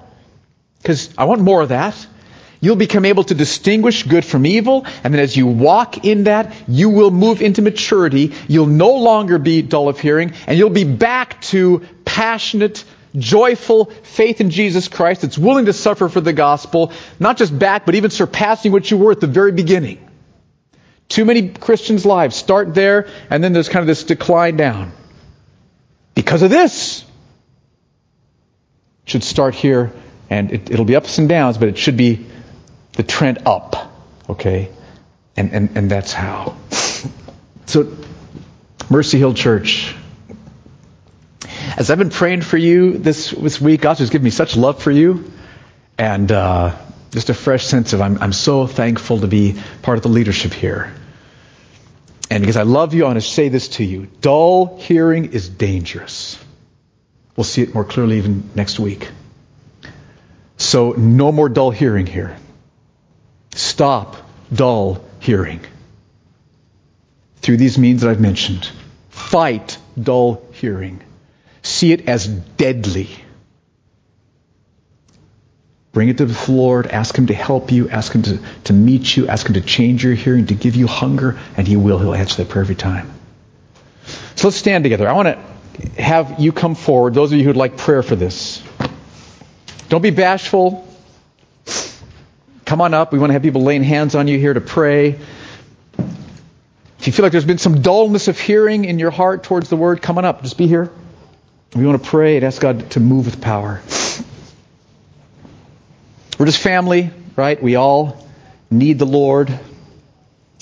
because 0.82 1.12
I 1.18 1.24
want 1.24 1.40
more 1.40 1.62
of 1.62 1.70
that. 1.70 1.94
You'll 2.62 2.76
become 2.76 3.06
able 3.06 3.24
to 3.24 3.34
distinguish 3.34 4.02
good 4.02 4.24
from 4.24 4.44
evil, 4.44 4.84
and 5.02 5.14
then 5.14 5.20
as 5.20 5.34
you 5.34 5.46
walk 5.46 6.04
in 6.04 6.24
that, 6.24 6.54
you 6.68 6.90
will 6.90 7.10
move 7.10 7.40
into 7.40 7.62
maturity. 7.62 8.34
You'll 8.48 8.66
no 8.66 8.96
longer 8.96 9.38
be 9.38 9.62
dull 9.62 9.88
of 9.88 9.98
hearing, 9.98 10.34
and 10.46 10.58
you'll 10.58 10.68
be 10.68 10.84
back 10.84 11.40
to 11.42 11.86
passionate, 12.04 12.84
joyful 13.16 13.86
faith 13.86 14.42
in 14.42 14.50
Jesus 14.50 14.88
Christ 14.88 15.22
that's 15.22 15.38
willing 15.38 15.66
to 15.66 15.72
suffer 15.72 16.10
for 16.10 16.20
the 16.20 16.34
gospel, 16.34 16.92
not 17.18 17.38
just 17.38 17.58
back, 17.58 17.86
but 17.86 17.94
even 17.94 18.10
surpassing 18.10 18.72
what 18.72 18.90
you 18.90 18.98
were 18.98 19.12
at 19.12 19.20
the 19.20 19.26
very 19.26 19.52
beginning. 19.52 20.06
Too 21.08 21.24
many 21.24 21.48
Christians' 21.48 22.04
lives 22.04 22.36
start 22.36 22.74
there, 22.74 23.08
and 23.30 23.42
then 23.42 23.54
there's 23.54 23.70
kind 23.70 23.80
of 23.80 23.86
this 23.86 24.04
decline 24.04 24.56
down. 24.56 24.92
Because 26.14 26.42
of 26.42 26.50
this. 26.50 27.04
Should 29.06 29.24
start 29.24 29.54
here, 29.54 29.92
and 30.28 30.52
it, 30.52 30.70
it'll 30.70 30.84
be 30.84 30.94
ups 30.94 31.18
and 31.18 31.28
downs, 31.28 31.58
but 31.58 31.68
it 31.68 31.78
should 31.78 31.96
be 31.96 32.26
the 33.00 33.06
trend 33.06 33.38
up. 33.46 33.90
Okay? 34.28 34.68
And, 35.34 35.52
and, 35.54 35.70
and 35.74 35.90
that's 35.90 36.12
how. 36.12 36.54
So, 37.64 37.96
Mercy 38.90 39.16
Hill 39.16 39.32
Church. 39.32 39.94
As 41.78 41.90
I've 41.90 41.96
been 41.96 42.10
praying 42.10 42.42
for 42.42 42.58
you 42.58 42.98
this, 42.98 43.30
this 43.30 43.58
week, 43.58 43.80
God's 43.80 44.00
just 44.00 44.12
given 44.12 44.24
me 44.24 44.30
such 44.30 44.54
love 44.54 44.82
for 44.82 44.90
you. 44.90 45.32
And 45.96 46.30
uh, 46.30 46.76
just 47.10 47.30
a 47.30 47.34
fresh 47.34 47.64
sense 47.64 47.94
of 47.94 48.02
I'm, 48.02 48.18
I'm 48.20 48.34
so 48.34 48.66
thankful 48.66 49.20
to 49.20 49.26
be 49.26 49.56
part 49.80 49.96
of 49.96 50.02
the 50.02 50.10
leadership 50.10 50.52
here. 50.52 50.92
And 52.30 52.42
because 52.42 52.58
I 52.58 52.64
love 52.64 52.92
you, 52.92 53.04
I 53.04 53.06
want 53.06 53.16
to 53.16 53.26
say 53.26 53.48
this 53.48 53.68
to 53.78 53.84
you. 53.84 54.08
Dull 54.20 54.76
hearing 54.78 55.32
is 55.32 55.48
dangerous. 55.48 56.38
We'll 57.34 57.44
see 57.44 57.62
it 57.62 57.72
more 57.72 57.86
clearly 57.86 58.18
even 58.18 58.50
next 58.54 58.78
week. 58.78 59.08
So, 60.58 60.92
no 60.92 61.32
more 61.32 61.48
dull 61.48 61.70
hearing 61.70 62.04
here. 62.04 62.36
Stop 63.54 64.16
dull 64.52 65.04
hearing. 65.18 65.60
Through 67.36 67.56
these 67.56 67.78
means 67.78 68.02
that 68.02 68.10
I've 68.10 68.20
mentioned. 68.20 68.70
Fight 69.08 69.78
dull 70.00 70.42
hearing. 70.52 71.02
See 71.62 71.92
it 71.92 72.08
as 72.08 72.26
deadly. 72.26 73.08
Bring 75.92 76.08
it 76.08 76.18
to 76.18 76.26
the 76.26 76.52
Lord. 76.52 76.86
Ask 76.86 77.16
Him 77.16 77.26
to 77.26 77.34
help 77.34 77.72
you. 77.72 77.88
Ask 77.88 78.12
Him 78.12 78.22
to, 78.22 78.38
to 78.64 78.72
meet 78.72 79.16
you. 79.16 79.26
Ask 79.26 79.48
Him 79.48 79.54
to 79.54 79.60
change 79.60 80.04
your 80.04 80.14
hearing, 80.14 80.46
to 80.46 80.54
give 80.54 80.76
you 80.76 80.86
hunger, 80.86 81.38
and 81.56 81.66
He 81.66 81.76
will. 81.76 81.98
He'll 81.98 82.14
answer 82.14 82.42
that 82.42 82.50
prayer 82.50 82.62
every 82.62 82.76
time. 82.76 83.10
So 84.36 84.48
let's 84.48 84.56
stand 84.56 84.84
together. 84.84 85.08
I 85.08 85.12
want 85.12 85.28
to 85.28 86.02
have 86.02 86.38
you 86.38 86.52
come 86.52 86.74
forward, 86.74 87.14
those 87.14 87.32
of 87.32 87.38
you 87.38 87.44
who'd 87.44 87.56
like 87.56 87.76
prayer 87.76 88.02
for 88.02 88.14
this. 88.16 88.62
Don't 89.88 90.02
be 90.02 90.10
bashful. 90.10 90.86
Come 92.70 92.82
on 92.82 92.94
up. 92.94 93.12
We 93.12 93.18
want 93.18 93.30
to 93.30 93.32
have 93.32 93.42
people 93.42 93.64
laying 93.64 93.82
hands 93.82 94.14
on 94.14 94.28
you 94.28 94.38
here 94.38 94.54
to 94.54 94.60
pray. 94.60 95.18
If 95.98 97.06
you 97.08 97.12
feel 97.12 97.24
like 97.24 97.32
there's 97.32 97.44
been 97.44 97.58
some 97.58 97.82
dullness 97.82 98.28
of 98.28 98.38
hearing 98.38 98.84
in 98.84 99.00
your 99.00 99.10
heart 99.10 99.42
towards 99.42 99.68
the 99.68 99.74
word, 99.74 100.00
come 100.00 100.18
on 100.18 100.24
up. 100.24 100.44
Just 100.44 100.56
be 100.56 100.68
here. 100.68 100.88
We 101.74 101.84
want 101.84 102.00
to 102.00 102.08
pray 102.08 102.36
and 102.36 102.44
ask 102.44 102.62
God 102.62 102.88
to 102.92 103.00
move 103.00 103.26
with 103.26 103.40
power. 103.40 103.82
We're 106.38 106.46
just 106.46 106.62
family, 106.62 107.10
right? 107.34 107.60
We 107.60 107.74
all 107.74 108.24
need 108.70 109.00
the 109.00 109.04
Lord. 109.04 109.52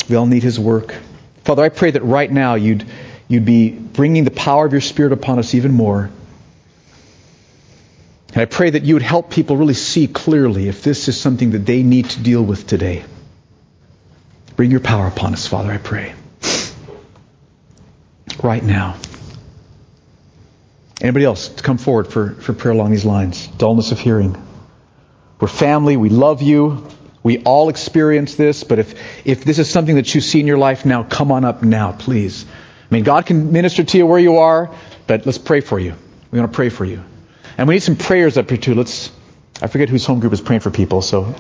We 0.09 0.17
all 0.17 0.25
need 0.25 0.43
His 0.43 0.59
work. 0.59 0.95
Father, 1.45 1.63
I 1.63 1.69
pray 1.69 1.91
that 1.91 2.05
right 2.05 2.33
now 2.33 2.55
you'd, 2.55 2.87
you'd 3.29 3.45
be 3.45 3.69
bringing 3.69 4.25
the 4.25 4.31
power 4.31 4.65
of 4.65 4.73
your 4.73 4.81
Spirit 4.81 5.13
upon 5.13 5.39
us 5.39 5.55
even 5.55 5.73
more. 5.75 6.09
And 8.29 8.39
I 8.39 8.45
pray 8.45 8.71
that 8.71 8.85
you 8.85 8.95
would 8.95 9.03
help 9.03 9.31
people 9.31 9.57
really 9.57 9.75
see 9.75 10.07
clearly 10.07 10.69
if 10.69 10.83
this 10.83 11.09
is 11.09 11.19
something 11.19 11.53
that 11.53 11.65
they 11.65 11.83
need 11.83 12.11
to 12.11 12.21
deal 12.21 12.43
with 12.43 12.67
today. 12.67 13.05
Bring 14.57 14.71
your 14.71 14.81
power 14.81 15.07
upon 15.07 15.33
us, 15.33 15.47
Father, 15.47 15.71
I 15.71 15.79
pray. 15.79 16.15
Right 18.43 18.63
now. 18.63 18.97
Anybody 21.01 21.25
else 21.25 21.49
to 21.49 21.63
come 21.63 21.79
forward 21.79 22.09
for, 22.09 22.35
for 22.35 22.53
prayer 22.53 22.75
along 22.75 22.91
these 22.91 23.05
lines? 23.05 23.47
Dullness 23.47 23.93
of 23.93 24.01
hearing. 24.01 24.37
We're 25.41 25.49
family. 25.49 25.97
We 25.97 26.09
love 26.09 26.43
you. 26.43 26.87
We 27.23 27.43
all 27.43 27.69
experience 27.69 28.37
this, 28.37 28.65
but 28.65 28.79
if, 28.79 29.27
if 29.27 29.45
this 29.45 29.59
is 29.59 29.69
something 29.69 29.97
that 29.97 30.15
you 30.15 30.21
see 30.21 30.41
in 30.41 30.47
your 30.47 30.59
life 30.59 30.87
now, 30.87 31.03
come 31.03 31.33
on 31.33 31.45
up 31.45 31.63
now, 31.63 31.93
please. 31.93 32.45
I 32.91 32.95
mean, 32.95 33.05
God 33.05 33.27
can 33.27 33.53
minister 33.53 33.85
to 33.85 33.99
you 33.99 34.07
where 34.07 34.19
you 34.19 34.39
are, 34.39 34.75
but 35.07 35.27
let's 35.27 35.39
pray 35.39 35.61
for 35.61 35.79
you. 35.79 35.95
We 36.31 36.39
want 36.39 36.53
to 36.53 36.57
pray 36.57 36.69
for 36.69 36.85
you. 36.85 37.05
And 37.59 37.67
we 37.67 37.75
need 37.75 37.83
some 37.83 37.97
prayers 37.97 38.39
up 38.39 38.49
here 38.49 38.59
too. 38.59 38.75
Let's. 38.75 39.11
I 39.61 39.67
forget 39.67 39.89
whose 39.89 40.07
home 40.07 40.21
group 40.21 40.33
is 40.33 40.41
praying 40.41 40.61
for 40.61 40.71
people. 40.71 41.03
So 41.03 41.35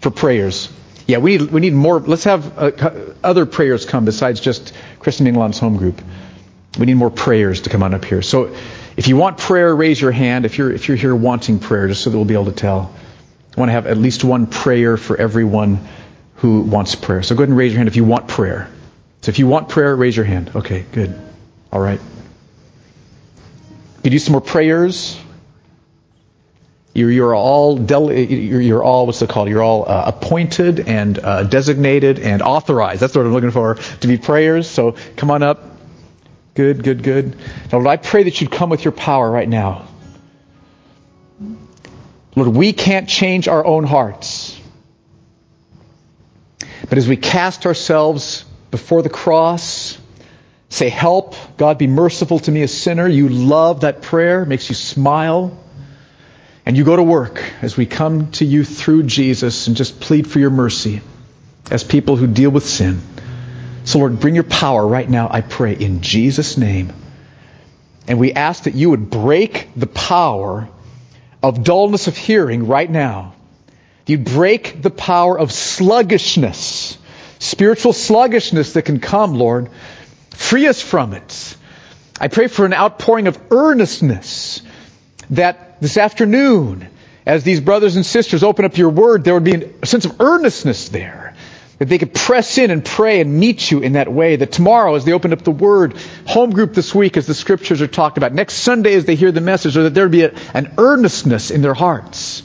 for 0.00 0.10
prayers. 0.10 0.72
Yeah, 1.06 1.18
we 1.18 1.38
need 1.38 1.50
we 1.50 1.60
need 1.60 1.72
more. 1.72 1.98
Let's 1.98 2.24
have 2.24 2.56
uh, 2.56 2.90
other 3.24 3.46
prayers 3.46 3.84
come 3.84 4.04
besides 4.04 4.40
just 4.40 4.72
Kristen 5.00 5.26
England's 5.26 5.58
home 5.58 5.76
group. 5.76 6.00
We 6.78 6.86
need 6.86 6.94
more 6.94 7.10
prayers 7.10 7.62
to 7.62 7.70
come 7.70 7.82
on 7.82 7.94
up 7.94 8.04
here. 8.04 8.22
So 8.22 8.54
if 8.96 9.08
you 9.08 9.16
want 9.16 9.38
prayer, 9.38 9.74
raise 9.74 10.00
your 10.00 10.12
hand. 10.12 10.44
If 10.44 10.56
you're 10.56 10.70
if 10.70 10.86
you're 10.86 10.96
here 10.96 11.14
wanting 11.16 11.58
prayer, 11.58 11.88
just 11.88 12.04
so 12.04 12.10
that 12.10 12.16
we'll 12.16 12.26
be 12.26 12.34
able 12.34 12.46
to 12.46 12.52
tell. 12.52 12.94
I 13.56 13.60
want 13.60 13.70
to 13.70 13.72
have 13.72 13.88
at 13.88 13.96
least 13.96 14.22
one 14.22 14.46
prayer 14.46 14.96
for 14.96 15.16
everyone 15.16 15.88
who 16.36 16.60
wants 16.60 16.94
prayer. 16.94 17.24
So 17.24 17.34
go 17.34 17.42
ahead 17.42 17.48
and 17.48 17.58
raise 17.58 17.72
your 17.72 17.78
hand 17.78 17.88
if 17.88 17.96
you 17.96 18.04
want 18.04 18.28
prayer. 18.28 18.70
So 19.22 19.30
if 19.30 19.40
you 19.40 19.48
want 19.48 19.68
prayer, 19.68 19.94
raise 19.96 20.16
your 20.16 20.24
hand. 20.24 20.52
Okay, 20.54 20.86
good. 20.92 21.20
All 21.72 21.80
right. 21.80 22.00
Could 24.02 24.12
use 24.12 24.24
some 24.24 24.32
more 24.32 24.40
prayers. 24.40 25.18
You're, 26.94 27.10
you're 27.10 27.34
all 27.34 27.76
dele- 27.76 28.24
you're, 28.24 28.60
you're, 28.60 28.82
all 28.82 29.06
what's 29.06 29.22
it 29.22 29.28
called? 29.28 29.48
You're 29.48 29.62
all 29.62 29.88
uh, 29.88 30.04
appointed 30.06 30.88
and 30.88 31.18
uh, 31.18 31.44
designated 31.44 32.18
and 32.18 32.42
authorized. 32.42 33.00
That's 33.00 33.14
what 33.14 33.24
I'm 33.24 33.32
looking 33.32 33.52
for 33.52 33.74
to 33.74 34.08
be 34.08 34.18
prayers. 34.18 34.68
So 34.68 34.96
come 35.16 35.30
on 35.30 35.42
up. 35.42 35.62
Good, 36.54 36.82
good, 36.82 37.02
good. 37.02 37.36
Now, 37.70 37.78
Lord, 37.78 37.86
I 37.86 37.96
pray 37.96 38.24
that 38.24 38.40
you'd 38.40 38.50
come 38.50 38.70
with 38.70 38.84
your 38.84 38.92
power 38.92 39.30
right 39.30 39.48
now. 39.48 39.86
Lord, 42.34 42.48
we 42.48 42.72
can't 42.72 43.08
change 43.08 43.46
our 43.46 43.64
own 43.64 43.84
hearts. 43.84 44.58
But 46.88 46.98
as 46.98 47.06
we 47.06 47.16
cast 47.16 47.66
ourselves 47.66 48.44
before 48.72 49.02
the 49.02 49.08
cross, 49.08 49.96
Say, 50.70 50.88
Help, 50.88 51.34
God, 51.58 51.76
be 51.76 51.86
merciful 51.86 52.38
to 52.38 52.50
me, 52.50 52.62
a 52.62 52.68
sinner. 52.68 53.06
You 53.06 53.28
love 53.28 53.82
that 53.82 54.00
prayer, 54.00 54.46
makes 54.46 54.68
you 54.68 54.74
smile. 54.74 55.58
And 56.64 56.76
you 56.76 56.84
go 56.84 56.96
to 56.96 57.02
work 57.02 57.42
as 57.60 57.76
we 57.76 57.86
come 57.86 58.30
to 58.32 58.44
you 58.44 58.64
through 58.64 59.02
Jesus 59.02 59.66
and 59.66 59.76
just 59.76 60.00
plead 60.00 60.30
for 60.30 60.38
your 60.38 60.50
mercy 60.50 61.02
as 61.70 61.82
people 61.82 62.16
who 62.16 62.26
deal 62.26 62.50
with 62.50 62.66
sin. 62.66 63.00
So, 63.84 63.98
Lord, 63.98 64.20
bring 64.20 64.34
your 64.34 64.44
power 64.44 64.86
right 64.86 65.08
now, 65.08 65.28
I 65.30 65.40
pray, 65.40 65.74
in 65.74 66.02
Jesus' 66.02 66.56
name. 66.56 66.92
And 68.06 68.18
we 68.18 68.32
ask 68.32 68.64
that 68.64 68.74
you 68.74 68.90
would 68.90 69.10
break 69.10 69.68
the 69.74 69.86
power 69.86 70.68
of 71.42 71.64
dullness 71.64 72.06
of 72.06 72.16
hearing 72.16 72.66
right 72.66 72.90
now. 72.90 73.34
You 74.06 74.18
break 74.18 74.82
the 74.82 74.90
power 74.90 75.38
of 75.38 75.52
sluggishness, 75.52 76.98
spiritual 77.38 77.92
sluggishness 77.92 78.74
that 78.74 78.82
can 78.82 79.00
come, 79.00 79.34
Lord. 79.34 79.70
Free 80.30 80.66
us 80.66 80.80
from 80.80 81.12
it. 81.14 81.56
I 82.20 82.28
pray 82.28 82.48
for 82.48 82.66
an 82.66 82.74
outpouring 82.74 83.26
of 83.26 83.40
earnestness 83.50 84.62
that 85.30 85.80
this 85.80 85.96
afternoon, 85.96 86.88
as 87.24 87.44
these 87.44 87.60
brothers 87.60 87.96
and 87.96 88.04
sisters 88.04 88.42
open 88.42 88.64
up 88.64 88.76
your 88.76 88.90
word, 88.90 89.24
there 89.24 89.34
would 89.34 89.44
be 89.44 89.64
a 89.82 89.86
sense 89.86 90.04
of 90.04 90.20
earnestness 90.20 90.88
there. 90.88 91.34
That 91.78 91.88
they 91.88 91.96
could 91.96 92.12
press 92.12 92.58
in 92.58 92.70
and 92.70 92.84
pray 92.84 93.22
and 93.22 93.40
meet 93.40 93.70
you 93.70 93.80
in 93.80 93.94
that 93.94 94.12
way. 94.12 94.36
That 94.36 94.52
tomorrow, 94.52 94.96
as 94.96 95.06
they 95.06 95.12
open 95.12 95.32
up 95.32 95.42
the 95.42 95.50
Word, 95.50 95.96
home 96.26 96.50
group 96.50 96.74
this 96.74 96.94
week, 96.94 97.16
as 97.16 97.26
the 97.26 97.32
Scriptures 97.32 97.80
are 97.80 97.86
talked 97.86 98.18
about, 98.18 98.34
next 98.34 98.56
Sunday, 98.56 98.92
as 98.92 99.06
they 99.06 99.14
hear 99.14 99.32
the 99.32 99.40
message, 99.40 99.78
or 99.78 99.84
that 99.84 99.94
there 99.94 100.04
would 100.04 100.12
be 100.12 100.24
a, 100.24 100.34
an 100.52 100.74
earnestness 100.76 101.50
in 101.50 101.62
their 101.62 101.72
hearts. 101.72 102.42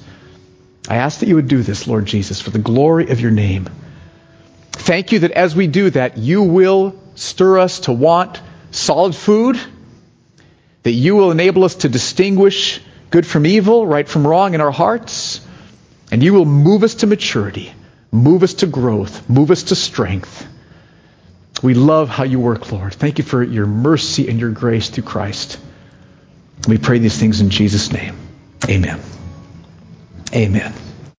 I 0.87 0.97
ask 0.97 1.19
that 1.19 1.27
you 1.27 1.35
would 1.35 1.49
do 1.49 1.63
this, 1.63 1.85
Lord 1.85 2.05
Jesus, 2.05 2.39
for 2.39 2.51
the 2.51 2.59
glory 2.59 3.09
of 3.09 3.19
your 3.19 3.31
name. 3.31 3.67
Thank 4.71 5.11
you 5.11 5.19
that 5.19 5.31
as 5.31 5.53
we 5.53 5.67
do 5.67 5.89
that, 5.89 6.17
you 6.17 6.43
will 6.43 6.95
stir 7.15 7.59
us 7.59 7.81
to 7.81 7.93
want 7.93 8.41
solid 8.71 9.15
food, 9.15 9.59
that 10.83 10.91
you 10.91 11.15
will 11.15 11.31
enable 11.31 11.63
us 11.63 11.75
to 11.75 11.89
distinguish 11.89 12.81
good 13.09 13.25
from 13.25 13.45
evil, 13.45 13.87
right 13.87 14.07
from 14.07 14.27
wrong 14.27 14.53
in 14.53 14.61
our 14.61 14.71
hearts, 14.71 15.45
and 16.11 16.21
you 16.21 16.33
will 16.33 16.45
move 16.45 16.83
us 16.83 16.95
to 16.95 17.07
maturity. 17.07 17.73
Move 18.11 18.43
us 18.43 18.55
to 18.55 18.67
growth. 18.67 19.29
Move 19.29 19.51
us 19.51 19.63
to 19.63 19.75
strength. 19.75 20.47
We 21.63 21.73
love 21.73 22.09
how 22.09 22.23
you 22.23 22.39
work, 22.39 22.71
Lord. 22.71 22.93
Thank 22.93 23.17
you 23.17 23.23
for 23.23 23.43
your 23.43 23.65
mercy 23.65 24.29
and 24.29 24.39
your 24.39 24.51
grace 24.51 24.89
through 24.89 25.03
Christ. 25.03 25.57
We 26.67 26.77
pray 26.77 26.99
these 26.99 27.17
things 27.17 27.41
in 27.41 27.49
Jesus' 27.49 27.91
name. 27.91 28.15
Amen. 28.69 28.99
Amen. 30.33 30.73